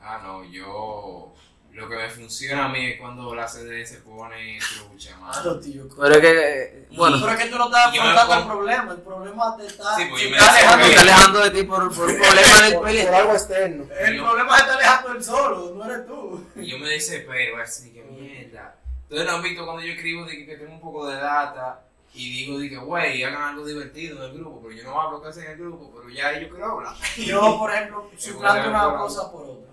Ah, 0.00 0.20
no, 0.22 0.44
yo. 0.44 1.34
Lo 1.72 1.88
que 1.88 1.94
me 1.96 2.10
funciona 2.10 2.64
a 2.64 2.68
mí 2.70 2.86
es 2.86 2.98
cuando 3.00 3.32
la 3.36 3.46
CD 3.46 3.86
se 3.86 3.98
pone 3.98 4.58
trucha, 4.58 5.16
mano. 5.18 5.32
Claro, 5.32 5.60
tío. 5.60 5.84
Pero 5.96 6.14
es 6.14 6.20
que, 6.20 6.86
bueno, 6.96 7.16
Y- 7.16 7.20
Pero 7.20 7.32
es 7.34 7.38
que 7.38 7.50
tú 7.50 7.56
no 7.58 7.66
estás 7.66 7.86
afrontando 7.86 8.34
el 8.34 8.46
problema. 8.46 8.92
El 8.92 8.98
problema 9.02 9.56
te 9.56 9.66
está. 9.66 9.96
Sí, 9.96 10.06
pues, 10.10 10.22
se 10.22 10.28
yo 10.28 10.30
me 10.32 10.36
está 10.38 10.52
decía 10.52 10.68
alejando 10.72 10.76
me 10.76 10.82
que- 10.82 10.96
está 10.96 11.02
alejando 11.02 11.40
de 11.40 11.50
ti 11.50 11.62
por, 11.62 11.94
por 11.94 12.08
un 12.10 12.16
problema 12.18 12.62
del 12.62 12.74
Por, 12.74 12.82
por 12.82 13.14
algo 13.14 13.32
externo. 13.32 13.84
El 14.00 14.18
problema 14.18 14.56
se 14.56 14.62
está 14.62 14.74
alejando 14.74 15.12
él 15.12 15.24
solo, 15.24 15.74
no 15.76 15.84
eres 15.84 16.06
tú. 16.06 16.46
Y 16.56 16.66
yo 16.66 16.78
me 16.80 16.88
desespero, 16.88 17.62
así 17.62 17.92
que 17.92 18.02
mierda. 18.02 18.74
Entonces, 19.04 19.26
¿no 19.28 19.36
han 19.36 19.42
visto 19.42 19.64
cuando 19.64 19.82
yo 19.82 19.92
escribo 19.92 20.24
de 20.26 20.32
que, 20.36 20.46
que 20.46 20.56
tengo 20.56 20.72
un 20.72 20.80
poco 20.80 21.06
de 21.06 21.14
data 21.16 21.80
y 22.12 22.28
digo, 22.44 22.58
de 22.58 22.68
que, 22.70 22.76
güey, 22.76 23.22
hagan 23.22 23.42
algo 23.54 23.64
divertido 23.64 24.16
en 24.24 24.30
el 24.32 24.38
grupo, 24.38 24.60
pero 24.62 24.74
yo 24.74 24.82
no 24.82 25.00
hablo 25.00 25.22
casi 25.22 25.40
en 25.40 25.52
el 25.52 25.58
grupo, 25.58 25.92
pero 25.96 26.10
ya 26.12 26.32
ellos 26.32 26.50
quiero 26.50 26.72
hablar. 26.72 26.94
Yo, 27.16 27.56
por 27.58 27.72
ejemplo, 27.72 28.10
suplanto 28.18 28.68
una 28.70 28.96
cosa 28.98 29.30
por 29.30 29.42
otra. 29.44 29.67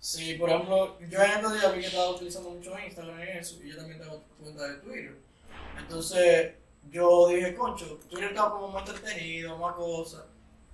Si, 0.00 0.34
por 0.34 0.48
ejemplo, 0.48 0.98
yo 0.98 1.22
en 1.22 1.30
estos 1.30 1.52
días 1.52 1.74
vi 1.74 1.80
que 1.82 1.86
estaba 1.88 2.10
utilizando 2.10 2.50
mucho 2.50 2.72
Instagram 2.78 3.20
y 3.20 3.38
eso, 3.38 3.62
y 3.62 3.68
yo 3.68 3.76
también 3.76 4.00
tengo 4.00 4.22
cuenta 4.40 4.66
de 4.66 4.74
Twitter. 4.78 5.16
Entonces, 5.78 6.52
yo 6.90 7.28
dije, 7.28 7.54
concho, 7.54 8.00
Twitter 8.08 8.30
está 8.30 8.50
como 8.50 8.68
más 8.68 8.88
entretenido, 8.88 9.58
más 9.58 9.74
cosas. 9.74 10.24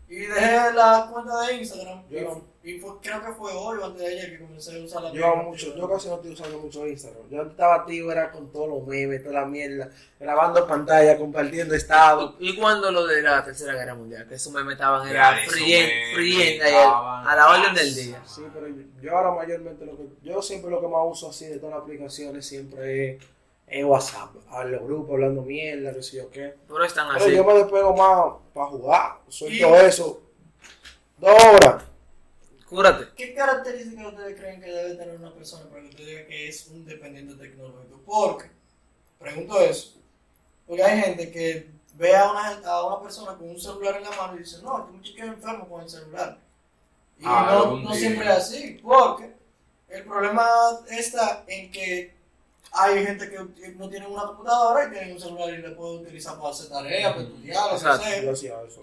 Y 0.08 0.16
dejé 0.20 0.72
la 0.72 1.08
cuenta 1.12 1.40
de 1.46 1.54
Instagram. 1.54 2.02
y 2.08 2.14
Yo- 2.14 2.42
y 2.62 2.78
fue, 2.80 2.90
creo 3.00 3.24
que 3.24 3.32
fue 3.32 3.52
hoy 3.52 3.78
o 3.78 3.84
antes 3.86 4.02
de 4.02 4.08
ayer 4.08 4.30
que 4.38 4.44
comencé 4.44 4.76
a 4.80 4.84
usar 4.84 5.02
la 5.02 5.12
Yo, 5.12 5.36
mucho, 5.36 5.76
yo 5.76 5.88
casi 5.88 6.08
no 6.08 6.16
estoy 6.16 6.32
usando 6.32 6.58
mucho 6.58 6.84
Instagram. 6.86 7.22
Yo 7.30 7.38
antes 7.40 7.52
estaba 7.52 7.74
activo, 7.76 8.10
era 8.12 8.30
con 8.32 8.50
todos 8.52 8.68
los 8.68 8.86
memes, 8.86 9.22
toda 9.22 9.40
la 9.42 9.46
mierda, 9.46 9.88
grabando 10.18 10.66
pantalla, 10.66 11.16
compartiendo 11.16 11.74
estado. 11.76 12.34
¿Y 12.40 12.56
cuando 12.56 12.90
lo 12.90 13.06
de 13.06 13.22
la 13.22 13.44
Tercera 13.44 13.74
Guerra 13.74 13.94
Mundial? 13.94 14.26
Que 14.28 14.34
eso 14.34 14.50
me 14.50 14.64
metaban 14.64 15.04
Ya, 15.06 15.10
era 15.10 15.40
eso 15.42 15.50
friend, 15.52 15.68
me- 15.68 16.14
friend 16.14 16.36
me 16.38 16.42
ahí, 16.44 16.74
estaban- 16.74 17.26
a 17.28 17.36
la 17.36 17.50
orden 17.50 17.74
del 17.74 17.94
día. 17.94 18.22
Sí, 18.26 18.42
pero 18.52 18.66
yo 19.00 19.16
ahora 19.16 19.30
mayormente 19.32 19.86
lo 19.86 19.96
que, 19.96 20.08
yo 20.22 20.42
siempre 20.42 20.70
lo 20.70 20.80
que 20.80 20.88
más 20.88 21.02
uso 21.04 21.30
así 21.30 21.46
de 21.46 21.58
todas 21.58 21.74
las 21.76 21.82
aplicaciones 21.84 22.44
siempre 22.46 23.10
es, 23.16 23.22
es 23.66 23.84
WhatsApp. 23.84 24.30
A 24.50 24.64
los 24.64 24.82
grupos 24.82 25.14
hablando 25.14 25.42
mierda, 25.42 25.92
no 25.92 26.02
sé 26.02 26.18
yo 26.18 26.30
qué. 26.30 26.54
Pero 26.66 26.84
están 26.84 27.08
Pero 27.14 27.24
así. 27.24 27.34
yo 27.34 27.44
me 27.44 27.54
despego 27.54 27.94
más 27.96 28.34
para 28.54 28.66
jugar. 28.68 29.18
Suelto 29.28 29.56
Y- 29.82 29.86
eso. 29.86 30.22
Dos 31.18 31.44
horas. 31.44 31.84
Cúrate. 32.68 33.06
¿Qué 33.16 33.32
características 33.34 34.06
ustedes 34.12 34.38
creen 34.40 34.60
que 34.60 34.70
debe 34.70 34.94
tener 34.96 35.16
una 35.16 35.32
persona 35.32 35.68
para 35.70 35.82
que 35.82 35.88
usted 35.88 36.04
diga 36.06 36.26
que 36.26 36.48
es 36.48 36.66
un 36.68 36.84
dependiente 36.84 37.34
tecnológico? 37.34 38.00
Porque, 38.04 38.50
pregunto 39.20 39.60
eso, 39.60 39.94
porque 40.66 40.82
hay 40.82 41.00
gente 41.00 41.30
que 41.30 41.70
ve 41.94 42.14
a 42.16 42.30
una, 42.30 42.58
a 42.68 42.84
una 42.86 43.00
persona 43.02 43.36
con 43.36 43.48
un 43.50 43.58
celular 43.60 43.96
en 43.96 44.02
la 44.02 44.10
mano 44.10 44.34
y 44.34 44.40
dice, 44.40 44.60
no, 44.62 44.78
este 44.80 44.92
muchacho 44.92 45.16
es 45.16 45.22
enfermo 45.28 45.68
con 45.68 45.82
el 45.82 45.88
celular. 45.88 46.38
Y 47.18 47.22
Ah, 47.24 47.46
no, 47.64 47.76
no 47.78 47.94
siempre 47.94 48.24
es 48.26 48.32
así, 48.32 48.80
porque 48.82 49.32
el 49.88 50.04
problema 50.04 50.46
está 50.90 51.44
en 51.46 51.70
que 51.70 52.15
hay 52.78 53.04
gente 53.06 53.28
que 53.30 53.68
no 53.76 53.88
tiene 53.88 54.06
una 54.06 54.24
computadora 54.26 54.86
y 54.86 54.90
tiene 54.90 55.12
un 55.12 55.20
celular 55.20 55.50
y 55.50 55.58
le 55.58 55.70
puede 55.70 55.96
utilizar 55.98 56.36
para 56.38 56.50
hacer 56.50 56.68
tareas, 56.68 57.12
para 57.12 57.24
estudiar, 57.24 57.56
lo 57.72 57.78
que 57.78 57.84
sea. 58.10 58.22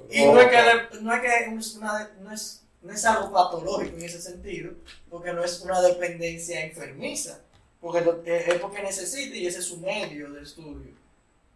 Y 0.09 0.25
no 0.25 0.39
es 0.41 0.47
que, 0.47 1.01
no 1.01 1.13
es, 1.13 1.21
que 1.21 1.55
es, 1.55 1.75
una- 1.75 2.11
no, 2.21 2.31
es, 2.33 2.63
no 2.81 2.93
es 2.93 3.05
algo 3.05 3.31
patológico 3.31 3.95
en 3.97 4.03
ese 4.03 4.21
sentido, 4.21 4.71
porque 5.09 5.33
no 5.33 5.43
es 5.43 5.59
una 5.61 5.81
dependencia 5.81 6.65
enfermiza, 6.65 7.39
porque 7.79 8.01
lo- 8.01 8.21
eh, 8.25 8.45
es 8.47 8.55
porque 8.55 8.81
necesita 8.83 9.35
y 9.35 9.47
ese 9.47 9.59
es 9.59 9.65
su 9.65 9.77
medio 9.79 10.31
de 10.31 10.41
estudio. 10.43 10.91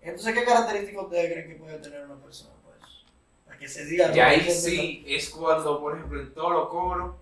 Entonces, 0.02 0.34
¿qué 0.34 0.44
características 0.46 1.04
ustedes 1.04 1.32
creen 1.34 1.48
que 1.50 1.56
puede 1.56 1.78
tener 1.80 2.06
una 2.06 2.16
persona? 2.24 2.52
Pues, 2.64 2.78
para 3.46 3.58
que 3.58 3.68
se 3.68 3.86
diga. 3.86 4.08
Y 4.16 4.20
ahí 4.20 4.42
sí 4.54 5.04
es 5.08 5.30
cuando, 5.30 5.82
por 5.82 5.96
ejemplo, 5.96 6.22
en 6.22 6.34
todos 6.34 6.52
los 6.54 6.70
coros, 6.70 7.16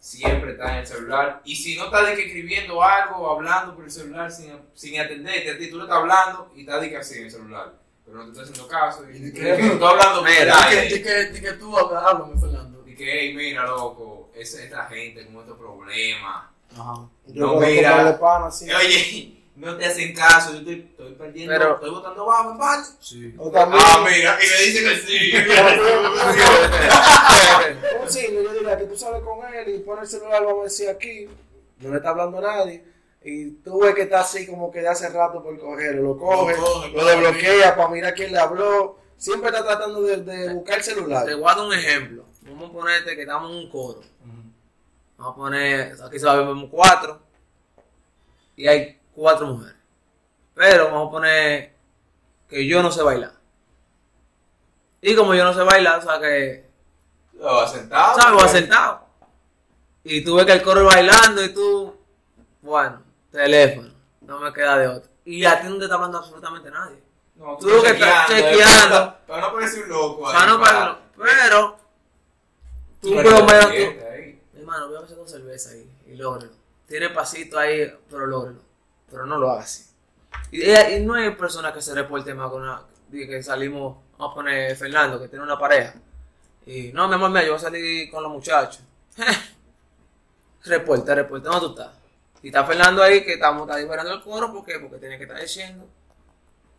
siempre 0.00 0.52
está 0.52 0.72
en 0.72 0.78
el 0.80 0.86
celular. 0.86 1.42
Y 1.44 1.54
si 1.54 1.76
no 1.76 1.84
está 1.84 2.02
de 2.02 2.16
que 2.16 2.26
escribiendo 2.26 2.82
algo 2.82 3.16
o 3.16 3.36
hablando 3.36 3.76
por 3.76 3.84
el 3.84 3.90
celular 3.90 4.32
sin, 4.32 4.50
sin 4.74 4.98
atenderte 4.98 5.50
a 5.50 5.58
ti, 5.58 5.70
tú 5.70 5.76
le 5.76 5.84
estás 5.84 5.98
hablando 5.98 6.50
y 6.56 6.62
estás 6.62 6.80
de 6.80 6.90
que 6.90 6.96
así 6.96 7.18
en 7.18 7.24
el 7.26 7.30
celular. 7.30 7.74
Pero 8.04 8.16
no 8.18 8.24
te 8.24 8.30
está 8.30 8.42
haciendo 8.42 8.66
caso. 8.66 9.08
Y, 9.08 9.16
¿Y 9.16 9.28
y 9.28 9.32
que 9.32 9.76
tú 9.78 9.86
hablando 9.86 10.24
Mira, 10.24 10.56
Di 10.68 11.02
que, 11.02 11.30
que, 11.32 11.40
que 11.40 11.52
tú 11.52 11.78
hablas, 11.78 12.02
háblame, 12.04 12.40
Fernando. 12.40 12.82
Y 12.88 12.96
que, 12.96 13.20
hey, 13.20 13.34
mira, 13.36 13.66
loco, 13.66 14.30
esa 14.34 14.64
esta 14.64 14.86
gente 14.86 15.26
con 15.26 15.36
estos 15.42 15.56
problemas. 15.58 16.46
Ajá. 16.72 16.94
Yo 17.26 17.46
No, 17.46 17.60
mira. 17.60 18.18
panas, 18.18 18.58
sí. 18.58 18.68
Oye, 18.72 19.39
no 19.60 19.76
te 19.76 19.86
hacen 19.86 20.14
caso, 20.14 20.52
yo 20.52 20.58
estoy, 20.58 20.86
estoy 20.90 21.12
perdiendo, 21.14 21.52
Pero- 21.52 21.74
estoy 21.74 21.90
botando 21.90 22.24
bajo 22.26 22.50
en 22.52 22.58
parte. 22.58 22.88
Sí. 23.00 23.34
O 23.38 23.50
también, 23.50 23.82
Ah, 23.86 24.04
mira, 24.04 24.38
y 24.42 24.46
me 24.48 24.56
dice 24.66 24.84
que 24.84 24.96
sí. 24.96 25.32
un 28.02 28.08
signo, 28.08 28.42
yo 28.42 28.52
diría 28.54 28.78
que 28.78 28.84
tú 28.84 28.96
sales 28.96 29.22
con 29.22 29.38
él 29.54 29.74
y 29.74 29.78
pones 29.80 30.12
el 30.12 30.20
celular, 30.20 30.44
vamos 30.44 30.60
a 30.60 30.64
decir 30.64 30.88
aquí, 30.88 31.28
no 31.78 31.90
le 31.90 31.96
está 31.96 32.10
hablando 32.10 32.38
a 32.38 32.42
nadie, 32.42 32.84
y 33.22 33.50
tú 33.50 33.80
ves 33.80 33.94
que 33.94 34.02
está 34.02 34.20
así 34.20 34.46
como 34.46 34.70
que 34.70 34.80
de 34.80 34.88
hace 34.88 35.08
rato 35.10 35.42
por 35.42 35.58
cogerlo, 35.58 36.02
lo 36.02 36.16
coge, 36.18 36.56
Lo 36.56 36.62
coge, 36.64 36.88
lo 36.88 36.94
claro. 37.02 37.08
desbloquea 37.20 37.76
para 37.76 37.88
mirar 37.90 38.14
quién 38.14 38.32
le 38.32 38.38
habló, 38.38 38.98
siempre 39.16 39.50
está 39.50 39.62
tratando 39.64 40.02
de, 40.02 40.16
de 40.18 40.54
buscar 40.54 40.78
el 40.78 40.84
celular. 40.84 41.26
Te 41.26 41.34
voy 41.34 41.50
a 41.50 41.54
dar 41.54 41.66
un 41.66 41.74
ejemplo. 41.74 42.24
Vamos 42.42 42.70
a 42.70 42.72
ponerte 42.72 43.14
que 43.14 43.22
estamos 43.22 43.50
en 43.50 43.56
un 43.58 43.70
coro. 43.70 44.00
Vamos 45.18 45.32
a 45.32 45.36
poner, 45.36 45.96
aquí 46.02 46.18
se 46.18 46.24
va 46.26 46.32
a 46.32 46.36
ver 46.36 46.68
cuatro. 46.70 47.20
Y 48.56 48.66
hay 48.66 48.98
cuatro 49.20 49.46
mujeres. 49.48 49.76
Pero 50.54 50.86
vamos 50.86 51.08
a 51.08 51.10
poner 51.10 51.74
que 52.48 52.66
yo 52.66 52.82
no 52.82 52.90
sé 52.90 53.02
bailar. 53.02 53.32
Y 55.02 55.14
como 55.14 55.34
yo 55.34 55.44
no 55.44 55.52
sé 55.52 55.62
bailar, 55.62 55.98
o 55.98 56.02
sea 56.02 56.18
que, 56.18 56.66
Lo 57.34 57.44
va 57.44 57.68
sentado. 57.68 58.18
¿sabes? 58.18 58.40
Voy 58.42 58.48
sentado. 58.48 59.06
Y 60.04 60.24
tú 60.24 60.36
ves 60.36 60.46
que 60.46 60.52
el 60.52 60.62
coro 60.62 60.84
bailando 60.86 61.44
y 61.44 61.52
tú, 61.52 61.94
bueno, 62.62 63.02
teléfono. 63.30 63.90
No 64.22 64.40
me 64.40 64.52
queda 64.54 64.78
de 64.78 64.88
otro. 64.88 65.10
Y 65.26 65.44
a 65.44 65.60
ti 65.60 65.68
no 65.68 65.76
te 65.76 65.84
está 65.84 65.96
hablando 65.96 66.18
absolutamente 66.18 66.70
nadie. 66.70 67.02
No, 67.36 67.58
Tú 67.58 67.68
lo 67.68 67.82
que 67.82 67.90
estás 67.90 68.26
chequeando. 68.26 69.16
Para 69.26 69.40
no 69.42 69.52
parecer 69.52 69.84
un 69.84 69.90
loco. 69.90 70.22
O 70.22 70.30
sea, 70.30 70.46
no, 70.46 70.60
para- 70.60 70.98
pero, 71.14 71.28
pero 71.38 71.76
tú 73.02 73.10
Pero 73.16 73.30
por 73.30 73.40
lo 73.40 73.46
menos, 73.46 73.66
tú, 73.66 74.06
ahí. 74.12 74.42
Hermano, 74.56 74.88
voy 74.88 74.96
a 74.96 75.00
hacer 75.00 75.16
dos 75.16 75.30
cervezas 75.30 75.72
ahí 75.72 75.90
y 76.06 76.16
lógrelo. 76.16 76.52
Tiene 76.86 77.10
pasito 77.10 77.58
ahí, 77.58 77.94
pero 78.10 78.26
lógrelo. 78.26 78.69
Pero 79.10 79.26
no 79.26 79.38
lo 79.38 79.50
así. 79.50 79.84
Y, 80.52 81.00
no 81.00 81.14
hay 81.14 81.30
persona 81.30 81.72
que 81.72 81.82
se 81.82 81.94
reporte 81.94 82.32
más 82.34 82.50
con 82.50 82.62
una. 82.62 82.82
que 83.10 83.42
salimos, 83.42 83.96
vamos 84.18 84.32
a 84.32 84.34
poner 84.34 84.76
Fernando, 84.76 85.20
que 85.20 85.28
tiene 85.28 85.44
una 85.44 85.58
pareja. 85.58 85.94
Y 86.66 86.92
no, 86.92 87.08
mi 87.08 87.14
amor, 87.14 87.30
mira, 87.30 87.42
yo 87.42 87.52
voy 87.52 87.58
a 87.58 87.62
salir 87.62 88.10
con 88.10 88.22
los 88.22 88.32
muchachos. 88.32 88.82
reporta, 90.64 91.14
reporta, 91.14 91.48
¿dónde 91.50 91.66
tú 91.66 91.72
estás? 91.72 91.94
Y 92.42 92.48
está 92.48 92.64
Fernando 92.64 93.02
ahí 93.02 93.24
que 93.24 93.34
estamos 93.34 93.68
está 93.68 93.78
liberando 93.78 94.14
el 94.14 94.22
coro, 94.22 94.52
¿por 94.52 94.64
qué? 94.64 94.78
Porque 94.78 94.98
tiene 94.98 95.18
que 95.18 95.24
estar 95.24 95.40
diciendo 95.40 95.86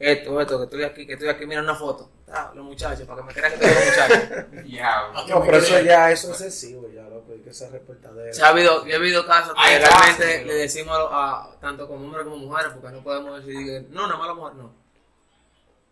esto, 0.02 0.42
esto, 0.42 0.58
que 0.58 0.64
estoy 0.64 0.84
aquí, 0.84 1.06
que 1.06 1.14
estoy 1.14 1.30
aquí, 1.30 1.46
mira 1.46 1.62
una 1.62 1.76
foto. 1.76 2.10
Ah, 2.34 2.52
los 2.56 2.64
muchachos, 2.64 3.06
para 3.08 3.22
que 3.22 3.28
me 3.28 3.34
crean 3.34 3.52
que 3.54 3.60
con 3.60 3.68
los 3.70 3.86
muchachos. 3.86 4.64
Diablo. 4.66 5.20
Ah, 5.20 5.26
No, 5.28 5.42
pero 5.44 5.58
eso 5.58 5.80
ya, 5.82 6.12
eso 6.12 6.32
es 6.32 6.42
excesivo 6.42 6.88
ya, 6.90 7.04
loco, 7.10 7.34
hay 7.34 7.40
que 7.40 7.54
ser 7.54 7.72
reportadero. 7.72 8.34
Se 8.34 8.42
ha 8.44 8.48
habido, 8.50 8.86
yo 8.86 8.92
he 8.94 8.96
habido 8.96 9.26
casos 9.26 9.54
que 9.54 9.60
realmente 9.80 9.90
casos, 10.34 10.46
le 10.48 10.54
decimos 10.54 10.98
a, 10.98 11.44
a- 11.52 11.60
tanto 11.60 11.88
como 11.88 12.06
hombres 12.06 12.24
como 12.24 12.38
mujeres, 12.38 12.72
porque 12.74 12.96
no 12.96 13.04
podemos 13.04 13.44
decir 13.46 13.66
que 13.66 13.86
no, 13.90 14.08
no 14.08 14.26
la 14.26 14.34
mujer, 14.34 14.56
no. 14.56 14.74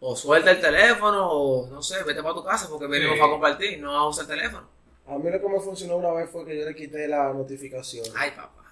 O 0.02 0.16
suelta 0.16 0.52
el 0.52 0.62
teléfono, 0.62 1.30
o 1.30 1.68
no 1.68 1.82
sé, 1.84 2.02
vete 2.04 2.24
para 2.24 2.34
tu 2.36 2.44
casa 2.46 2.68
porque 2.70 2.88
venimos 2.88 3.16
Sí. 3.16 3.20
para 3.20 3.32
compartir, 3.32 3.80
no 3.82 3.92
vas 3.92 4.00
a 4.02 4.08
usar 4.08 4.24
el 4.24 4.40
teléfono. 4.40 4.68
A 5.08 5.18
mí 5.18 5.30
lo 5.30 5.42
que 5.42 5.50
me 5.50 5.60
funcionó 5.60 5.98
una 5.98 6.12
vez 6.14 6.30
fue 6.30 6.46
que 6.46 6.58
yo 6.58 6.64
le 6.66 6.74
quité 6.74 7.08
la 7.08 7.34
notificación. 7.34 8.06
Ay, 8.16 8.32
papá. 8.32 8.64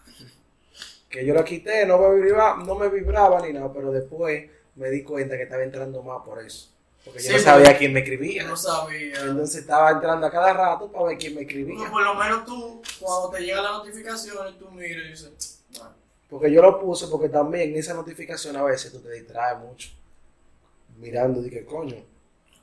Que 1.09 1.26
yo 1.26 1.34
la 1.34 1.43
quité, 1.43 1.86
no 1.86 1.97
me 1.97 2.15
vibraba, 2.22 2.63
no 2.63 2.76
me 2.76 2.88
vibraba 2.89 3.41
ni 3.41 3.51
nada, 3.51 3.72
pero 3.74 3.91
después 3.91 4.49
me 4.76 4.89
di 4.89 5.03
cuenta 5.03 5.36
que 5.36 5.43
estaba 5.43 5.63
entrando 5.63 6.01
más 6.03 6.24
por 6.24 6.39
eso. 6.41 6.70
Porque 7.08 7.24
yo 7.24 7.34
no 7.34 7.39
sabía 7.39 7.78
quién 7.78 7.93
me 7.93 7.99
escribía. 8.01 8.43
Yo 8.43 8.49
no 8.49 8.58
sabía. 8.58 9.22
Entonces 9.22 9.62
estaba 9.62 9.91
entrando 9.91 10.28
a 10.28 10.32
cada 10.32 10.53
rato 10.53 10.91
para 10.91 11.05
ver 11.05 11.18
quién 11.18 11.36
me 11.36 11.41
escribía. 11.41 11.76
No, 11.86 11.91
por 11.91 12.03
lo 12.03 12.16
menos 12.16 12.45
tú, 12.45 12.82
cuando 12.99 13.30
te 13.32 13.41
llega 13.41 13.62
la 13.62 13.72
notificación, 13.72 14.58
tú 14.60 14.70
miras 14.72 15.05
y 15.05 15.10
dices, 15.10 15.64
bueno, 15.78 15.93
Porque 16.30 16.51
yo 16.51 16.62
lo 16.62 16.80
puse 16.80 17.08
porque 17.08 17.30
también 17.30 17.76
esa 17.76 17.93
notificación 17.93 18.55
a 18.58 18.64
veces 18.64 18.91
tú 18.91 18.99
te 18.99 19.12
distraes 19.12 19.58
mucho. 19.60 19.89
Mirando, 20.97 21.41
dije, 21.41 21.66
coño, 21.66 21.97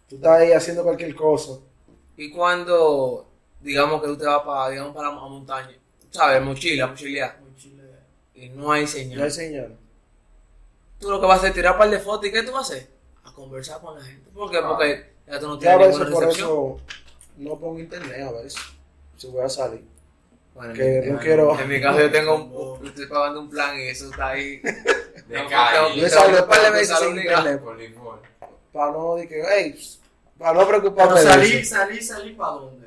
tú 0.08 0.16
estás 0.16 0.40
ahí 0.40 0.52
haciendo 0.52 0.82
cualquier 0.82 1.14
cosa. 1.14 1.52
Y 2.16 2.30
cuando, 2.30 3.28
digamos 3.60 4.00
que 4.00 4.08
tú 4.08 4.16
te 4.16 4.24
vas 4.26 4.42
para, 4.42 4.70
digamos, 4.70 4.94
para 4.94 5.08
la 5.10 5.14
montaña, 5.14 5.76
¿sabes? 6.10 6.42
Mochila, 6.42 6.88
mochilear, 6.88 7.38
muy 7.40 7.54
chile. 7.56 7.82
y 8.34 8.48
no 8.50 8.72
hay 8.72 8.82
No 8.82 8.88
señal. 8.88 9.22
hay 9.22 9.30
señal. 9.30 9.76
Tú 10.98 11.10
lo 11.10 11.20
que 11.20 11.26
vas 11.26 11.36
a 11.36 11.38
hacer 11.38 11.48
es 11.50 11.54
tirar 11.54 11.72
un 11.74 11.78
par 11.78 11.90
de 11.90 11.98
fotos, 12.00 12.26
¿y 12.26 12.32
qué 12.32 12.42
tú 12.42 12.52
vas 12.52 12.70
a 12.70 12.74
hacer? 12.74 12.88
Conversar 13.34 13.80
con 13.80 13.98
la 13.98 14.04
gente. 14.04 14.30
¿Por 14.30 14.50
qué? 14.50 14.58
Ah. 14.58 14.68
Porque 14.68 15.12
ya 15.26 15.38
tú 15.40 15.48
no 15.48 15.58
tienes 15.58 15.78
veces 15.78 15.92
ninguna 15.98 16.10
por 16.14 16.22
recepción. 16.24 16.48
eso 16.48 16.80
no 17.38 17.58
pongo 17.58 17.78
internet 17.80 18.22
a 18.22 18.32
veces. 18.32 18.56
Si 19.16 19.26
voy 19.28 19.44
a 19.44 19.48
salir. 19.48 19.84
Bueno, 20.54 20.72
Que 20.72 20.98
en 20.98 21.04
mi- 21.06 21.10
no 21.12 21.18
quiero- 21.18 21.58
En 21.58 21.68
mi 21.68 21.80
caso 21.80 21.98
yo 22.00 22.10
tengo 22.12 22.34
un, 22.36 22.86
estoy 22.86 23.06
pagando 23.06 23.40
un 23.40 23.50
plan 23.50 23.76
y 23.78 23.88
eso 23.88 24.08
está 24.10 24.28
ahí. 24.28 24.60
De 25.28 25.46
calle. 25.48 26.00
Yo 26.00 26.08
salgo 26.08 26.42
un 26.42 26.48
par 26.48 26.62
de 26.62 26.70
veces 26.70 26.98
sin 26.98 27.08
un 27.08 27.18
internet. 27.18 27.60
Por. 27.60 28.22
Para 28.72 28.92
no, 28.92 29.14
de 29.16 29.28
que, 29.28 29.42
hey, 29.48 29.80
para 30.38 30.52
no 30.52 30.66
preocuparme 30.68 31.14
Pero 31.14 31.28
eso. 31.42 31.64
salir, 31.74 32.02
salir 32.04 32.36
para 32.36 32.50
dónde. 32.52 32.83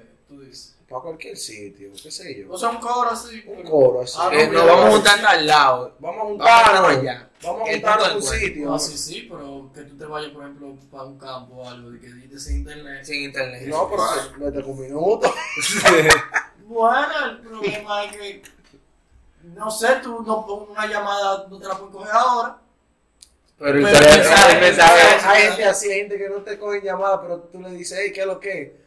Para 0.90 1.02
cualquier 1.02 1.36
sitio, 1.36 1.90
qué 2.02 2.10
sé 2.10 2.40
yo. 2.40 2.54
O 2.54 2.58
sea, 2.58 2.70
un 2.70 2.78
coro 2.78 3.10
así. 3.10 3.44
Un 3.46 3.62
coro 3.64 4.02
así. 4.02 4.18
Ah, 4.22 4.30
Eh, 4.32 4.48
no, 4.50 4.66
vamos 4.66 4.86
a 4.86 4.92
juntar 4.92 5.26
al 5.26 5.46
lado. 5.46 5.96
Vamos 6.00 6.22
a 6.22 6.24
juntarnos. 6.26 6.64
juntarnos 6.66 6.98
allá. 7.04 7.30
Vamos 7.44 7.62
a 7.70 7.72
juntarnos 7.74 8.08
en 8.10 8.16
un 8.16 8.24
sitio. 8.24 8.74
Ah, 8.74 8.80
sí, 8.80 8.98
sí, 8.98 9.28
pero 9.30 9.70
que 9.76 9.82
tú 9.82 9.98
te 9.98 10.06
vayas, 10.06 10.32
por 10.32 10.44
ejemplo, 10.44 10.76
para 10.90 11.04
un 11.04 11.18
campo 11.20 11.56
o 11.56 11.68
algo, 11.70 11.92
de 11.92 12.00
que 12.00 12.08
dices 12.08 12.44
sin 12.46 12.58
internet. 12.60 13.04
Sin 13.04 13.22
internet. 13.24 13.64
No, 13.68 13.90
pero 13.90 14.04
vete 14.38 14.62
con 14.64 14.72
un 14.72 14.80
minuto. 14.82 15.34
Bueno, 16.66 17.08
el 17.26 17.38
problema 17.40 18.04
es 18.06 18.12
que, 18.12 18.42
no 19.56 19.72
sé, 19.72 19.88
tú 20.04 20.22
no 20.24 20.46
pones 20.46 20.70
una 20.70 20.86
llamada, 20.86 21.48
no 21.50 21.58
te 21.60 21.66
la 21.68 21.76
puedes 21.78 21.94
coger 21.96 22.12
ahora. 22.14 22.58
Pero 23.58 23.78
el 23.78 23.84
Pero 23.86 23.98
teléfono- 24.00 24.18
mensaje, 24.24 24.54
el 24.56 24.62
mensaje- 24.62 25.04
mensaje. 25.12 25.28
Hay 25.30 25.42
gente 25.48 25.64
así, 25.66 25.92
hay 25.92 26.00
gente 26.00 26.18
que 26.18 26.30
no 26.30 26.36
te 26.44 26.60
coge 26.60 26.82
llamada, 26.82 27.22
pero 27.22 27.40
tú 27.40 27.62
le 27.62 27.70
dices, 27.72 27.98
hey, 28.02 28.12
¿qué 28.14 28.22
es 28.22 28.28
lo 28.28 28.40
que? 28.40 28.87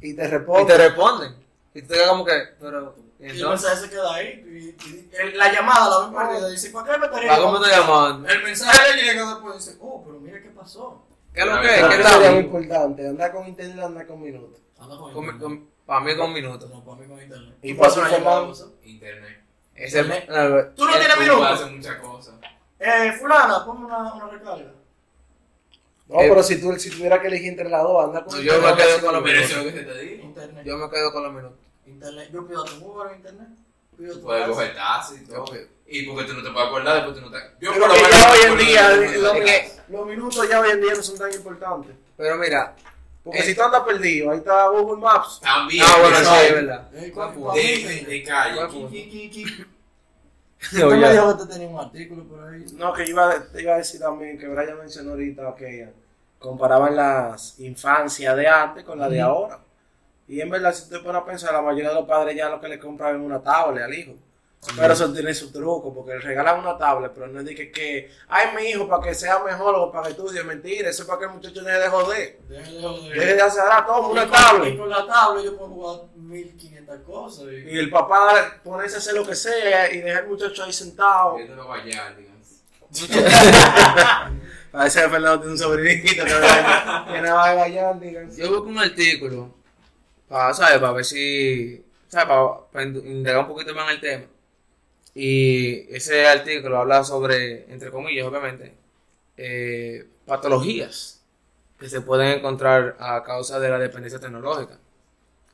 Y 0.00 0.14
te 0.14 0.24
Y 0.24 0.26
responde. 0.28 0.64
te 0.72 0.78
responden. 0.78 1.36
Y 1.74 1.82
tú 1.82 1.94
como 2.08 2.24
que, 2.24 2.32
pero. 2.60 2.94
¿y 3.18 3.26
Y 3.26 3.40
el 3.40 3.48
mensaje 3.48 3.76
se 3.76 3.90
queda 3.90 4.14
ahí. 4.14 4.44
Y, 4.46 4.88
y- 4.88 5.10
el- 5.18 5.36
la 5.38 5.52
llamada 5.52 5.88
la 5.88 6.06
ven 6.06 6.14
perdida. 6.14 6.48
Dice, 6.48 6.70
¿para 6.70 6.92
qué 6.92 6.98
me 6.98 7.06
estaría 7.06 7.28
¿Para 7.30 7.42
cómo 7.42 7.60
te 7.60 7.70
llamando? 7.70 8.28
El 8.28 8.42
mensaje 8.42 8.96
le 8.96 9.02
llega 9.02 9.26
después 9.34 9.54
y 9.54 9.58
dice, 9.58 9.78
oh, 9.80 10.02
pero 10.04 10.20
mira 10.20 10.40
qué 10.42 10.50
pasó. 10.50 11.02
¿Qué 11.34 11.40
es 11.40 11.46
lo 11.46 11.54
La 11.56 11.60
que? 11.62 11.66
verdad 11.68 11.90
¿Qué 11.90 12.02
tal? 12.02 12.32
muy 12.34 12.40
importante. 12.44 13.08
Andar 13.08 13.32
con 13.32 13.46
internet, 13.46 13.84
andar 13.84 14.06
con 14.06 14.22
minutos. 14.22 14.60
Anda 14.78 14.96
con 14.96 15.12
Con- 15.12 15.24
internet. 15.24 15.40
con- 15.42 15.70
Para 15.86 16.00
mí 16.00 16.16
con 16.16 16.32
minutos. 16.32 16.70
No, 16.70 16.84
para 16.84 16.96
mí 16.98 17.06
con 17.06 17.22
internet. 17.22 17.54
Y 17.62 17.74
ti, 17.74 17.80
una 17.80 18.08
llamada. 18.10 18.48
Internet. 18.82 19.42
Ese 19.74 20.00
es. 20.00 20.74
¿Tú 20.74 20.84
no 20.86 20.92
tienes 20.92 21.14
Tú 21.14 21.20
minutos? 21.20 21.46
haces 21.50 21.70
muchas 21.70 21.96
cosas. 21.96 22.34
Eh, 22.78 23.12
fulana, 23.18 23.64
ponme 23.64 23.86
una, 23.86 24.14
una 24.14 24.28
recarga. 24.28 24.72
No, 26.08 26.20
Eh, 26.20 26.28
pero 26.28 26.42
si 26.42 26.60
tú 26.60 26.72
si 26.78 26.90
tuviera 26.90 27.20
que 27.20 27.26
elegir 27.28 27.48
entre 27.48 27.68
las 27.68 27.82
dos, 27.82 28.04
andar 28.04 28.24
con 28.24 28.34
No, 28.36 28.40
yo 28.40 28.60
me 28.60 28.76
quedo 28.76 29.00
con 29.00 29.12
los 29.14 29.24
minutos. 29.24 29.50
Yo 30.64 30.78
me 30.78 30.90
quedo 30.90 31.12
con 31.12 31.22
los 31.24 31.32
minutos. 31.32 31.58
internet. 31.86 32.28
Yo 32.32 32.46
pido 32.46 32.64
tu 32.64 32.84
Uber 32.84 33.10
en 33.10 33.16
internet. 33.16 33.48
Pido 33.96 34.14
tu 34.18 34.22
Puedes 34.22 34.46
coger 34.48 34.74
taxi 34.74 35.14
y 35.22 35.26
todo. 35.26 35.44
Y 35.88 36.02
porque 36.04 36.24
tú 36.24 36.34
no 36.34 36.42
te 36.42 36.50
puedes 36.50 36.68
acordar, 36.68 36.94
después 36.96 37.14
tú 37.16 37.22
no 37.22 37.30
te. 37.30 37.38
Yo 37.60 37.72
Pero 37.72 37.86
por 37.86 37.88
lo 37.88 37.94
menos 37.94 38.26
hoy 38.32 38.38
en 38.52 38.58
día, 38.58 38.96
lo- 38.96 39.32
que- 39.34 39.70
los 39.88 40.06
minutos 40.06 40.48
ya 40.48 40.60
hoy 40.60 40.70
en 40.70 40.80
día 40.80 40.94
no 40.94 41.02
son 41.02 41.18
tan 41.18 41.32
importantes. 41.32 41.92
Pero 42.16 42.36
mira. 42.36 42.74
Porque 43.24 43.40
Eh. 43.40 43.42
si 43.42 43.54
tú 43.56 43.62
andas 43.62 43.82
perdido, 43.82 44.30
ahí 44.30 44.38
está 44.38 44.68
Google 44.68 45.00
Maps. 45.02 45.40
También. 45.40 45.84
Ah, 45.84 45.96
bueno, 46.00 46.16
sí, 46.18 46.24
es 46.46 46.52
verdad. 46.52 46.88
Eh, 46.94 47.84
de, 47.84 48.04
de 48.12 48.22
calle. 48.22 48.60
Yo 50.72 50.88
Usted 50.88 51.00
me 51.00 51.12
dijo 51.12 51.36
que 51.36 51.44
te 51.44 51.52
tenía 51.52 51.68
un 51.68 51.80
artículo 51.80 52.24
por 52.24 52.48
ahí. 52.48 52.64
No, 52.74 52.92
que 52.92 53.04
yo 53.04 53.10
iba, 53.10 53.46
te 53.52 53.62
iba 53.62 53.74
a 53.74 53.78
decir 53.78 54.00
también 54.00 54.38
que 54.38 54.48
Brian 54.48 54.78
mencionó 54.78 55.10
ahorita 55.12 55.54
que 55.54 55.88
comparaban 56.38 56.96
las 56.96 57.58
infancias 57.60 58.36
de 58.36 58.48
antes 58.48 58.84
con 58.84 58.98
la 58.98 59.08
de 59.08 59.20
ahora. 59.20 59.60
Y 60.28 60.40
en 60.40 60.50
verdad, 60.50 60.72
si 60.72 60.88
te 60.88 60.98
pones 60.98 61.22
a 61.22 61.24
pensar, 61.24 61.52
la 61.52 61.62
mayoría 61.62 61.90
de 61.90 61.94
los 61.94 62.06
padres 62.06 62.36
ya 62.36 62.48
lo 62.48 62.60
que 62.60 62.68
le 62.68 62.78
compran 62.78 63.16
es 63.16 63.22
una 63.22 63.42
tablet 63.42 63.84
al 63.84 63.94
hijo. 63.94 64.14
Pero 64.74 64.92
eso 64.92 65.12
tiene 65.12 65.32
su 65.32 65.52
truco, 65.52 65.94
porque 65.94 66.14
le 66.14 66.18
regalan 66.18 66.58
una 66.58 66.76
tablet, 66.76 67.12
pero 67.14 67.28
no 67.28 67.38
es 67.38 67.46
de 67.46 67.54
que, 67.54 67.70
que 67.70 68.10
ay, 68.28 68.48
mi 68.56 68.64
hijo, 68.70 68.88
para 68.88 69.02
que 69.02 69.14
sea 69.14 69.38
mejor 69.38 69.74
o 69.76 69.92
para 69.92 70.06
que 70.06 70.10
estudie, 70.10 70.42
mentira, 70.42 70.90
eso 70.90 71.02
es 71.02 71.08
para 71.08 71.20
que 71.20 71.24
el 71.26 71.30
muchacho 71.32 71.62
deje 71.62 71.78
de 71.78 71.88
joder. 71.88 72.38
Deje 72.48 72.72
de 72.72 72.82
joder. 72.82 73.18
Deje 73.18 73.34
de 73.34 73.42
hacer 73.42 73.62
ah, 73.70 73.84
toma 73.86 74.08
Y 74.08 74.12
una 74.12 74.22
con- 74.22 74.32
tablet. 74.32 74.74
Y 74.74 74.76
con 74.76 74.90
la 74.90 75.06
tablet 75.06 75.44
yo 75.44 75.56
puedo 75.56 75.70
jugar 75.70 76.00
1500 76.16 76.96
cosas. 77.06 77.44
Y... 77.52 77.70
Y 77.70 77.78
el 77.78 77.90
papá 77.90 78.60
ponerse 78.64 78.96
a 78.96 78.98
hacer 78.98 79.14
lo 79.14 79.24
que 79.24 79.36
sea 79.36 79.92
y 79.92 79.98
dejar 79.98 80.24
al 80.24 80.28
muchacho 80.28 80.64
ahí 80.64 80.72
sentado. 80.72 81.38
Yo 81.38 81.54
no 81.54 81.66
voy 81.66 81.78
a 81.78 81.84
que 81.84 82.36
Fernando 84.90 85.38
tiene 85.40 85.52
un 85.52 85.58
sobrinito 85.58 86.24
que 86.24 87.20
no 87.20 87.34
va 87.34 87.50
a 87.50 87.54
bailar, 87.54 88.00
digan. 88.00 88.36
Yo 88.36 88.48
busco 88.50 88.68
un 88.68 88.78
artículo 88.78 89.54
para, 90.28 90.52
¿sabes? 90.54 90.78
Para 90.78 90.92
ver 90.92 91.04
si, 91.04 91.84
¿sabes? 92.08 92.28
Para, 92.28 92.70
para 92.72 92.84
indagar 92.84 93.42
un 93.42 93.48
poquito 93.48 93.74
más 93.74 93.88
en 93.88 93.94
el 93.94 94.00
tema. 94.00 94.24
Y 95.18 95.86
ese 95.96 96.26
artículo 96.26 96.76
habla 96.76 97.02
sobre, 97.02 97.72
entre 97.72 97.90
comillas, 97.90 98.26
obviamente, 98.26 98.74
eh, 99.38 100.04
patologías 100.26 101.22
que 101.78 101.88
se 101.88 102.02
pueden 102.02 102.38
encontrar 102.38 102.98
a 103.00 103.22
causa 103.22 103.58
de 103.58 103.70
la 103.70 103.78
dependencia 103.78 104.20
tecnológica. 104.20 104.78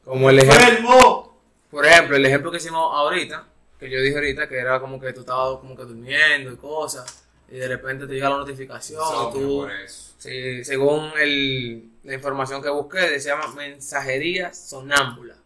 Como 0.04 0.30
el 0.30 0.40
ejemplo, 0.40 1.36
por 1.70 1.86
ejemplo, 1.86 2.16
el 2.16 2.26
ejemplo 2.26 2.50
que 2.50 2.56
hicimos 2.56 2.92
ahorita, 2.92 3.46
que 3.78 3.88
yo 3.88 4.00
dije 4.00 4.16
ahorita, 4.16 4.48
que 4.48 4.58
era 4.58 4.80
como 4.80 4.98
que 4.98 5.12
tú 5.12 5.20
estabas 5.20 5.60
como 5.60 5.76
que 5.76 5.84
durmiendo 5.84 6.50
y 6.50 6.56
cosas, 6.56 7.24
y 7.48 7.54
de 7.54 7.68
repente 7.68 8.08
te 8.08 8.14
llega 8.14 8.30
la 8.30 8.38
notificación, 8.38 9.32
tú, 9.32 9.68
sí, 9.86 10.64
según 10.64 11.12
el, 11.20 11.88
la 12.02 12.14
información 12.14 12.60
que 12.60 12.68
busqué, 12.68 13.20
se 13.20 13.28
llama 13.28 13.46
mensajería 13.54 14.52
sonámbula. 14.52 15.36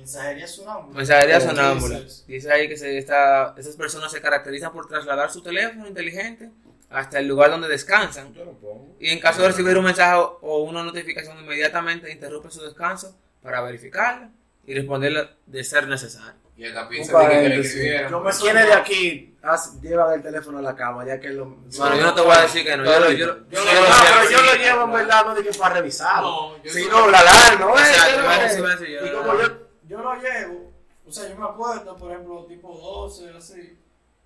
Mensajería 0.00 0.46
sonámbula. 0.46 0.96
Mensajería 0.96 1.38
¿Qué 1.38 1.44
sonámbula. 1.46 2.00
dices? 2.00 2.24
Dice 2.26 2.52
ahí 2.52 2.68
que 2.68 2.76
se 2.76 2.98
está, 2.98 3.54
esas 3.56 3.76
personas 3.76 4.10
se 4.10 4.20
caracterizan 4.20 4.72
por 4.72 4.86
trasladar 4.88 5.30
su 5.30 5.42
teléfono 5.42 5.86
inteligente 5.86 6.50
hasta 6.90 7.18
el 7.18 7.28
lugar 7.28 7.50
donde 7.50 7.68
descansan. 7.68 8.32
Yo 8.34 8.44
lo 8.44 8.52
pongo. 8.52 8.96
Y 8.98 9.10
en 9.10 9.20
caso 9.20 9.42
de 9.42 9.48
recibir 9.48 9.76
un 9.78 9.84
mensaje 9.84 10.18
o 10.40 10.58
una 10.64 10.82
notificación, 10.82 11.38
inmediatamente 11.38 12.10
interrumpe 12.10 12.50
su 12.50 12.62
descanso 12.62 13.16
para 13.42 13.60
verificarla 13.60 14.30
y 14.66 14.74
responderla 14.74 15.30
de 15.46 15.64
ser 15.64 15.86
necesario. 15.86 16.40
Y 16.56 16.64
piensa 16.90 17.18
de 17.20 17.28
que 17.42 17.48
le 17.48 17.60
escribieron. 17.60 18.10
Yo 18.10 18.20
me 18.20 18.30
¿Quiénes 18.32 18.66
de 18.66 18.72
aquí 18.74 19.34
has- 19.42 19.80
llevan 19.80 20.12
el 20.12 20.22
teléfono 20.22 20.58
a 20.58 20.60
la 20.62 20.76
cama? 20.76 21.06
Ya 21.06 21.18
que 21.18 21.30
lo. 21.30 21.46
Bueno, 21.46 21.96
yo 21.96 22.02
no 22.02 22.14
te 22.14 22.20
voy 22.20 22.36
a 22.36 22.42
decir 22.42 22.64
que 22.64 22.76
no. 22.76 22.84
Yo, 22.84 23.00
lo- 23.00 23.10
yo, 23.12 23.16
yo, 23.16 23.26
Yo, 23.26 23.34
yo 23.50 23.64
no, 23.64 23.80
lo 23.80 23.86
pero 23.86 24.24
sé. 24.26 24.32
yo 24.34 24.42
lo 24.42 24.54
llevo 24.56 24.84
en 24.84 24.92
verdad, 24.92 25.24
no 25.24 25.34
dije 25.34 25.58
para 25.58 25.76
revisarlo. 25.76 26.28
No, 26.58 26.62
yo 26.62 26.70
Si 26.70 26.82
soy- 26.82 26.90
no, 26.90 27.08
la 27.08 27.18
alarma, 27.20 27.72
¿ves? 27.72 27.88
Exacto, 27.88 28.84
Yo 28.84 29.00
no 29.00 29.06
Y 29.06 29.10
como 29.10 29.40
yo. 29.40 29.59
Yo 29.90 29.98
lo 30.00 30.14
llevo, 30.14 30.70
o 31.04 31.10
sea, 31.10 31.28
yo 31.28 31.36
me 31.36 31.44
acuerdo, 31.44 31.96
por 31.96 32.12
ejemplo, 32.12 32.44
tipo 32.44 32.72
12, 32.72 33.28
así, 33.36 33.76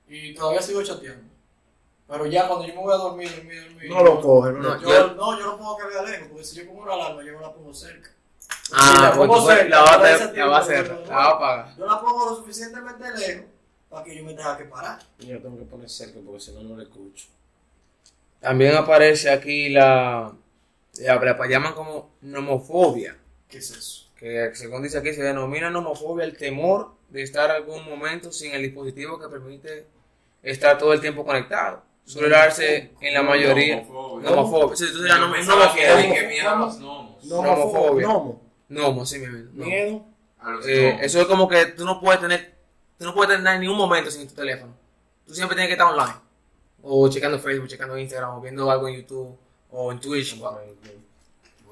y 0.06 0.34
todavía 0.34 0.60
sigo 0.60 0.82
chateando. 0.82 1.24
Pero 2.06 2.26
ya 2.26 2.46
cuando 2.46 2.66
yo 2.66 2.74
me 2.74 2.80
voy 2.82 2.92
a 2.92 2.98
dormir, 2.98 3.30
dormir, 3.34 3.62
dormir. 3.62 3.88
No 3.88 4.02
lo 4.02 4.20
coge, 4.20 4.52
no, 4.52 4.58
No, 4.58 4.74
lo 4.74 4.80
Yo, 4.82 5.14
no, 5.14 5.38
yo 5.38 5.46
no 5.46 5.56
puedo 5.56 5.76
cargar 5.78 6.06
lejos, 6.06 6.28
porque 6.28 6.44
si 6.44 6.56
yo 6.56 6.66
pongo 6.66 6.82
una 6.82 6.92
alarma, 6.92 7.24
yo 7.24 7.32
me 7.32 7.40
la 7.40 7.54
pongo 7.54 7.72
cerca. 7.72 8.10
Ah, 8.72 8.98
la 9.04 9.16
pues 9.16 9.30
pongo 9.30 9.40
cerca, 9.46 9.68
la 9.70 9.80
vas 9.80 9.90
a 9.90 9.96
yo 9.96 10.04
hacer- 10.04 10.36
la 10.36 10.44
vas 10.44 10.58
a 10.58 10.62
hacer, 10.62 10.86
yo- 10.86 11.06
la 11.08 11.16
a. 11.30 11.76
Yo 11.78 11.86
la 11.86 12.00
pongo 12.02 12.26
lo 12.26 12.36
suficientemente 12.36 13.04
lejos 13.16 13.46
para 13.88 14.04
que 14.04 14.16
yo 14.18 14.22
me 14.22 14.34
tenga 14.34 14.58
que 14.58 14.64
parar. 14.64 14.98
Yo 15.20 15.40
tengo 15.40 15.56
que 15.56 15.64
poner 15.64 15.88
cerca 15.88 16.20
porque 16.22 16.40
si 16.40 16.52
no, 16.52 16.62
no 16.62 16.76
lo 16.76 16.82
escucho. 16.82 17.28
También 18.38 18.76
aparece 18.76 19.30
aquí 19.30 19.70
la, 19.70 20.30
la, 20.98 21.14
la 21.18 21.46
llaman 21.46 21.72
como 21.72 22.10
nomofobia, 22.20 23.16
¿Qué 23.48 23.56
es 23.56 23.70
eso? 23.70 24.03
Que 24.24 24.54
según 24.54 24.82
dice 24.82 24.96
aquí 24.96 25.12
se 25.12 25.22
denomina 25.22 25.68
nomofobia 25.68 26.24
el 26.24 26.36
temor 26.36 26.92
de 27.10 27.22
estar 27.22 27.50
algún 27.50 27.84
momento 27.84 28.32
sin 28.32 28.52
el 28.54 28.62
dispositivo 28.62 29.18
que 29.18 29.28
permite 29.28 29.86
estar 30.42 30.78
todo 30.78 30.94
el 30.94 31.00
tiempo 31.00 31.26
conectado. 31.26 31.82
Suele 32.06 32.30
darse 32.30 32.92
en 33.00 33.14
la 33.14 33.22
mayoría. 33.22 33.78
Homofobia. 33.80 34.30
Nomofobia. 34.30 35.74
Que 35.74 35.82
era 35.82 35.96
de 35.96 36.02
nomofobia. 37.22 38.06
Nomo. 38.68 39.04
Sí, 39.04 39.18
mi 39.18 39.26
amigo, 39.26 39.50
no. 39.52 39.64
Miedo. 39.66 40.04
Eh, 40.66 40.98
eso 41.02 41.20
es 41.20 41.26
como 41.26 41.46
que 41.46 41.66
tú 41.66 41.84
no 41.84 42.00
puedes 42.00 42.20
tener, 42.20 42.54
tú 42.98 43.04
no 43.04 43.14
puedes 43.14 43.36
tener 43.36 43.60
ni 43.60 43.68
un 43.68 43.76
momento 43.76 44.10
sin 44.10 44.26
tu 44.26 44.34
teléfono. 44.34 44.74
Tú 45.26 45.34
siempre 45.34 45.54
tienes 45.54 45.68
que 45.68 45.74
estar 45.74 45.92
online. 45.92 46.18
O 46.82 47.08
checando 47.10 47.38
Facebook, 47.38 47.68
checando 47.68 47.98
Instagram, 47.98 48.36
o 48.36 48.40
viendo 48.40 48.70
algo 48.70 48.88
en 48.88 48.96
YouTube, 48.96 49.38
o 49.70 49.92
en 49.92 50.00
Twitch. 50.00 50.40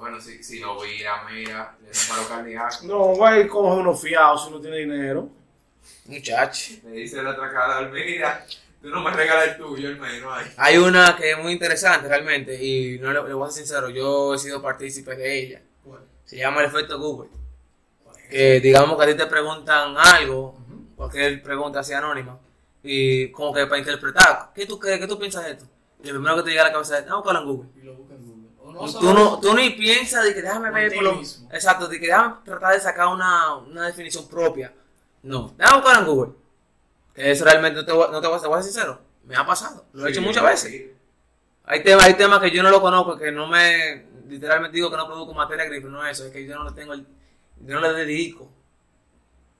Bueno, 0.03 0.21
si, 0.21 0.43
si 0.43 0.59
lo 0.59 0.81
mira, 0.83 1.23
mira, 1.31 1.77
le 1.81 1.89
da 1.89 2.01
un 2.01 2.09
paro 2.09 2.29
cardíaco. 2.29 2.87
No, 2.87 3.39
ir 3.39 3.47
coge 3.47 3.81
uno 3.83 3.95
fiado 3.95 4.37
si 4.37 4.51
no 4.51 4.61
tiene 4.61 4.79
dinero. 4.79 5.29
Muchacho. 6.07 6.73
Me 6.83 6.91
dice 6.91 7.21
el 7.21 7.27
atracador, 7.29 7.89
mira, 7.93 8.45
tú 8.83 8.89
no 8.89 9.01
me 9.01 9.13
regalas 9.13 9.51
el 9.51 9.59
tuyo, 9.59 9.91
el 9.91 10.01
menos 10.01 10.37
ahí. 10.37 10.53
Hay 10.57 10.79
una 10.79 11.15
que 11.15 11.31
es 11.31 11.39
muy 11.39 11.53
interesante 11.53 12.09
realmente, 12.09 12.61
y 12.61 12.99
no 12.99 13.13
le, 13.13 13.23
le 13.29 13.33
voy 13.33 13.47
a 13.47 13.53
ser 13.53 13.65
sincero, 13.65 13.91
yo 13.91 14.35
he 14.35 14.39
sido 14.39 14.61
partícipe 14.61 15.15
de 15.15 15.39
ella. 15.39 15.63
Bueno, 15.85 16.05
Se 16.25 16.37
llama 16.37 16.63
el 16.63 16.67
efecto 16.67 16.99
Google. 16.99 17.31
Que 18.29 18.59
digamos 18.59 18.99
que 18.99 19.05
a 19.05 19.07
ti 19.07 19.15
te 19.15 19.27
preguntan 19.27 19.95
algo, 19.97 20.59
cualquier 20.97 21.41
pregunta 21.45 21.79
así 21.79 21.93
anónima, 21.93 22.41
y 22.83 23.31
como 23.31 23.55
que 23.55 23.67
para 23.67 23.79
interpretar, 23.79 24.51
¿qué 24.53 24.67
tú 24.67 24.81
crees? 24.81 24.99
¿Qué 24.99 25.07
tú 25.07 25.17
piensas 25.17 25.45
de 25.45 25.53
esto? 25.53 25.65
Y 26.03 26.09
lo 26.09 26.15
primero 26.15 26.39
que 26.39 26.43
te 26.43 26.51
llega 26.51 26.63
a 26.63 26.67
la 26.67 26.73
cabeza 26.73 26.99
es, 26.99 27.07
vamos 27.07 27.25
a 27.29 27.31
buscarlo 27.31 27.41
en 27.41 27.47
Google. 27.47 27.71
y 27.81 27.85
lo 27.85 27.95
busca 27.95 28.15
en 28.15 28.19
Google. 28.19 28.22
O 28.22 28.22
no 28.73 28.93
tú, 29.01 29.13
no, 29.15 29.41
tú 29.41 29.55
ni 29.55 29.71
piensas 29.71 30.25
de 30.25 30.35
que 30.35 30.43
déjame 30.43 30.71
ver 30.71 30.93
por 30.95 31.03
lo 31.03 31.15
mismo. 31.15 31.49
Exacto, 31.53 31.89
de 31.89 31.99
que 32.01 32.07
déjame 32.07 32.35
tratar 32.45 32.75
de 32.75 32.81
sacar 32.81 33.09
una, 33.09 33.57
una 33.57 33.87
definición 33.87 34.29
propia. 34.29 34.73
No, 35.23 35.55
déjame 35.57 35.83
buscar 35.83 36.01
en 36.01 36.07
Google. 36.07 36.33
Que 37.15 37.31
eso 37.31 37.45
realmente 37.45 37.81
no 37.81 37.85
te, 37.87 37.93
voy- 37.93 38.09
no 38.11 38.21
te 38.21 38.27
voy 38.29 38.41
te 38.41 38.47
voy 38.49 38.59
a 38.59 38.63
ser 38.63 38.73
sincero. 38.73 39.01
Me 39.25 39.37
ha 39.37 39.47
pasado. 39.47 39.85
Lo 39.93 40.07
he 40.07 40.11
hecho 40.11 40.23
muchas 40.23 40.43
veces. 40.45 40.91
Hay 41.65 41.83
temas, 41.85 42.05
hay 42.07 42.15
temas 42.15 42.41
que 42.41 42.51
yo 42.51 42.63
no 42.63 42.71
lo 42.71 42.81
conozco, 42.81 43.17
que 43.19 43.31
no 43.31 43.47
me. 43.47 44.07
Literalmente 44.29 44.75
digo 44.77 44.91
que 44.91 44.97
no 44.97 45.07
produzco 45.07 45.35
materia 45.35 45.65
gris, 45.67 45.81
pero 45.81 45.93
no 45.93 46.05
es 46.07 46.19
eso. 46.19 46.27
Es 46.27 46.33
que 46.33 46.45
yo 46.47 46.57
no 46.57 46.65
le 46.65 46.73
tengo 46.73 46.93
el. 46.95 47.07
Yo 47.65 47.75
no 47.79 47.81
le 47.81 47.93
dedico 47.93 48.51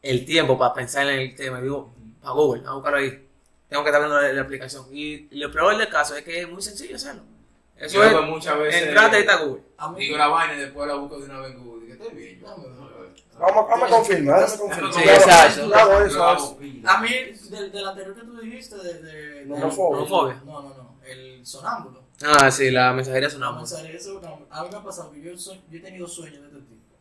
el 0.03 0.25
tiempo 0.25 0.59
para 0.59 0.75
pensar 0.75 1.07
en 1.09 1.21
el 1.21 1.35
tema. 1.37 1.61
Digo, 1.61 1.95
a 2.23 2.33
Google, 2.33 2.63
a 2.67 2.73
buscarlo 2.75 2.99
ahí. 2.99 3.29
Tengo 3.69 3.83
que 3.85 3.91
estar 3.91 4.03
viendo 4.03 4.21
la, 4.21 4.33
la 4.33 4.43
aplicación. 4.43 4.87
Y 4.93 5.29
lo 5.39 5.51
peor 5.51 5.77
del 5.77 5.89
caso 5.89 6.15
es 6.17 6.25
que 6.25 6.41
es 6.41 6.49
muy 6.51 6.61
sencillo 6.63 6.97
hacerlo. 6.97 7.23
Eso 7.83 7.97
Yo 7.97 8.21
es. 8.21 8.27
muchas 8.29 8.59
veces 8.59 8.83
Entrate 8.89 9.17
y 9.19 9.21
está 9.21 9.37
Google. 9.43 9.63
Digo 9.99 10.17
la 10.17 10.29
vaina 10.29 10.55
y 10.55 10.61
después 10.61 10.87
la 10.89 10.95
busco 10.95 11.19
de 11.19 11.25
una 11.25 11.41
vez 11.41 11.53
en 11.53 11.65
Google. 11.65 11.87
Digo, 11.87 12.03
estoy 12.05 12.17
bien. 12.17 12.41
yo-. 12.41 12.47
Vamos, 13.39 13.69
vamos 13.69 13.83
a 13.91 13.97
confirmar, 13.97 14.59
confirmar. 14.59 14.93
Sí, 14.95 15.01
exacto. 15.03 16.05
eso. 16.05 16.59
a 16.87 17.01
mí 17.01 17.09
del, 17.51 17.73
del 17.73 17.89
anterior 17.89 18.15
que 18.15 18.21
tú 18.23 18.37
dijiste, 18.41 18.77
de. 18.77 19.03
de. 19.03 19.47
No, 19.47 19.59
no, 19.59 20.63
no. 20.63 20.97
El 21.05 21.45
sonámbulo. 21.45 22.03
Ah, 22.25 22.51
sí, 22.53 22.71
la 22.71 22.93
mensajería 22.93 23.27
La 23.29 23.33
sonamos. 23.35 23.59
mensajería 23.63 24.01
sonámbula. 24.01 24.47
A 24.51 24.63
mí 24.63 24.69
me 24.71 24.77
ha 24.77 24.83
pasado 24.85 25.11
que 25.11 25.21
yo, 25.21 25.37
soy- 25.37 25.61
yo 25.71 25.79
he 25.79 25.83
tenido 25.83 26.07
sueños 26.07 26.41
de 26.43 26.47
este 26.47 26.61
tipo. 26.61 26.95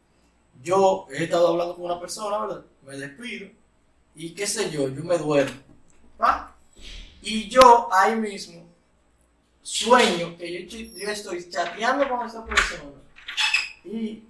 Yo 0.63 1.05
he 1.11 1.23
estado 1.25 1.49
hablando 1.49 1.75
con 1.75 1.85
una 1.85 1.99
persona, 1.99 2.39
¿verdad? 2.39 2.61
Me 2.83 2.97
despido. 2.97 3.49
Y 4.15 4.31
qué 4.33 4.47
sé 4.47 4.71
yo, 4.71 4.89
yo 4.89 5.03
me 5.03 5.17
duermo. 5.19 5.55
¿va? 6.19 6.55
Y 7.21 7.49
yo 7.49 7.87
ahí 7.93 8.15
mismo 8.15 8.60
sueño 9.63 10.37
que 10.37 10.65
yo, 10.67 11.09
estoy 11.11 11.49
chateando 11.49 12.07
con 12.09 12.25
esa 12.27 12.45
persona. 12.45 12.91
Y 13.85 14.23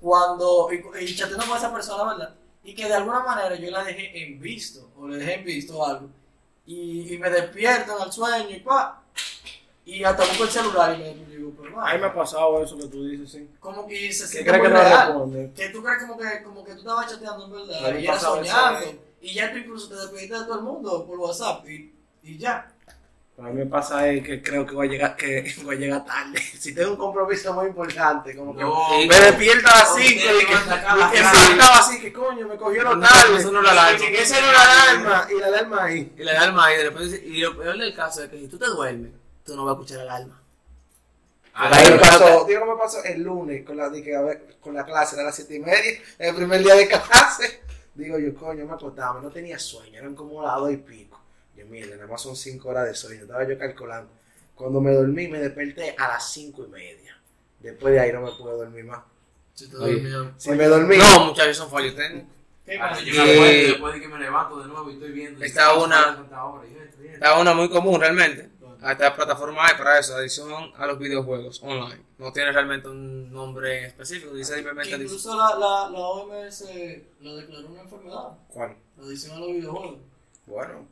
cuando. 0.00 0.68
Y, 0.72 1.04
y 1.04 1.16
chateando 1.16 1.46
con 1.46 1.56
esa 1.56 1.72
persona, 1.72 2.12
¿verdad? 2.12 2.34
Y 2.64 2.74
que 2.74 2.86
de 2.86 2.94
alguna 2.94 3.20
manera 3.20 3.54
yo 3.56 3.70
la 3.70 3.84
dejé 3.84 4.22
en 4.24 4.40
visto. 4.40 4.90
O 4.96 5.08
le 5.08 5.16
dejé 5.16 5.34
en 5.34 5.44
visto 5.44 5.84
algo. 5.84 6.08
Y, 6.66 7.12
y 7.14 7.18
me 7.18 7.28
despierto 7.30 7.96
en 7.98 8.04
el 8.06 8.12
sueño 8.12 8.50
y 8.50 8.60
pa. 8.60 9.02
Y 9.84 10.04
hasta 10.04 10.24
busco 10.24 10.44
el 10.44 10.50
celular 10.50 10.94
y 10.94 10.98
me 11.02 11.26
digo, 11.36 11.52
pero 11.60 11.80
A 11.80 11.92
mí 11.94 11.98
me 12.00 12.06
ha 12.06 12.14
pasado 12.14 12.62
eso 12.62 12.78
que 12.78 12.86
tú 12.86 13.04
dices, 13.04 13.32
sí. 13.32 13.48
Como 13.58 13.84
que 13.88 14.12
se 14.12 14.22
¿Qué 14.24 14.28
siente 14.28 14.50
crees 14.50 14.62
muy 14.62 14.70
que 14.72 14.78
real. 14.78 15.52
Que 15.56 15.68
tú 15.70 15.82
crees 15.82 16.02
como 16.02 16.16
que, 16.16 16.42
como 16.44 16.64
que 16.64 16.72
tú 16.74 16.78
estabas 16.78 17.10
chateando 17.10 17.44
en 17.46 17.52
verdad 17.52 17.98
y 17.98 18.06
eso, 18.06 18.36
soñando. 18.36 18.78
eh. 18.86 19.00
Y 19.20 19.34
ya 19.34 19.50
tú 19.50 19.58
incluso 19.58 19.88
te 19.88 19.96
despediste 19.96 20.34
de 20.38 20.44
todo 20.44 20.58
el 20.58 20.64
mundo 20.64 21.04
por 21.04 21.18
WhatsApp 21.18 21.68
y, 21.68 21.92
y 22.22 22.38
ya. 22.38 22.71
A 23.38 23.42
mí 23.46 23.52
me 23.54 23.66
pasa 23.66 24.06
es 24.08 24.22
que 24.24 24.40
creo 24.42 24.64
que 24.64 24.74
voy 24.74 24.86
a 24.86 24.90
llegar, 24.90 25.16
que 25.16 25.52
voy 25.64 25.76
a 25.76 25.78
llegar 25.78 26.04
tarde. 26.04 26.38
Si 26.58 26.74
tengo 26.74 26.90
un 26.92 26.96
compromiso 26.96 27.52
muy 27.54 27.66
importante, 27.66 28.36
como 28.36 28.54
que 28.54 28.60
Yo- 28.60 28.88
me 29.08 29.20
despierto 29.20 29.68
a 29.72 29.78
las 29.78 29.94
5 29.96 30.04
y 30.04 30.46
que, 30.46 30.52
estaba 30.52 31.78
así, 31.78 32.00
que 32.00 32.12
coño, 32.12 32.46
me 32.46 32.56
cogieron 32.56 33.00
No, 33.00 33.06
tarde. 33.08 33.38
eso 33.38 33.50
no 33.50 33.58
es 33.60 33.64
la 33.64 33.72
alarma. 33.72 34.06
Esa 34.06 34.38
era 34.38 34.52
la 34.52 34.62
alarma, 34.62 35.28
y 35.34 35.40
la 35.40 35.46
alarma 35.46 35.84
ahí. 35.84 36.12
Y 36.16 36.22
la 36.22 36.30
alarma 36.32 36.66
ahí, 36.66 36.76
y 37.24 37.40
lo 37.40 37.56
peor 37.56 37.78
del 37.78 37.94
caso 37.94 38.22
es 38.22 38.30
que 38.30 38.38
si 38.38 38.48
tú 38.48 38.58
te 38.58 38.66
duermes, 38.66 39.10
tú 39.44 39.56
no 39.56 39.64
vas 39.64 39.72
a 39.72 39.74
escuchar 39.80 40.04
la 40.04 40.14
alarma. 40.16 40.38
Ah, 41.54 41.68
Ahí 41.72 41.90
me 41.90 41.98
pasó, 41.98 42.44
digo, 42.46 42.64
me 42.64 42.76
pasó 42.76 43.02
el 43.04 43.22
lunes 43.22 43.64
con 43.66 43.76
la, 43.76 43.90
que, 43.90 44.14
a 44.16 44.22
ver, 44.22 44.56
con 44.60 44.72
la 44.74 44.84
clase, 44.84 45.16
era 45.16 45.22
a 45.24 45.26
las 45.26 45.36
7 45.36 45.54
y 45.54 45.58
media, 45.58 46.00
el 46.18 46.34
primer 46.34 46.62
día 46.62 46.74
de 46.74 46.86
clase. 46.88 47.60
Digo 47.94 48.18
yo, 48.18 48.34
coño, 48.34 48.64
me 48.64 48.72
acostaba, 48.72 49.20
no 49.20 49.30
tenía 49.30 49.58
sueño, 49.58 49.98
eran 49.98 50.14
como 50.14 50.42
las 50.42 50.56
2 50.56 50.72
y 50.72 50.76
pico. 50.78 51.11
Yo, 51.62 51.70
mierda, 51.70 51.96
nada 51.96 52.08
más 52.08 52.20
son 52.22 52.36
5 52.36 52.68
horas 52.68 52.86
de 52.86 52.94
sueño, 52.94 53.22
estaba 53.22 53.46
yo 53.48 53.58
calculando. 53.58 54.10
Cuando 54.54 54.80
me 54.80 54.92
dormí, 54.92 55.28
me 55.28 55.38
desperté 55.38 55.94
a 55.98 56.08
las 56.08 56.32
5 56.32 56.64
y 56.66 56.68
media. 56.70 57.18
Después 57.60 57.94
de 57.94 58.00
ahí 58.00 58.12
no 58.12 58.20
me 58.22 58.32
pude 58.32 58.52
dormir 58.52 58.84
más. 58.84 59.02
Si 59.54 59.68
te. 59.68 59.76
Si 60.38 60.50
me 60.50 60.66
dormí, 60.66 60.96
No, 60.96 61.26
muchachos, 61.26 61.56
son 61.56 61.70
fallos 61.70 61.94
técnicos. 61.94 62.28
¿Qué 62.64 62.78
Ah, 62.80 62.96
yo 63.00 63.12
me 63.24 63.32
acuerdo 63.32 63.52
Y- 63.52 63.62
después 63.66 63.94
de 63.94 64.00
que 64.00 64.08
me 64.08 64.18
levanto 64.20 64.60
de 64.60 64.68
nuevo 64.68 64.88
y 64.90 64.94
estoy 64.94 65.10
viendo. 65.12 65.44
Está 65.44 65.74
y- 65.74 65.82
una-. 65.82 66.24
Está 67.12 67.38
una 67.38 67.54
muy 67.54 67.68
común 67.68 68.00
realmente. 68.00 68.48
Esta 68.88 69.14
plataforma 69.14 69.66
hay 69.68 69.74
para 69.76 69.98
eso, 70.00 70.16
adición 70.16 70.72
a 70.76 70.86
los 70.86 70.98
videojuegos 70.98 71.62
online. 71.62 72.02
No 72.18 72.32
tiene 72.32 72.50
realmente 72.50 72.88
un 72.88 73.32
nombre 73.32 73.86
específico, 73.86 74.34
dice 74.34 74.54
simplemente 74.54 74.92
adición. 74.94 75.02
incluso 75.02 75.36
la, 75.36 75.50
la, 75.56 75.88
la 75.90 75.98
OMS 75.98 76.64
lo 77.20 77.36
declaró 77.36 77.68
una 77.68 77.82
enfermedad. 77.82 78.28
¿cuál? 78.48 78.74
La 78.98 79.04
adicción 79.06 79.36
a 79.36 79.38
los 79.40 79.48
videojuegos. 79.52 79.98
Bueno, 80.46 80.88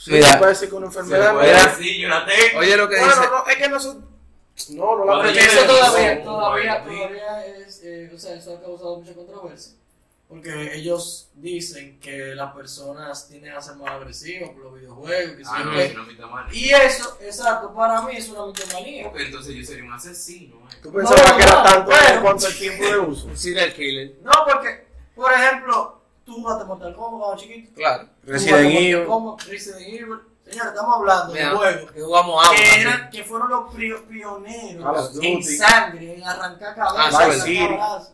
sí, 0.00 0.12
Mira. 0.12 0.32
se 0.32 0.38
puede 0.38 0.50
decir 0.52 0.68
que 0.68 0.74
una 0.74 0.86
enfermedad. 0.86 1.34
puede 1.34 1.46
Mira. 1.52 1.66
decir, 1.66 1.96
yo 2.00 2.08
la 2.08 2.24
tengo. 2.26 2.58
Oye 2.60 2.76
lo 2.76 2.88
que 2.88 2.96
Bueno, 2.98 3.14
dice. 3.14 3.28
no, 3.30 3.46
es 3.46 3.56
que 3.56 3.68
no 3.68 3.80
son. 3.80 4.10
No, 4.70 4.96
no 4.96 5.04
la 5.06 5.22
Porque 5.24 5.38
eso 5.40 5.64
todavía, 5.66 6.14
no, 6.16 6.22
todavía, 6.24 6.84
todavía 6.84 7.46
es, 7.46 7.80
eh, 7.82 8.10
o 8.14 8.18
sea, 8.18 8.34
eso 8.34 8.56
ha 8.56 8.60
causado 8.60 8.98
mucha 8.98 9.14
controversia. 9.14 9.74
Porque 10.28 10.74
ellos 10.76 11.28
dicen 11.34 11.98
que 11.98 12.36
las 12.36 12.52
personas 12.54 13.26
tienden 13.26 13.52
a 13.52 13.60
ser 13.60 13.74
más 13.76 13.90
agresivas 13.90 14.50
por 14.50 14.62
los 14.64 14.74
videojuegos. 14.74 15.36
que 15.36 15.42
Ah, 15.44 15.58
no, 15.64 15.64
no 15.72 16.04
me 16.04 16.12
está 16.12 16.26
mal. 16.28 16.54
Y 16.54 16.70
eso, 16.70 17.18
exacto, 17.20 17.74
para 17.74 18.02
mí 18.02 18.14
es 18.16 18.28
una 18.28 18.46
mitomanía. 18.46 19.08
Porque 19.10 19.24
entonces 19.24 19.54
yo 19.56 19.64
sería 19.64 19.82
un 19.84 19.92
asesino. 19.92 20.54
eh. 20.70 20.76
Tú 20.82 20.92
pensabas 20.92 21.26
No, 21.32 21.36
que 21.36 21.42
era 21.42 21.52
no, 21.54 21.62
tanto 21.64 21.90
pero- 21.90 22.22
cuanto 22.22 22.46
al 22.46 22.54
tiempo 22.54 22.84
de 22.84 22.98
uso. 22.98 23.26
Un 23.26 23.36
serial 23.36 23.72
killer. 23.74 24.14
No, 24.22 24.30
porque, 24.46 24.86
por 25.16 25.32
ejemplo, 25.32 25.99
tú 26.30 26.40
jugaste 26.40 26.64
Mortal 26.64 26.94
Kombat 26.94 27.20
cuando 27.20 27.36
chiquito. 27.36 27.74
Claro. 27.74 28.08
Resident 28.24 28.70
Evil. 28.74 29.06
Resident 29.48 29.80
Evil. 29.88 30.20
Señores, 30.44 30.72
estamos 30.72 30.96
hablando 30.96 31.32
de 31.32 31.44
juegos 31.46 31.90
que 31.92 32.00
jugamos 32.00 32.44
agua. 32.44 32.56
que, 32.56 32.80
eran, 32.80 33.10
que 33.10 33.24
fueron 33.24 33.50
los 33.50 33.74
pioneros 34.08 35.18
en 35.22 35.42
sangre, 35.44 36.14
en 36.16 36.24
arrancar 36.24 36.74
Ah, 36.78 37.08
cabezas. 37.10 37.46
Abrazos. 37.46 38.12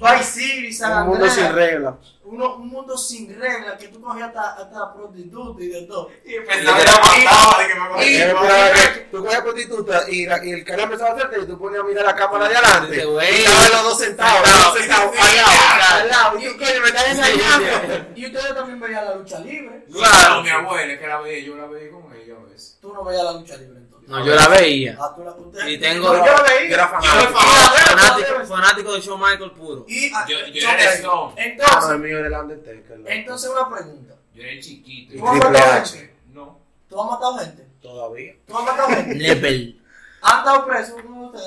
Vice 0.00 0.24
City, 0.24 0.72
San 0.72 1.02
Un 1.02 1.08
mundo 1.08 1.28
sin 1.30 1.52
reglas. 1.52 1.94
un 2.24 2.68
mundo 2.68 2.96
sin 2.98 3.40
reglas 3.40 3.78
que 3.78 3.88
tú 3.88 4.00
cogías 4.02 4.28
hasta, 4.28 4.54
hasta 4.62 4.94
prostituta 4.94 5.62
y 5.64 5.68
de 5.68 5.82
todo. 5.82 6.08
Y 6.24 6.38
pensaba 6.40 6.78
que 6.78 6.84
la 6.84 6.92
mataba 6.92 7.62
de 7.62 7.68
que 7.68 7.74
me 7.74 7.84
Y- 7.86 8.32
cogía. 8.34 9.08
Tú 9.10 9.24
cogías 9.24 9.40
prostituta 9.42 10.10
y, 10.10 10.26
la- 10.26 10.44
y 10.44 10.50
el 10.52 10.64
canal 10.64 10.84
empezaba 10.84 11.10
a 11.10 11.14
hacerte 11.14 11.40
y 11.40 11.46
tú 11.46 11.58
ponías 11.58 11.80
a 11.82 11.84
mirar 11.84 12.04
la 12.04 12.14
cámara 12.14 12.48
de 12.48 12.56
adelante. 12.56 12.96
Y 12.96 13.42
estaban 13.42 13.70
los 13.72 13.82
dos 13.84 13.98
sentados, 13.98 14.40
los 14.48 14.64
dos 14.64 14.78
sentados 14.78 15.10
Sí, 15.14 15.18
al 15.20 15.36
lado, 15.36 15.50
sí, 15.50 15.92
al 16.02 16.08
lado. 16.08 16.38
Y 16.38 16.44
tú, 16.44 16.58
coño, 16.58 16.80
me 16.82 16.88
estás 16.88 17.08
engañando. 17.08 18.06
Y 18.14 18.26
ustedes 18.26 18.54
también 18.54 18.80
veían 18.80 19.04
la 19.06 19.14
lucha 19.16 19.38
libre. 19.40 19.84
Claro, 19.92 20.42
mi 20.42 20.50
abuela, 20.50 20.92
es 20.92 21.00
que 21.00 21.06
la 21.06 21.20
veía, 21.20 21.46
yo 21.46 21.56
la 21.56 21.66
veía 21.66 21.90
con 21.90 22.12
ella 22.14 22.34
a 22.40 22.44
veces. 22.44 22.76
Tú 22.80 22.92
no 22.92 23.04
veías 23.04 23.24
la 23.24 23.32
lucha 23.32 23.56
libre. 23.56 23.80
No, 24.08 24.24
yo 24.24 24.34
la 24.34 24.48
veía. 24.48 24.96
Ah, 25.00 25.12
tú 25.14 25.22
la 25.22 25.32
usted- 25.32 25.66
Y 25.68 25.78
tengo- 25.78 26.12
Yo 26.14 26.24
la 26.24 26.42
veía. 26.42 26.68
Yo 26.68 26.74
era 26.74 26.84
Yo 26.84 27.08
fanático. 27.08 27.40
era 27.40 27.96
Fanático, 27.98 28.46
fanático 28.46 28.92
de 28.94 29.00
Shawn 29.00 29.20
Michael 29.20 29.50
puro. 29.52 29.84
Y, 29.86 30.10
ah, 30.14 30.24
Yo, 30.28 30.38
yo 30.38 30.46
yo- 30.46 30.68
era 30.70 30.92
Stone. 30.94 31.32
Ah, 31.32 31.34
no, 31.36 31.42
entonces, 31.42 31.90
el 31.90 31.98
mío 32.00 32.18
era 32.18 32.26
el 32.28 32.32
Undertaker. 32.34 33.00
entonces 33.06 33.50
una 33.50 33.68
pregunta. 33.76 34.14
Yo 34.34 34.42
era 34.42 34.60
chiquito. 34.62 35.14
¿Tú 35.18 35.26
has 35.26 35.32
Triple 35.32 35.50
matado 35.50 35.72
H. 35.82 35.96
gente? 35.98 36.14
No. 36.32 36.58
¿Tú 36.88 37.00
has 37.02 37.10
matado 37.10 37.38
gente? 37.38 37.66
Todavía. 37.82 38.34
¿Tú 38.46 38.58
has 38.58 38.64
matado 38.64 38.88
gente? 38.88 39.14
Level. 39.14 39.74
¿Han 40.20 40.38
estado 40.38 40.66
presos 40.66 40.94
uno 41.06 41.20
de 41.20 41.26
ustedes? 41.26 41.44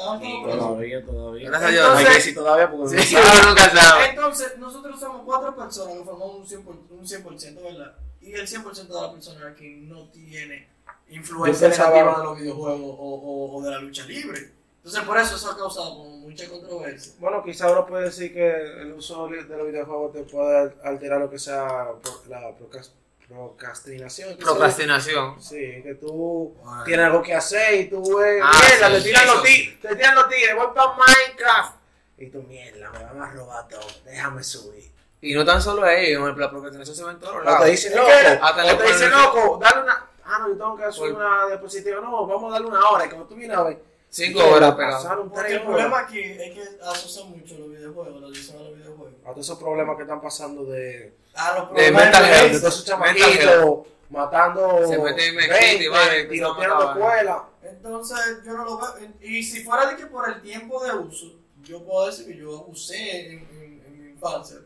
Todavía, 0.57 1.05
todavía. 1.05 1.49
Gracias 1.49 1.69
a 1.69 1.71
Dios. 1.73 1.83
No 1.83 1.91
hay 1.91 1.97
Entonces- 1.97 2.07
que 2.07 2.13
decir 2.13 2.35
todavía 2.35 2.71
porque 2.71 3.01
Sí, 3.03 3.15
no 3.15 3.49
nunca 3.49 3.69
sabe. 3.69 4.05
Entonces, 4.09 4.57
nosotros 4.59 4.99
somos 4.99 5.21
cuatro 5.25 5.55
personas 5.55 5.93
que 5.97 6.03
formamos 6.03 6.35
un 6.37 6.47
100%, 6.47 6.93
un 6.95 7.07
100% 7.07 7.61
¿verdad? 7.63 7.95
Y 8.21 8.33
el 8.33 8.47
100% 8.47 8.93
de 8.95 9.01
las 9.01 9.11
personas 9.11 9.43
aquí 9.51 9.75
no 9.87 10.07
tiene 10.09 10.69
influencia 11.11 11.67
pensaba- 11.69 11.89
negativa 11.91 12.17
de 12.17 12.23
los 12.25 12.37
videojuegos 12.39 12.81
o, 12.81 13.03
o- 13.15 13.57
o 13.57 13.61
de 13.63 13.71
la 13.71 13.79
lucha 13.79 14.03
libre. 14.05 14.51
Entonces, 14.77 15.03
por 15.03 15.17
eso 15.19 15.35
eso 15.35 15.51
ha 15.51 15.57
causado 15.57 15.89
como 15.97 16.09
mucha 16.17 16.49
controversia. 16.49 17.13
Bueno, 17.19 17.43
quizá 17.43 17.71
uno 17.71 17.85
puede 17.85 18.05
decir 18.05 18.33
que 18.33 18.49
el 18.81 18.93
uso 18.93 19.27
de 19.27 19.43
los 19.43 19.67
videojuegos 19.67 20.11
te 20.13 20.23
puede 20.23 20.73
alterar 20.83 21.19
lo 21.19 21.29
que 21.29 21.37
sea 21.37 21.67
por- 22.01 22.27
la 22.27 22.39
procras- 22.57 22.91
procrastinación. 23.27 24.37
Procrastinación. 24.37 25.41
Sí, 25.41 25.81
que 25.83 25.97
tú 25.99 26.55
tienes 26.85 27.05
algo 27.05 27.21
que 27.21 27.33
hacer 27.33 27.73
y 27.81 27.89
tú 27.89 28.17
ves, 28.17 28.41
Ah, 28.43 28.51
mierda, 28.67 28.87
sí, 28.87 28.93
te 28.95 29.01
tiran 29.03 29.27
los 29.27 29.43
tigres, 29.43 29.81
te 29.81 29.95
tiran 29.95 30.15
los 30.15 30.29
tigres, 30.29 30.55
voy 30.55 30.67
para 30.75 30.93
Minecraft. 30.97 31.75
Y 32.17 32.27
tú, 32.29 32.43
mierda, 32.43 32.89
me 32.91 33.03
van 33.03 33.21
a 33.21 33.31
robar 33.31 33.67
todo, 33.67 33.81
déjame 34.05 34.43
subir. 34.43 34.91
Y 35.21 35.33
no 35.33 35.45
tan 35.45 35.61
solo 35.61 35.83
ahí, 35.83 36.13
la 36.15 36.49
procrastinación 36.49 36.95
se 36.95 37.03
ve 37.03 37.11
en 37.11 37.19
todos 37.19 37.35
O 37.35 37.41
lados. 37.41 37.63
te 37.65 37.69
dicen, 37.71 37.95
loco, 37.95 38.07
que- 38.07 38.39
hasta 38.41 38.63
le 38.63 38.71
o 38.73 38.77
te 38.77 38.83
dicen, 38.87 39.11
loco, 39.11 39.59
dale 39.61 39.81
una, 39.83 40.05
ah, 40.31 40.39
no, 40.39 40.47
yo 40.49 40.53
tengo 40.57 40.77
que 40.77 40.83
hacer 40.85 41.13
una 41.13 41.47
diapositiva, 41.47 42.01
no, 42.01 42.25
vamos 42.25 42.49
a 42.49 42.53
darle 42.53 42.67
una 42.67 42.89
hora, 42.89 43.05
y 43.05 43.09
cuando 43.09 43.27
tú 43.27 43.35
vienes 43.35 43.57
a 43.57 43.63
ver, 43.63 43.91
Cinco 44.13 44.43
horas 44.43 44.75
Porque 44.75 45.29
tres 45.41 45.51
el 45.53 45.61
problema 45.63 45.99
aquí 45.99 46.19
es 46.19 46.51
que 46.53 46.63
asocian 46.83 47.29
mucho 47.31 47.57
los 47.59 47.69
videojuegos, 47.69 48.17
a 48.17 48.19
los 48.19 48.75
videojuegos. 48.75 49.13
A 49.23 49.29
todos 49.31 49.45
esos 49.45 49.57
problemas 49.57 49.95
que 49.95 50.01
están 50.01 50.19
pasando 50.21 50.65
de, 50.65 51.13
A 51.33 51.53
los 51.59 51.69
De 51.69 51.73
problemas 51.75 52.03
mental 52.03 52.23
de 52.23 52.27
de 52.29 52.33
health. 52.35 52.41
violencia. 52.51 52.59
todos 52.69 52.73
esos 52.83 52.99
Mental 52.99 53.15
chamaquitos 53.15 53.87
matando 54.09 54.87
Se 54.87 54.97
meten 54.99 55.29
en 55.29 55.35
20, 55.37 55.47
mezquita 55.47 55.83
y 55.83 55.87
van 55.87 56.07
y 56.07 56.27
tiroteando 56.27 56.49
empiezan 56.49 56.71
a 56.71 56.75
matar. 56.75 56.97
escuelas. 56.97 57.41
Entonces, 57.63 58.17
yo 58.45 58.53
no 58.57 58.65
lo 58.65 58.77
veo. 58.79 58.89
Y 59.21 59.43
si 59.43 59.63
fuera 59.63 59.85
de 59.89 59.95
que 59.95 60.05
por 60.07 60.27
el 60.29 60.41
tiempo 60.41 60.83
de 60.83 60.93
uso, 60.93 61.27
yo 61.63 61.81
puedo 61.85 62.07
decir 62.07 62.25
que 62.27 62.35
yo 62.37 62.59
abusé 62.59 63.27
en, 63.27 63.31
en- 63.31 63.83
en 63.87 64.03
mi 64.03 64.09
infancia 64.11 64.57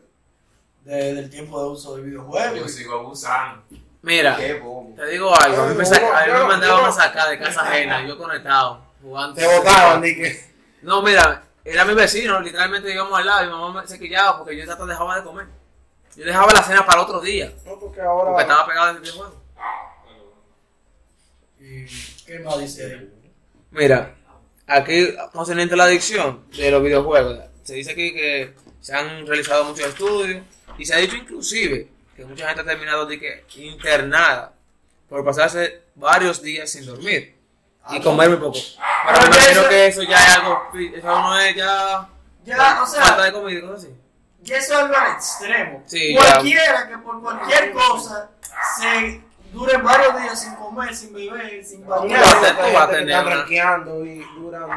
de- 0.82 1.14
del 1.14 1.30
tiempo 1.30 1.62
de 1.62 1.68
uso 1.68 1.94
de 1.94 2.00
Yo 2.02 2.06
videojuegos. 2.06 2.72
sigo 2.72 2.94
abusando. 2.98 3.62
Mira, 4.06 4.36
te 4.36 5.06
digo 5.10 5.34
algo, 5.36 5.62
a 5.62 5.66
mí 5.66 5.74
me, 5.74 5.84
saca- 5.84 6.16
a 6.16 6.26
mí 6.26 6.32
me 6.32 6.38
yo- 6.38 6.46
mandaban 6.46 6.84
a 6.84 6.92
sacar 6.92 7.28
de 7.28 7.40
casa 7.40 7.62
ajena, 7.62 8.06
yo 8.06 8.16
conectado, 8.16 8.84
jugando. 9.02 9.34
Te 9.34 9.44
botaban, 9.48 10.00
que. 10.00 10.40
No, 10.82 11.02
mira, 11.02 11.42
era 11.64 11.84
mi 11.84 11.92
vecino, 11.92 12.40
literalmente 12.40 12.94
íbamos 12.94 13.18
al 13.18 13.26
lado 13.26 13.42
y 13.42 13.46
mi 13.48 13.52
mamá 13.52 13.82
me 13.82 13.88
se 13.88 13.98
quillaba 13.98 14.38
porque 14.38 14.56
yo 14.56 14.70
hasta 14.70 14.86
dejaba 14.86 15.16
de 15.16 15.24
comer. 15.24 15.46
Yo 16.14 16.24
dejaba 16.24 16.52
la 16.52 16.62
cena 16.62 16.86
para 16.86 17.00
el 17.00 17.04
otro 17.08 17.20
día, 17.20 17.46
No, 17.64 17.72
porque 17.72 17.86
porque 17.86 18.00
ahora. 18.02 18.40
estaba 18.42 18.64
pegado 18.68 18.86
al 18.90 19.00
videojuego. 19.00 19.42
¿Y 21.58 21.86
qué 22.24 22.38
más 22.44 22.58
dice 22.60 22.84
ahí? 22.86 23.10
Mira, 23.72 24.14
aquí 24.68 25.14
concerniente 25.32 25.74
a 25.74 25.78
la 25.78 25.84
adicción 25.84 26.44
de 26.56 26.70
los 26.70 26.80
videojuegos, 26.80 27.40
se 27.64 27.74
dice 27.74 27.90
aquí 27.90 28.12
que 28.14 28.54
se 28.80 28.94
han 28.94 29.26
realizado 29.26 29.64
muchos 29.64 29.86
estudios 29.88 30.44
y 30.78 30.86
se 30.86 30.94
ha 30.94 30.98
dicho 30.98 31.16
inclusive 31.16 31.88
que 32.16 32.24
mucha 32.24 32.46
gente 32.48 32.62
ha 32.62 32.64
terminado 32.64 33.06
de 33.06 33.18
que 33.20 33.44
internada 33.56 34.52
por 35.08 35.24
pasarse 35.24 35.82
varios 35.94 36.42
días 36.42 36.70
sin 36.70 36.86
dormir 36.86 37.36
y 37.90 38.00
comer 38.00 38.30
muy 38.30 38.38
poco. 38.38 38.58
Pero 39.06 39.20
me 39.20 39.26
imagino 39.36 39.68
que 39.68 39.86
eso 39.86 40.02
ya 40.02 40.16
es 40.16 40.36
algo, 40.36 40.62
eso 40.74 41.06
no 41.06 41.38
es 41.38 41.54
ya 41.54 42.08
Ya, 42.44 42.82
o 42.82 42.86
falta 42.86 43.16
sea, 43.16 43.24
de 43.24 43.32
comida 43.32 43.58
y 43.58 43.62
cosas 43.62 43.84
así. 43.84 43.94
y 44.44 44.52
eso 44.52 44.72
es 44.72 44.78
algo 44.78 44.96
al 44.96 45.12
extremo. 45.12 45.82
Sí, 45.86 46.14
ya. 46.14 46.20
Cualquiera 46.32 46.88
que 46.88 46.98
por 46.98 47.20
cualquier 47.20 47.72
cosa 47.72 48.30
se 48.78 49.20
dure 49.52 49.76
varios 49.78 50.20
días 50.22 50.40
sin 50.40 50.54
comer, 50.56 50.94
sin 50.94 51.12
beber, 51.12 51.64
sin 51.64 51.86
bañar. 51.86 52.22
tener 52.40 52.56
tú 52.56 52.72
vas 52.74 52.88
a 52.88 52.90
tener 52.90 53.24
rankeando 53.24 54.04
y 54.04 54.18
duran 54.36 54.68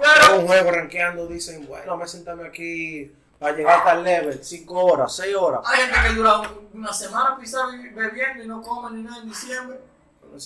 Pero, 0.00 0.38
un 0.40 0.46
juego 0.46 0.70
rankeando. 0.70 1.26
Dicen, 1.26 1.66
bueno, 1.66 2.02
a 2.02 2.06
sentarme 2.06 2.46
aquí 2.46 3.12
para 3.38 3.56
llegar 3.56 3.78
hasta 3.78 3.92
el 3.92 4.02
level. 4.04 4.44
5 4.44 4.74
horas, 4.84 5.14
6 5.16 5.34
horas. 5.36 5.60
hay 5.64 5.80
gente 5.86 5.98
que 6.08 6.14
dura 6.14 6.42
una 6.74 6.92
semana 6.92 7.36
pisando 7.38 7.74
y 7.76 7.88
bebiendo 7.90 8.44
y 8.44 8.46
no 8.48 8.62
come 8.62 8.96
ni 8.96 9.02
nada 9.04 9.22
en 9.22 9.28
diciembre. 9.28 9.80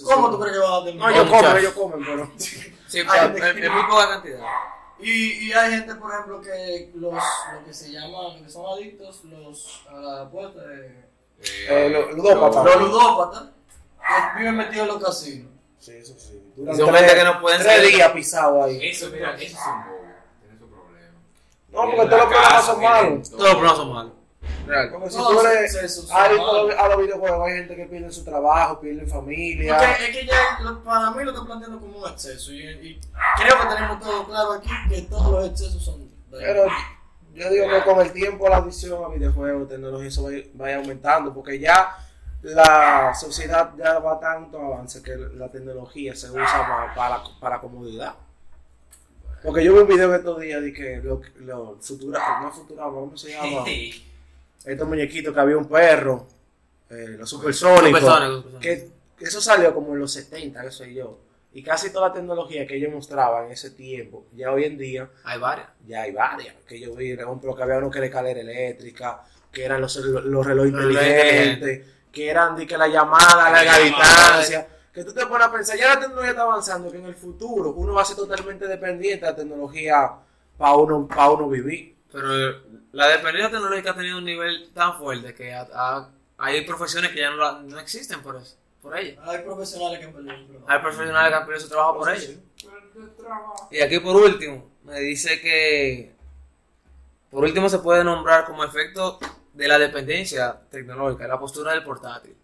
¿Cómo 0.04 0.30
tú 0.30 0.38
crees 0.40 0.54
que 0.56 0.62
va 0.62 0.76
a 0.78 0.84
terminar? 0.84 1.10
No, 1.10 1.16
ellos 1.22 1.30
comen, 1.30 1.56
ellos 1.56 1.72
comen, 1.72 2.04
pero. 2.04 2.30
Sí, 2.92 3.00
pero 3.10 3.46
es, 3.48 3.70
muy 3.72 3.82
poca 3.84 4.06
cantidad. 4.08 4.44
Y, 4.98 5.48
y 5.48 5.52
hay 5.54 5.70
gente, 5.72 5.94
por 5.94 6.12
ejemplo, 6.12 6.40
que 6.42 6.90
los 6.94 7.14
lo 7.14 7.64
que 7.64 7.72
se 7.74 7.90
llaman, 7.90 8.44
que 8.44 8.50
son 8.50 8.66
adictos 8.66 9.24
los, 9.24 9.82
a 9.88 9.94
la 9.94 10.20
apuesta, 10.22 10.60
eh, 10.70 11.06
Eh, 11.70 11.88
lo- 11.90 12.12
ludópata. 12.12 12.62
los 12.62 12.76
ludópatas, 12.82 13.44
que 14.34 14.38
viven 14.38 14.56
metidos 14.58 14.86
en 14.88 14.94
los 14.94 15.02
casinos. 15.02 15.50
Sí, 15.80 15.92
eso 15.96 16.14
sí. 16.18 16.40
Duran 16.54 16.76
Son 16.76 16.86
tres, 16.90 17.00
gente 17.00 17.14
que 17.16 17.24
no 17.24 17.40
pueden 17.40 17.62
tres 17.62 17.76
ser- 17.80 17.86
días 17.88 18.12
pisados 18.12 18.64
ahí. 18.66 18.78
Eso, 18.90 19.08
mira, 19.10 19.34
eso 19.34 19.44
es 19.58 19.66
un 19.66 19.84
bobo. 19.86 20.04
Tiene 20.40 20.58
su 20.58 20.68
problema. 20.68 21.14
No, 21.72 21.80
porque 21.90 22.06
todos 22.06 22.10
los 22.18 22.26
programas 22.26 22.64
son 22.66 22.80
malos. 22.82 23.30
Todos 23.30 23.42
los 23.42 23.50
programas 23.52 23.76
son 23.78 23.92
malos. 23.92 24.12
Real. 24.66 24.90
Porque 24.92 25.10
si 25.10 25.16
No, 25.18 25.28
tú 25.28 25.40
eres 25.40 25.72
se- 25.72 25.88
se- 25.88 26.02
se- 26.06 26.12
adicto 26.14 26.50
a 26.78 26.88
los- 26.88 26.98
videojuegos, 26.98 27.46
hay 27.48 27.54
gente 27.58 27.76
que 27.76 27.84
pierde 27.86 28.12
su 28.12 28.24
trabajo, 28.24 28.80
pierde 28.80 29.06
familia. 29.06 29.76
Porque 29.78 30.04
es 30.04 30.16
que 30.16 30.26
ya 30.26 30.58
lo- 30.62 30.82
para 30.84 31.10
mí 31.10 31.24
lo 31.24 31.30
están 31.30 31.46
planteando 31.46 31.80
como 31.80 31.98
un 31.98 32.08
exceso. 32.10 32.52
Y, 32.52 32.60
y 32.68 33.00
creo 33.36 33.60
que 33.60 33.66
tenemos 33.74 34.00
todo 34.00 34.24
claro 34.26 34.52
aquí 34.52 34.68
que 34.88 35.02
todos 35.02 35.30
los 35.32 35.46
excesos 35.48 35.84
son 35.84 36.08
Pero 36.30 36.66
yo 37.34 37.50
digo 37.50 37.66
que 37.68 37.82
con 37.82 38.00
el 38.00 38.12
tiempo 38.12 38.48
la 38.48 38.58
adicción 38.58 39.04
a 39.04 39.08
videojuegos, 39.08 39.68
tecnología, 39.68 40.08
eso 40.08 40.22
va, 40.24 40.28
a 40.30 40.32
ir- 40.32 40.52
va 40.60 40.66
a 40.66 40.70
ir 40.70 40.76
aumentando, 40.76 41.32
porque 41.34 41.58
ya 41.58 41.96
la 42.42 43.14
sociedad 43.14 43.70
ya 43.76 43.98
va 44.00 44.18
tanto 44.20 44.58
avance 44.58 45.02
que 45.02 45.16
la 45.16 45.48
tecnología 45.50 46.14
se 46.14 46.30
usa 46.30 46.66
para, 46.68 46.94
para, 46.94 47.22
para 47.40 47.60
comodidad. 47.60 48.14
Porque 49.42 49.64
yo 49.64 49.72
vi 49.74 49.80
un 49.80 49.88
video 49.88 50.08
en 50.10 50.14
estos 50.20 50.40
días 50.40 50.62
de 50.62 50.72
que 50.72 50.96
lo, 51.02 51.20
lo 51.40 51.76
futura, 51.80 52.40
no 52.42 52.50
futura, 52.52 52.84
¿cómo 52.84 53.16
se 53.16 53.30
llama? 53.30 53.64
Estos 54.64 54.88
muñequitos 54.88 55.34
que 55.34 55.40
había 55.40 55.56
un 55.56 55.68
perro, 55.68 56.26
eh, 56.90 57.16
los 57.18 57.28
supersónicos, 57.28 58.44
que 58.60 58.88
que 59.18 59.24
eso 59.28 59.40
salió 59.40 59.72
como 59.72 59.92
en 59.94 60.00
los 60.00 60.12
70, 60.12 60.62
qué 60.62 60.70
sé 60.72 60.94
yo. 60.94 61.18
Y 61.52 61.62
casi 61.62 61.92
toda 61.92 62.08
la 62.08 62.14
tecnología 62.14 62.66
que 62.66 62.76
ellos 62.76 62.92
mostraban 62.92 63.46
en 63.46 63.52
ese 63.52 63.70
tiempo, 63.70 64.26
ya 64.32 64.50
hoy 64.52 64.64
en 64.64 64.76
día, 64.78 65.08
Hay 65.24 65.38
varias. 65.38 65.68
ya 65.86 66.02
hay 66.02 66.12
varias. 66.12 66.56
Que 66.66 66.80
yo 66.80 66.94
vi, 66.94 67.14
por 67.14 67.24
ejemplo, 67.24 67.54
que 67.54 67.62
había 67.62 67.78
uno 67.78 67.90
que 67.90 67.98
era 67.98 68.06
escalera 68.08 68.40
eléctrica, 68.40 69.22
que 69.52 69.64
eran 69.64 69.80
los, 69.80 69.94
los 69.96 70.44
relojes 70.46 70.72
inteligentes, 70.72 71.86
que 72.10 72.28
eran 72.30 72.56
de 72.56 72.66
que 72.66 72.76
la 72.76 72.88
llamada 72.88 73.50
La 73.50 73.62
llamada. 73.64 73.84
distancia. 73.84 74.66
Que 74.92 75.04
tú 75.04 75.14
te 75.14 75.24
pones 75.26 75.46
a 75.46 75.52
pensar, 75.52 75.76
ya 75.78 75.94
la 75.94 76.00
tecnología 76.00 76.30
está 76.30 76.42
avanzando, 76.42 76.90
que 76.90 76.98
en 76.98 77.06
el 77.06 77.14
futuro 77.14 77.70
uno 77.70 77.94
va 77.94 78.02
a 78.02 78.04
ser 78.04 78.16
totalmente 78.16 78.66
dependiente 78.68 79.24
de 79.24 79.30
la 79.32 79.36
tecnología 79.36 80.10
para 80.58 80.74
uno, 80.74 81.06
para 81.08 81.30
uno 81.30 81.48
vivir. 81.48 81.96
Pero 82.12 82.28
la 82.92 83.08
dependencia 83.08 83.50
tecnológica 83.50 83.92
ha 83.92 83.94
tenido 83.96 84.18
un 84.18 84.24
nivel 84.24 84.70
tan 84.74 84.98
fuerte 84.98 85.32
que 85.34 85.54
ha- 85.54 85.66
ha- 85.72 86.10
hay 86.36 86.60
profesiones 86.66 87.10
que 87.12 87.20
ya 87.20 87.30
no, 87.30 87.36
la- 87.36 87.60
no 87.62 87.78
existen 87.78 88.20
por 88.20 88.36
eso, 88.36 88.56
por 88.82 88.94
ella. 88.98 89.18
Hay 89.24 89.38
profesionales 89.42 89.98
que 89.98 90.04
han 90.04 90.12
perdido 90.12 90.36
su 90.36 90.46
trabajo. 90.48 90.66
Hay 90.70 90.78
profesionales 90.80 91.28
que 91.30 91.34
han 91.36 91.46
perdido 91.46 91.60
su 91.62 91.68
trabajo 91.68 91.98
por 91.98 92.08
sí. 92.18 92.42
Y 93.70 93.80
aquí 93.80 93.98
por 94.00 94.16
último, 94.16 94.70
me 94.84 95.00
dice 95.00 95.40
que 95.40 96.14
por 97.30 97.44
último 97.44 97.68
se 97.70 97.78
puede 97.78 98.04
nombrar 98.04 98.44
como 98.44 98.62
efecto 98.62 99.18
de 99.54 99.68
la 99.68 99.78
dependencia 99.78 100.60
tecnológica, 100.70 101.26
la 101.26 101.38
postura 101.40 101.72
del 101.72 101.82
portátil. 101.82 102.36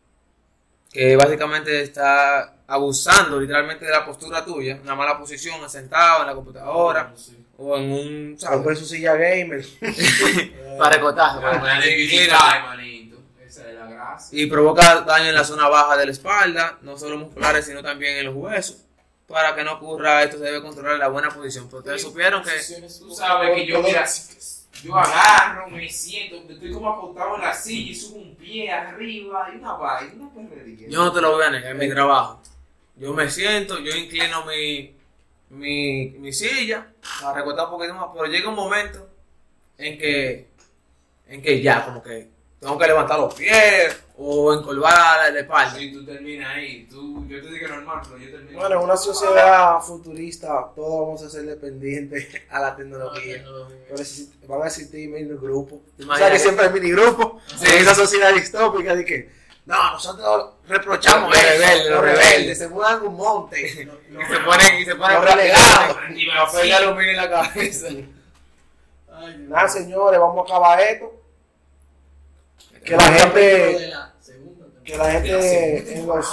Que 0.91 1.17
básicamente 1.17 1.83
está 1.83 2.55
abusando 2.67 3.41
literalmente 3.41 3.85
de 3.85 3.91
la 3.91 4.05
postura 4.05 4.45
tuya, 4.45 4.79
una 4.83 4.95
mala 4.95 5.19
posición, 5.19 5.69
sentado 5.69 6.23
en 6.23 6.29
la 6.29 6.35
computadora 6.35 7.15
o 7.57 7.77
en 7.77 7.91
un 7.91 8.37
¿sabes? 8.39 8.79
Su 8.79 8.87
silla 8.87 9.15
gamer. 9.15 9.65
para 10.79 11.01
gracia. 13.87 14.39
y 14.39 14.47
provoca 14.47 15.01
daño 15.01 15.27
en 15.27 15.35
la 15.35 15.45
zona 15.45 15.69
baja 15.69 15.97
de 15.97 16.07
la 16.07 16.13
espalda, 16.13 16.79
no 16.83 16.97
solo 16.97 17.19
musculares, 17.19 17.67
sino 17.67 17.83
también 17.83 18.19
en 18.19 18.27
los 18.27 18.35
huesos. 18.35 18.85
Para 19.27 19.55
que 19.55 19.63
no 19.63 19.75
ocurra 19.75 20.23
esto, 20.23 20.39
se 20.39 20.45
debe 20.45 20.63
controlar 20.63 20.99
la 20.99 21.09
buena 21.09 21.29
posición. 21.29 21.67
Pero 21.67 21.81
ustedes 21.81 22.01
supieron 22.01 22.43
que 22.43 22.51
Tú 22.99 23.15
sabes 23.15 23.55
que 23.55 23.67
yo, 23.67 23.83
mira, 23.83 24.07
yo 24.83 24.97
agarro, 24.97 25.69
me 25.69 25.89
siento, 25.89 26.37
estoy 26.53 26.73
como 26.73 26.93
acostado 26.93 27.37
en 27.37 27.43
la 27.43 27.55
silla 27.55 27.91
y 27.91 27.95
subo 27.95 28.19
un 28.19 28.35
pie 28.37 28.71
arriba 28.71 29.51
y 29.53 29.59
una 29.59 29.73
vaina, 29.75 30.13
una 30.15 30.49
perrería. 30.49 30.89
yo 30.89 31.05
no 31.05 31.13
te 31.13 31.21
lo 31.21 31.33
voy 31.33 31.45
a 31.45 31.51
negar, 31.51 31.73
en 31.73 31.79
mi 31.79 31.89
trabajo. 31.89 32.41
Yo 32.97 33.13
me 33.15 33.31
siento, 33.31 33.79
yo 33.79 33.95
inclino 33.95 34.45
mi, 34.45 34.95
mi, 35.51 36.11
mi 36.19 36.33
silla 36.33 36.87
para 37.21 37.39
recortar 37.39 37.67
un 37.67 37.73
poquito 37.73 37.95
más, 37.95 38.09
pero 38.13 38.27
llega 38.27 38.49
un 38.49 38.57
momento 38.57 39.09
en 39.77 39.99
que, 39.99 40.49
en 41.29 41.43
que 41.43 41.63
ya, 41.63 41.85
como 41.85 42.03
que 42.03 42.29
tengo 42.61 42.77
que 42.79 42.87
levantar 42.87 43.19
los 43.19 43.35
pies 43.35 44.05
o 44.21 44.53
encorvar 44.53 45.33
la 45.33 45.39
espalda. 45.39 45.79
Si 45.79 45.93
tú 45.93 46.05
terminas 46.05 46.57
ahí, 46.57 46.89
tú, 46.91 47.25
yo 47.29 47.41
te 47.41 47.51
digo 47.51 47.69
normal, 47.69 48.01
pero 48.05 48.19
yo 48.19 48.31
termino. 48.33 48.59
Bueno, 48.59 48.77
en 48.77 48.83
una 48.83 48.97
sociedad 48.97 49.81
futurista, 49.81 50.73
todos 50.75 51.07
vamos 51.07 51.23
a 51.23 51.31
ser 51.31 51.45
dependientes 51.45 52.29
a 52.51 52.61
la 52.61 52.77
tecnología. 52.77 53.45
Pero 53.89 54.03
van 54.49 54.63
a 54.63 54.67
existir 54.67 55.09
mini 55.09 55.29
grupos. 55.37 55.79
¿Te 55.97 56.05
O 56.05 56.17
sea 56.17 56.33
que 56.33 56.39
siempre 56.39 56.67
hay 56.67 56.73
mini 56.73 56.91
grupos 56.91 57.43
en 57.63 57.79
esa 57.81 57.95
sociedad 57.95 58.35
distópica 58.35 58.97
de 58.97 59.05
que 59.05 59.39
no, 59.67 59.93
nosotros 59.93 60.55
reprochamos 60.67 61.31
Los 61.31 61.43
rebeldes, 61.43 61.91
los 61.91 62.01
rebeldes, 62.01 62.59
se 62.59 62.69
mudan 62.69 63.03
un 63.03 63.15
monte. 63.15 63.61
Y 63.61 63.69
se 63.75 64.41
ponen, 64.41 64.81
y 64.81 64.85
se 64.85 64.97
ponen 64.97 65.17
Los 65.17 65.25
relegados. 65.27 65.97
Y 66.17 66.27
me 66.27 66.33
a 66.33 66.51
pegar 66.51 66.83
aluminio 66.83 67.11
en 67.11 67.17
la 67.19 67.31
cabeza. 67.31 67.89
Nada, 69.41 69.69
señores, 69.69 70.19
vamos 70.19 70.39
a 70.39 70.51
acabar 70.51 70.81
esto. 70.81 71.18
Que 72.85 72.97
la 72.97 73.03
gente, 73.03 73.89
la 73.89 74.15
que 74.85 74.97
la 74.97 75.11
gente 75.13 75.93
en, 75.99 76.07
los, 76.07 76.27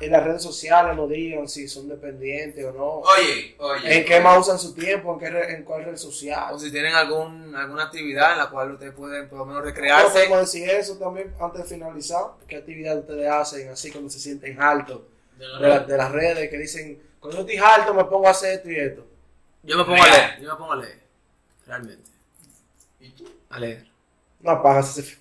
en 0.00 0.12
las 0.12 0.22
redes 0.24 0.42
sociales 0.42 0.96
nos 0.96 1.08
digan 1.10 1.48
si 1.48 1.66
son 1.68 1.88
dependientes 1.88 2.64
o 2.64 2.72
no. 2.72 2.84
Oye, 3.00 3.56
oye. 3.58 3.98
En 3.98 4.04
qué 4.04 4.20
más 4.20 4.38
usan 4.38 4.58
su 4.58 4.72
tiempo, 4.74 5.12
en, 5.14 5.18
qué 5.18 5.30
re- 5.30 5.54
en 5.54 5.64
cuál 5.64 5.84
red 5.84 5.96
social. 5.96 6.54
O 6.54 6.58
si 6.58 6.70
tienen 6.70 6.94
algún, 6.94 7.54
alguna 7.56 7.84
actividad 7.84 8.32
en 8.32 8.38
la 8.38 8.50
cual 8.50 8.72
ustedes 8.72 8.92
pueden 8.94 9.28
por 9.28 9.38
lo 9.38 9.46
menos 9.46 9.64
recrearse. 9.64 10.12
podemos 10.12 10.40
decir 10.40 10.68
eso 10.70 10.96
también 10.96 11.34
antes 11.40 11.62
de 11.62 11.68
finalizar. 11.68 12.24
¿Qué 12.46 12.56
actividad 12.56 12.98
ustedes 12.98 13.28
hacen 13.28 13.68
así 13.70 13.90
cuando 13.90 14.10
se 14.10 14.20
sienten 14.20 14.60
altos 14.62 15.00
De 15.36 15.46
la 15.48 15.58
de, 15.58 15.68
la- 15.68 15.78
red. 15.80 15.86
de 15.86 15.96
las 15.96 16.12
redes 16.12 16.50
que 16.50 16.58
dicen, 16.58 17.02
cuando 17.18 17.38
yo 17.38 17.46
estoy 17.48 17.56
alto 17.64 17.92
me 17.94 18.04
pongo 18.04 18.28
a 18.28 18.30
hacer 18.30 18.54
esto 18.58 18.70
y 18.70 18.76
esto? 18.76 19.04
Yo 19.64 19.76
me 19.76 19.84
pongo 19.84 20.00
a 20.02 20.06
leer, 20.06 20.40
yo 20.40 20.50
me 20.52 20.56
pongo 20.56 20.72
a 20.72 20.76
leer. 20.76 21.00
Realmente. 21.66 22.10
¿Y 23.00 23.08
tú? 23.10 23.24
A 23.50 23.58
leer. 23.58 23.84
No 24.46 24.52
apagas 24.52 24.96
ese 24.96 25.16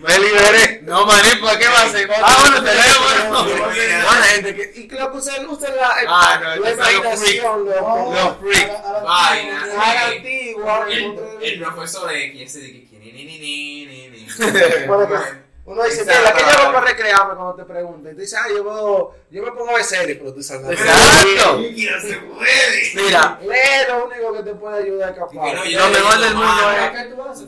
Me 0.00 0.18
liberé. 0.18 0.80
No, 0.82 1.04
maní, 1.04 1.28
¿por 1.40 1.58
qué 1.58 1.66
va 1.68 1.82
a 1.82 1.88
ser? 1.90 2.10
Ah, 2.22 2.36
bueno, 2.40 2.62
teléfono. 2.64 3.44
Buena 3.44 4.24
gente 4.34 4.54
que, 4.54 4.72
y 4.80 4.88
que 4.88 4.96
lo 4.96 5.10
que 5.12 5.18
ustedes 5.18 5.46
usan 5.46 5.76
la, 5.76 5.92
Ah, 6.08 6.40
no, 6.42 6.56
la 6.64 6.70
imaginación, 6.72 7.64
los, 7.66 8.38
freaks. 8.38 8.70
a 8.70 8.72
la- 8.72 8.88
a 8.88 8.92
la- 8.92 9.00
Vaina. 9.02 9.62
a 9.62 9.66
la- 9.66 9.72
a 9.74 9.94
la 9.94 10.00
Sí. 10.10 10.16
antigua. 10.16 10.86
El, 10.88 11.16
te- 11.40 11.58
profesor 11.64 12.12
X 12.14 12.40
ese 12.56 12.60
de 12.60 12.72
que. 12.72 12.98
ni, 12.98 13.12
ni, 13.12 13.24
ni, 13.24 13.38
ni, 13.38 13.86
ni, 13.86 14.08
ni. 14.08 14.26
Bueno, 14.86 15.06
pues, 15.08 15.20
Uno 15.66 15.82
dice, 15.84 16.02
mira, 16.04 16.32
¿qué 16.34 16.40
yo 16.42 16.72
para 16.72 16.80
recrearme 16.82 17.34
cuando 17.36 17.54
te 17.54 17.64
preguntan? 17.64 18.12
Y 18.12 18.14
tú 18.16 18.20
dices, 18.20 18.38
ah, 18.42 18.48
yo, 18.50 19.14
yo 19.30 19.42
me 19.42 19.50
pongo 19.52 19.70
a 19.70 19.74
ver 19.74 19.84
series, 19.84 20.18
pero 20.18 20.34
tú 20.34 20.42
sabes. 20.42 20.78
Exacto. 20.78 21.58
No 21.58 22.00
se 22.00 22.16
puede. 22.18 22.92
Mira, 22.94 23.38
Lee 23.40 23.88
lo 23.88 24.04
único 24.06 24.32
que 24.34 24.42
te 24.42 24.54
puede 24.54 24.82
ayudar 24.82 25.08
a 25.08 25.12
escapar. 25.12 25.54
no, 25.54 25.64
Lo 25.64 25.64
le 25.64 25.88
mejor 25.88 26.18
del 26.20 26.34
mundo 26.34 26.46
"Mano, 26.52 26.92
¿Qué 26.92 27.04
tú 27.14 27.22
haces? 27.22 27.46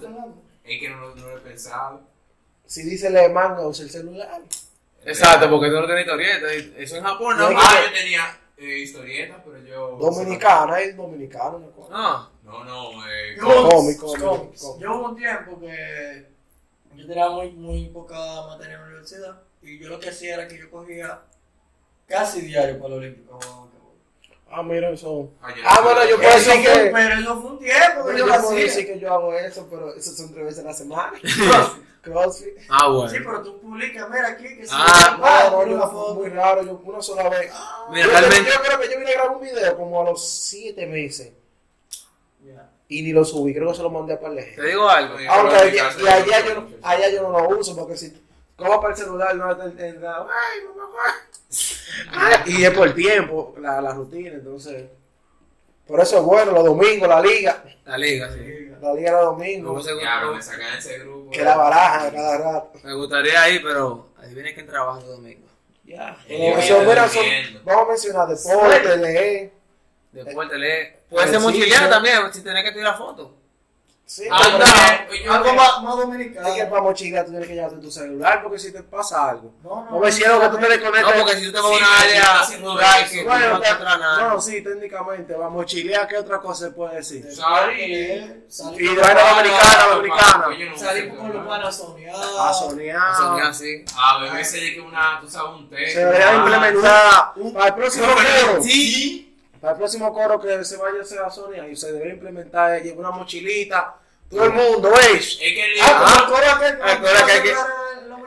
Es 0.64 0.80
que 0.80 0.88
no, 0.88 0.96
lo- 1.00 1.14
no 1.14 1.26
lo 1.28 1.36
he 1.36 1.40
pensado. 1.40 2.00
Si 2.64 2.82
dice 2.82 3.10
lee 3.10 3.28
manga, 3.32 3.66
usa 3.66 3.84
el 3.84 3.90
celular. 3.90 4.40
exacto, 5.04 5.48
porque 5.50 5.68
tú 5.68 5.74
no 5.74 5.84
tienes 5.86 6.04
historieta. 6.06 6.54
y 6.54 6.74
Eso 6.78 6.96
en 6.96 7.04
Japón, 7.04 7.36
¿no? 7.38 7.50
No, 7.50 7.58
Ah, 7.60 7.80
yo 7.86 7.92
tenía 7.92 8.38
eh, 8.56 8.78
historietas, 8.78 9.42
pero 9.44 9.58
yo. 9.64 9.96
Dominicana, 10.00 10.80
es 10.80 10.96
dominicano. 10.96 11.58
¿no? 11.60 11.88
No. 11.90 12.30
No, 12.42 12.64
no, 12.64 13.06
eh. 13.08 13.36
Cómics. 13.40 14.00
cómico. 14.00 14.78
Yo 14.80 14.96
hubo 14.96 15.08
un 15.10 15.16
tiempo 15.16 15.60
que 15.60 16.34
yo 16.96 17.06
tenía 17.06 17.28
muy, 17.28 17.50
muy 17.52 17.86
poca 17.88 18.16
materia 18.48 18.74
en 18.74 18.80
la 18.80 18.86
universidad 18.86 19.40
y 19.62 19.78
yo 19.78 19.88
lo 19.88 19.98
que 20.00 20.10
hacía 20.10 20.34
era 20.34 20.48
que 20.48 20.58
yo 20.58 20.70
cogía 20.70 21.20
casi 22.06 22.40
diario 22.42 22.76
para 22.78 22.94
el 22.94 23.00
Olímpico. 23.00 23.38
Ah, 24.48 24.62
mira, 24.62 24.90
eso. 24.90 25.30
Ah, 25.42 25.52
Ah, 25.64 25.80
bueno, 25.82 26.04
yo 26.08 26.16
puedo 26.18 26.30
decir 26.34 26.52
que. 26.62 26.90
pero 26.92 27.14
eso 27.20 27.40
fue 27.42 27.50
un 27.50 27.58
tiempo 27.58 28.04
que 28.06 28.12
Pero 28.12 28.12
yo 28.12 28.18
yo 28.18 28.26
lo 28.26 28.32
puedo 28.34 28.48
hacía. 28.50 28.64
decir 28.64 28.86
que 28.86 28.98
yo 29.00 29.12
hago 29.12 29.34
eso, 29.34 29.66
pero 29.68 29.92
eso 29.94 30.12
son 30.12 30.32
tres 30.32 30.44
veces 30.44 30.60
a 30.64 30.68
la 30.68 30.72
semana. 30.72 31.12
Crossfit. 32.02 32.56
Ah, 32.68 32.86
Sí, 32.86 32.92
bueno. 33.18 33.24
pero 33.24 33.42
tú 33.42 33.60
publicas, 33.60 34.08
mira 34.08 34.28
aquí 34.28 34.44
que 34.44 34.64
Ah, 34.70 35.18
ah, 35.20 35.48
No, 35.50 35.66
no, 35.66 35.90
foto. 35.90 36.14
muy 36.14 36.28
raro, 36.28 36.62
yo 36.62 36.80
una 36.84 37.02
sola 37.02 37.28
vez. 37.28 37.52
Mira, 37.90 38.06
yo, 38.06 38.10
realmente. 38.12 38.50
yo 38.52 38.62
creo 38.62 38.80
que 38.80 38.88
yo 38.92 38.98
vine 39.00 39.10
a 39.10 39.14
grabar 39.14 39.36
un 39.36 39.42
video 39.42 39.76
como 39.76 40.00
a 40.00 40.04
los 40.04 40.24
siete 40.28 40.86
meses. 40.86 41.32
Y 42.88 43.02
ni 43.02 43.12
lo 43.12 43.24
subí, 43.24 43.52
creo 43.54 43.68
que 43.70 43.76
se 43.76 43.82
lo 43.82 43.90
mandé 43.90 44.14
a 44.14 44.20
par 44.20 44.32
de 44.32 44.42
gente. 44.42 44.60
Te 44.62 44.68
digo 44.68 44.88
algo. 44.88 45.16
Aunque 45.28 45.56
en 45.56 46.08
allá, 46.08 46.40
y 46.40 46.44
yo 46.46 46.54
no 46.54 46.54
no- 46.54 46.60
mucho. 46.68 46.76
allá 46.82 47.08
yo 47.10 47.22
no 47.22 47.40
lo 47.40 47.58
uso 47.58 47.76
porque 47.76 47.96
si 47.96 48.22
cojo 48.56 48.80
para 48.80 48.94
el 48.94 49.00
celular 49.00 49.34
no 49.36 49.50
está 49.50 49.64
en- 49.64 49.80
en 49.96 50.02
la- 50.02 50.18
ay, 50.18 50.58
mamá, 50.76 52.38
ay. 52.46 52.52
y 52.52 52.64
es 52.64 52.70
por 52.70 52.92
tiempo 52.94 53.54
la, 53.60 53.80
la 53.80 53.92
rutina, 53.92 54.30
entonces 54.30 54.84
por 55.86 56.00
eso 56.00 56.18
es 56.18 56.22
bueno 56.24 56.52
los 56.52 56.64
domingos, 56.64 57.08
la 57.08 57.20
liga, 57.20 57.62
La 57.84 57.96
liga, 57.98 58.30
sí. 58.32 58.70
la 58.80 58.94
liga 58.94 59.12
los 59.12 59.24
domingos, 59.26 59.74
gusta- 59.76 59.98
Claro, 60.00 60.34
me 60.34 60.42
sacan 60.42 60.72
de 60.72 60.78
ese 60.78 60.98
grupo. 61.00 61.30
que 61.30 61.42
la 61.42 61.56
baraja 61.56 62.10
cada 62.12 62.38
rato. 62.38 62.78
Me 62.82 62.94
gustaría 62.94 63.48
ir, 63.50 63.62
pero 63.62 64.08
adivinen 64.18 64.54
quién 64.54 64.66
trabaja 64.66 65.00
el 65.00 65.06
domingo. 65.06 65.46
Ya. 65.84 66.16
Eh, 66.28 66.52
mira, 66.84 67.08
son- 67.08 67.24
vamos 67.64 67.84
a 67.84 67.88
mencionar 67.88 68.28
deporte, 68.28 68.96
leer. 68.96 69.52
Después 70.24 70.48
te 70.48 70.58
lee. 70.58 70.88
Puede 71.10 71.28
ser 71.28 71.40
mochilear 71.40 71.90
también, 71.90 72.32
sin 72.32 72.44
tener 72.44 72.64
que 72.64 72.72
tirar 72.72 72.96
fotos. 72.96 73.30
Sí, 74.08 74.22
Ah, 74.30 74.38
es 75.10 75.28
Algo 75.28 75.52
más, 75.54 75.82
más 75.82 75.96
que 75.96 76.00
dominicano. 76.02 76.70
para 76.70 76.80
mochilar 76.80 77.24
tú 77.24 77.30
tienes 77.32 77.48
que 77.48 77.54
llevarte 77.54 77.78
tu 77.78 77.90
celular 77.90 78.40
porque 78.40 78.56
si 78.60 78.72
te 78.72 78.84
pasa 78.84 79.30
algo. 79.30 79.52
No, 79.64 79.84
no, 79.84 79.90
No 79.90 79.98
me 79.98 80.08
hicieron 80.10 80.40
que 80.40 80.48
tú 80.48 80.58
te 80.58 80.78
No, 80.78 81.10
porque 81.18 81.34
si 81.34 81.46
tú 81.46 81.52
te 81.52 81.60
vas 81.60 81.72
a 81.72 81.74
Sí, 81.74 81.82
una 81.82 81.98
área 81.98 82.42
rural 82.60 83.10
que 83.10 83.24
no 83.24 83.32
a 83.32 83.44
encontrar 83.44 83.98
nada. 83.98 84.28
no, 84.28 84.40
sí, 84.40 84.62
técnicamente, 84.62 85.34
va 85.34 85.46
a 85.46 85.50
mochilear, 85.50 86.06
¿qué 86.06 86.18
otra 86.18 86.38
cosa 86.38 86.66
se 86.66 86.70
puede 86.70 86.94
decir? 86.94 87.26
Salir. 87.34 88.44
Salir 88.48 88.80
Y 88.80 88.94
vaina 88.94 89.22
dominicana, 89.28 89.86
dominicana. 89.90 90.78
Salir 90.78 91.08
con 91.16 91.32
los 91.32 91.44
panas 91.44 91.66
a 91.68 91.72
soñar. 91.72 92.14
A 92.14 92.54
soñar. 92.54 93.16
Soñar 93.16 93.46
así. 93.48 93.84
A 93.96 94.18
beber 94.20 94.44
se 94.44 94.60
de 94.60 94.74
que 94.74 94.80
una, 94.82 95.18
tú 95.20 95.28
sabes, 95.28 95.50
un 95.50 95.68
té. 95.68 95.90
Se 95.90 95.98
debería 96.04 96.32
implementar 96.32 97.32
para 97.52 97.66
el 97.66 97.74
próximo 97.74 98.06
coro. 98.06 98.62
Sí. 98.62 99.25
Para 99.66 99.74
el 99.74 99.80
próximo 99.80 100.12
coro 100.14 100.40
que 100.40 100.64
se 100.64 100.76
vaya 100.76 101.00
a 101.00 101.02
hacer 101.02 101.18
a 101.18 101.28
Sonia 101.28 101.66
y 101.66 101.74
se 101.74 101.90
debería 101.90 102.14
implementar 102.14 102.76
eh, 102.76 102.82
llevar 102.82 103.00
una 103.00 103.10
mochilita. 103.10 103.96
Todo 104.30 104.44
el 104.44 104.52
mundo, 104.52 104.92
¿veis? 104.92 105.32
Es 105.32 105.38
que 105.38 105.60
el 105.74 105.80
Ah, 105.82 106.04
Ah, 106.06 106.14
¿te 106.18 106.24
acuerdas 106.24 106.58
que- 107.26 107.32
hay 107.32 107.42
que-? 107.42 107.54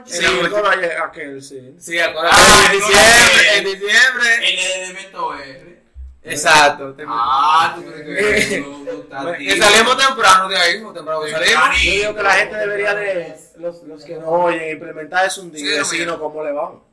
Sí, 0.03 0.25
el 0.25 0.49
coro 0.49 0.69
ayer, 0.69 0.97
aquel, 1.01 1.41
sí. 1.41 1.75
Sí, 1.79 1.97
acuérdate. 1.97 2.35
Ah, 2.37 2.65
en 2.65 2.71
diciembre, 2.73 3.07
eh. 3.53 3.57
en 3.57 3.63
diciembre. 3.63 4.27
el 4.49 4.81
elemento 4.81 5.33
R. 5.33 5.81
Exacto. 6.23 6.95
Ah, 7.07 7.73
tú 7.77 7.85
crees 7.85 8.45
que 8.49 8.55
está 8.57 9.37
Que 9.37 9.61
salimos 9.61 9.97
temprano 9.97 10.49
de 10.49 10.57
ahí, 10.57 10.73
temprano 10.93 11.21
salimos. 11.25 11.81
Yo 11.85 11.91
digo 11.91 12.15
que 12.15 12.23
la 12.23 12.31
gente 12.33 12.57
debería 12.57 12.93
de, 12.95 13.35
los, 13.59 13.81
los 13.83 14.03
que 14.03 14.15
no 14.15 14.27
oyen, 14.27 14.71
implementar 14.71 15.25
eso 15.25 15.41
un 15.41 15.53
día 15.53 15.61
y 15.61 15.69
no, 15.69 15.77
decirnos 15.77 16.17
mira. 16.17 16.19
cómo 16.19 16.43
le 16.43 16.51
vamos. 16.51 16.88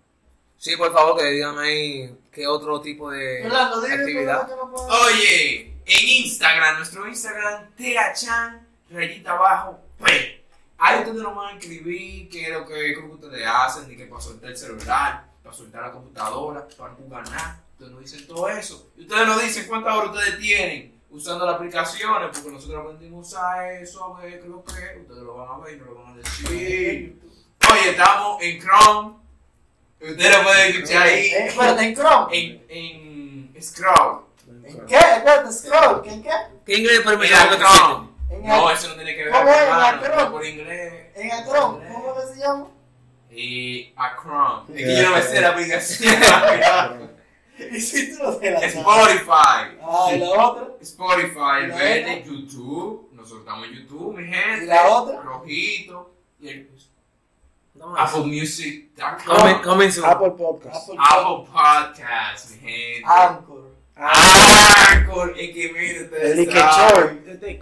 Sí, 0.59 0.77
por 0.77 0.93
favor, 0.93 1.19
que 1.19 1.27
digan 1.27 1.59
ahí 1.59 2.15
qué 2.33 2.47
otro 2.47 2.81
tipo 2.81 3.11
de 3.11 3.47
actividad. 3.47 4.49
no 4.49 4.73
Oye, 4.75 5.75
en 5.85 6.09
Instagram, 6.25 6.79
nuestro 6.79 7.07
Instagram, 7.07 7.71
Teachan, 7.77 8.67
rayita 8.91 9.33
abajo, 9.33 9.81
P. 10.03 10.45
Ahí 10.79 10.99
ustedes 10.99 11.23
nos 11.23 11.35
van 11.35 11.55
a 11.55 11.59
escribir 11.59 12.29
qué 12.29 12.43
es 12.43 12.51
lo 12.51 12.67
que, 12.67 12.75
qué 12.75 12.95
que 12.95 13.01
ustedes 13.01 13.47
hacen, 13.47 13.89
ni 13.89 13.97
que 13.97 14.07
para 14.07 14.21
soltar 14.21 14.51
el 14.51 14.57
celular, 14.57 15.25
para 15.43 15.55
soltar 15.55 15.83
la 15.83 15.93
computadora, 15.93 16.67
para 16.77 16.95
jugar 16.95 17.29
nada. 17.31 17.63
Ustedes 17.73 17.93
nos 17.93 18.01
dicen 18.01 18.27
todo 18.27 18.49
eso. 18.49 18.91
Y 18.97 19.03
ustedes 19.03 19.27
nos 19.27 19.43
dicen 19.43 19.67
cuántas 19.69 19.95
horas 19.95 20.11
ustedes 20.15 20.39
tienen 20.39 21.01
usando 21.11 21.47
las 21.47 21.55
aplicaciones, 21.57 22.31
porque 22.33 22.51
nosotros 22.51 22.81
aprendimos 22.83 23.35
a 23.35 23.39
usar 23.39 23.73
eso, 23.75 24.17
a 24.17 24.21
ver 24.21 24.33
qué 24.33 24.39
es 24.39 24.47
lo 24.47 24.65
que 24.65 24.73
es. 24.73 25.01
Ustedes 25.01 25.23
lo 25.23 25.37
van 25.37 25.49
a 25.61 25.65
ver 25.65 25.75
y 25.75 25.79
nos 25.79 25.89
lo 25.89 25.95
van 25.95 26.13
a 26.13 26.17
decir. 26.17 27.21
Oye, 27.71 27.91
estamos 27.91 28.43
en 28.43 28.61
Chrome. 28.61 29.26
Ustedes 30.01 30.37
lo 30.37 30.43
pueden 30.45 30.73
escuchar 30.75 31.03
ahí. 31.03 31.27
Eh, 31.27 31.47
Espérate, 31.49 31.83
en 31.85 31.95
Chrome. 31.95 32.27
En, 32.39 32.65
en 33.55 33.63
Scroll. 33.63 34.25
¿En 34.65 34.87
qué? 34.87 34.97
Espérate, 34.97 35.53
scroll. 35.53 36.03
¿En 36.07 36.23
qué? 36.23 36.31
¿Qué 36.67 36.75
inglés 36.79 37.01
permite 37.01 37.33
que 37.35 37.57
te 37.57 37.63
Chrome. 37.65 38.09
En 38.31 38.43
No, 38.47 38.71
el, 38.71 38.77
eso 38.77 38.89
no 38.89 38.95
tiene 38.97 39.15
que 39.17 39.25
ver 39.25 39.33
¿Cómo 39.33 39.45
con 39.45 39.55
¿En 39.55 40.01
Chrome? 40.01 40.31
por 40.31 40.45
inglés. 40.47 40.95
en 41.15 41.31
el 41.31 41.45
Chrome. 41.45 41.89
¿Cómo 41.93 42.15
que 42.15 42.35
se 42.35 42.41
llama? 42.41 42.67
Y 43.31 43.93
a 43.97 44.17
Chrome. 44.21 44.79
Es 44.81 44.87
que 44.87 44.97
yo 44.97 45.03
no 45.11 45.17
me 45.17 45.23
sé 45.23 45.41
la 45.41 45.49
aplicación. 45.51 47.17
Y 47.59 47.81
si 47.81 48.15
tú 48.15 48.23
no 48.23 48.37
te 48.37 48.51
la 48.51 48.59
sabes. 48.61 48.75
Spotify. 48.77 49.79
Ah, 49.81 50.11
¿y 50.15 50.19
la 50.19 50.29
otra? 50.29 50.67
Spotify, 50.83 51.39
¿Y 51.61 51.65
el 51.65 51.69
la 51.71 51.77
verde, 51.77 52.03
otra? 52.21 52.25
YouTube. 52.27 53.09
Nosotros 53.15 53.41
estamos 53.41 53.67
en 53.69 53.73
YouTube, 53.73 54.15
mi 54.19 54.25
gente. 54.31 54.65
¿Y 54.65 54.67
la 54.67 54.87
otra? 54.89 55.23
Rojito. 55.23 56.15
Y 56.39 56.49
Estamos 56.51 56.91
así. 57.97 58.17
Apple 58.19 58.27
Music. 58.31 58.91
Coming, 59.25 59.63
coming 59.63 59.91
soon. 59.91 60.05
Apple 60.07 60.31
Podcast. 60.31 60.89
Apple, 60.89 60.97
Apple 60.99 61.47
Podcast, 61.53 62.51
mi 62.51 62.59
gente. 62.59 63.03
Anchor. 63.07 63.67
Anchor. 63.97 65.35
Es 65.39 65.55
que 65.55 65.73
mire, 65.73 66.03
ustedes 66.05 66.39
El 66.39 66.49
que. 66.49 66.55
Chol. 66.55 67.23
Este. 67.27 67.59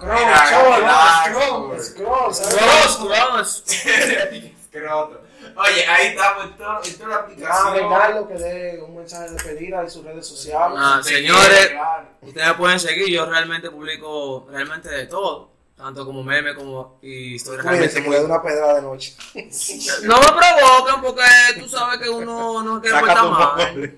Scroll, 1.81 2.35
¿sabes? 2.35 2.57
Cross, 2.57 2.97
cross. 2.99 3.65
Escroto. 4.61 5.21
Oye, 5.57 5.87
ahí 5.87 6.07
estamos 6.09 6.45
en, 6.47 6.57
toda 6.57 6.81
la 7.09 7.15
Ah, 7.15 7.19
aplicación. 7.21 7.75
Bernardo, 7.75 8.29
que 8.29 8.35
dé 8.35 8.83
un 8.83 8.97
mensaje 8.97 9.25
de 9.25 9.31
despedida 9.35 9.83
en 9.83 9.91
sus 9.91 10.05
redes 10.05 10.27
sociales. 10.27 10.79
Ah, 10.81 11.01
señores. 11.03 11.73
Ustedes 12.23 12.49
me 12.49 12.55
pueden 12.55 12.81
seguir, 12.81 13.09
yo 13.09 13.27
realmente 13.27 13.71
publico 13.71 14.47
realmente 14.51 14.89
de 14.89 15.07
todo, 15.07 15.51
tanto 15.77 16.07
como 16.07 16.23
meme 16.23 16.55
como 16.55 16.99
y 17.03 17.35
historias 17.35 17.65
realmente 17.65 18.01
muy... 18.03 18.17
una 18.19 18.41
pedrada 18.41 18.75
de 18.77 18.83
noche. 18.83 19.15
No 20.05 20.21
me 20.21 20.27
provoquen 20.27 21.01
porque 21.03 21.23
tú 21.59 21.69
sabes 21.69 21.99
que 22.01 22.09
uno 22.09 22.63
no 22.63 22.81
quiere 22.81 22.99
portar 23.01 23.25
mal. 23.25 23.95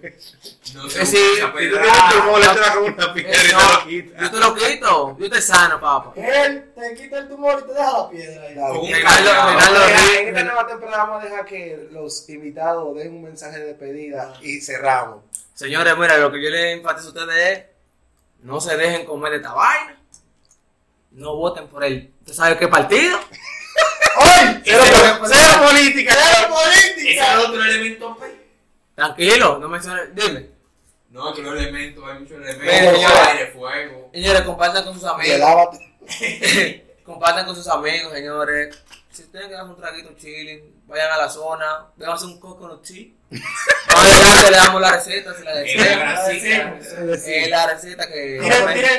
No 0.74 0.86
usa 0.86 1.04
Si 1.04 1.16
tú 1.16 1.56
tienes 1.58 1.86
la 1.86 2.74
con 2.74 2.84
una 2.94 3.12
piedra 3.12 3.30
y 3.36 3.46
te 3.46 3.52
no, 3.52 3.72
lo 3.72 3.86
quita. 3.86 4.20
yo 4.22 4.30
te 4.30 4.38
lo 4.38 4.54
quito, 4.54 5.16
yo 5.18 5.30
te 5.30 5.42
sano, 5.42 5.78
papá. 5.80 6.12
Él 6.16 6.72
te 6.74 6.94
quita 6.94 7.18
el 7.18 7.28
tumor 7.28 7.60
y 7.62 7.66
te 7.66 7.72
deja 7.74 7.92
la 7.92 8.08
piedra 8.10 8.42
Mira, 8.48 9.10
Ri- 9.10 10.18
en 10.20 10.28
esta 10.28 10.42
nueva 10.44 10.66
temporada 10.66 11.04
vamos 11.04 11.22
a 11.22 11.24
dejar 11.26 11.44
que 11.44 11.88
los 11.92 12.28
invitados 12.30 12.94
den 12.96 13.14
un 13.14 13.22
mensaje 13.24 13.58
de 13.58 13.66
despedida 13.66 14.32
y 14.42 14.60
cerramos. 14.62 15.18
Señores, 15.54 15.96
mira, 15.98 16.16
lo 16.18 16.30
que 16.32 16.42
yo 16.42 16.50
les 16.50 16.76
enfatizo 16.76 17.08
a 17.08 17.10
ustedes 17.10 17.58
es, 17.58 17.64
no 18.42 18.60
se 18.60 18.76
dejen 18.76 19.04
comer 19.06 19.32
de 19.32 19.36
esta 19.38 19.52
vaina, 19.52 19.98
no 21.16 21.34
voten 21.36 21.66
por 21.68 21.82
él. 21.84 22.12
¿Usted 22.20 22.32
sabe 22.34 22.56
qué 22.58 22.68
partido? 22.68 23.18
¡Ay! 24.18 24.62
Cero, 24.64 24.82
Cero- 24.84 25.18
cero 25.26 25.62
política. 25.66 26.14
¡Cero 26.14 26.54
Ese 26.72 26.92
política! 26.92 27.32
es 27.34 27.44
otro 27.44 27.64
elemento, 27.64 28.16
pe. 28.16 28.46
Tranquilo, 28.94 29.58
no 29.58 29.68
menciones, 29.68 30.14
dime. 30.14 30.50
No, 31.10 31.32
que 31.34 31.42
los 31.42 31.54
elementos, 31.54 32.04
hay 32.06 32.18
muchos 32.18 32.36
elementos. 32.36 32.94
señores. 32.94 33.18
aire, 33.28 33.46
fuego. 33.48 34.10
Señores, 34.12 34.42
compartan 34.42 34.84
con 34.84 34.94
sus 34.94 35.04
amigos. 35.04 35.40
Compartan 37.04 37.46
con 37.46 37.54
sus 37.54 37.68
amigos, 37.68 38.12
señores. 38.12 38.82
Si 39.10 39.22
tienen 39.24 39.48
que 39.48 39.54
dar 39.54 39.64
un 39.64 39.76
traguito 39.76 40.12
chilling, 40.16 40.82
vayan 40.86 41.10
a 41.12 41.16
la 41.18 41.28
zona, 41.30 41.86
vean 41.96 42.12
hacer 42.12 42.28
un 42.28 42.40
coconut 42.40 42.82
tea. 42.86 43.12
Más 43.30 43.40
adelante 44.12 44.50
le 44.52 44.56
damos 44.56 44.80
la 44.80 44.92
receta 44.92 45.34
si 45.34 45.42
la 45.42 45.54
la 45.54 45.60
desean. 46.28 46.80
Eh, 47.26 47.48
la 47.48 47.66
receta 47.66 48.06
que. 48.06 48.38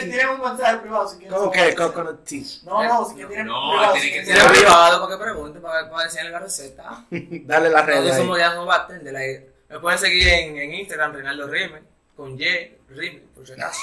Tienen, 0.06 0.30
un 0.30 0.42
mensaje 0.42 0.78
privado 0.80 1.08
si 1.08 1.18
quieren. 1.18 1.38
¿Cómo 1.38 1.52
que 1.52 1.76
coconut 1.76 2.24
tea? 2.26 2.42
No, 2.64 2.84
no, 2.84 3.06
si 3.06 3.14
quieren 3.16 3.30
tienen 3.30 3.48
No, 3.48 3.70
privado. 3.72 3.94
tiene 3.94 4.12
que 4.12 4.24
Tiene 4.24 4.44
privado 4.50 5.08
para 5.08 5.18
que 5.18 5.24
pregunten, 5.24 5.62
para, 5.62 5.90
para 5.90 6.04
decirle 6.06 6.30
la 6.32 6.40
receta. 6.40 7.06
Dale 7.10 7.70
la 7.70 7.82
red 7.84 7.96
Nosotros 7.96 8.18
somos 8.18 8.40
ya 8.40 8.54
no 8.54 8.66
bartender. 8.66 9.14
la- 9.14 9.20
Me 9.76 9.80
pueden 9.80 10.00
seguir 10.00 10.28
en, 10.28 10.58
en 10.58 10.74
Instagram, 10.74 11.14
Reinaldo 11.14 11.48
Rimer, 11.48 11.84
con 12.16 12.40
Y, 12.40 12.76
Rimer, 12.90 13.24
por 13.36 13.46
si 13.48 13.54
acaso. 13.54 13.80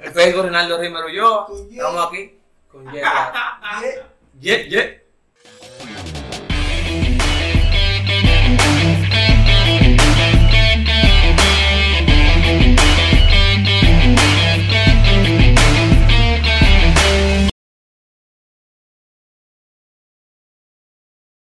En 0.00 0.12
Facebook, 0.14 0.42
Reinaldo 0.44 0.78
Rimer 0.78 1.04
Ulloa. 1.04 1.46
Con 1.46 1.70
Y. 1.70 1.76
Estamos 1.76 2.06
aquí, 2.08 2.38
con 2.70 2.94
Y. 2.94 2.98
Y, 4.40 4.50
Y. 4.52 5.00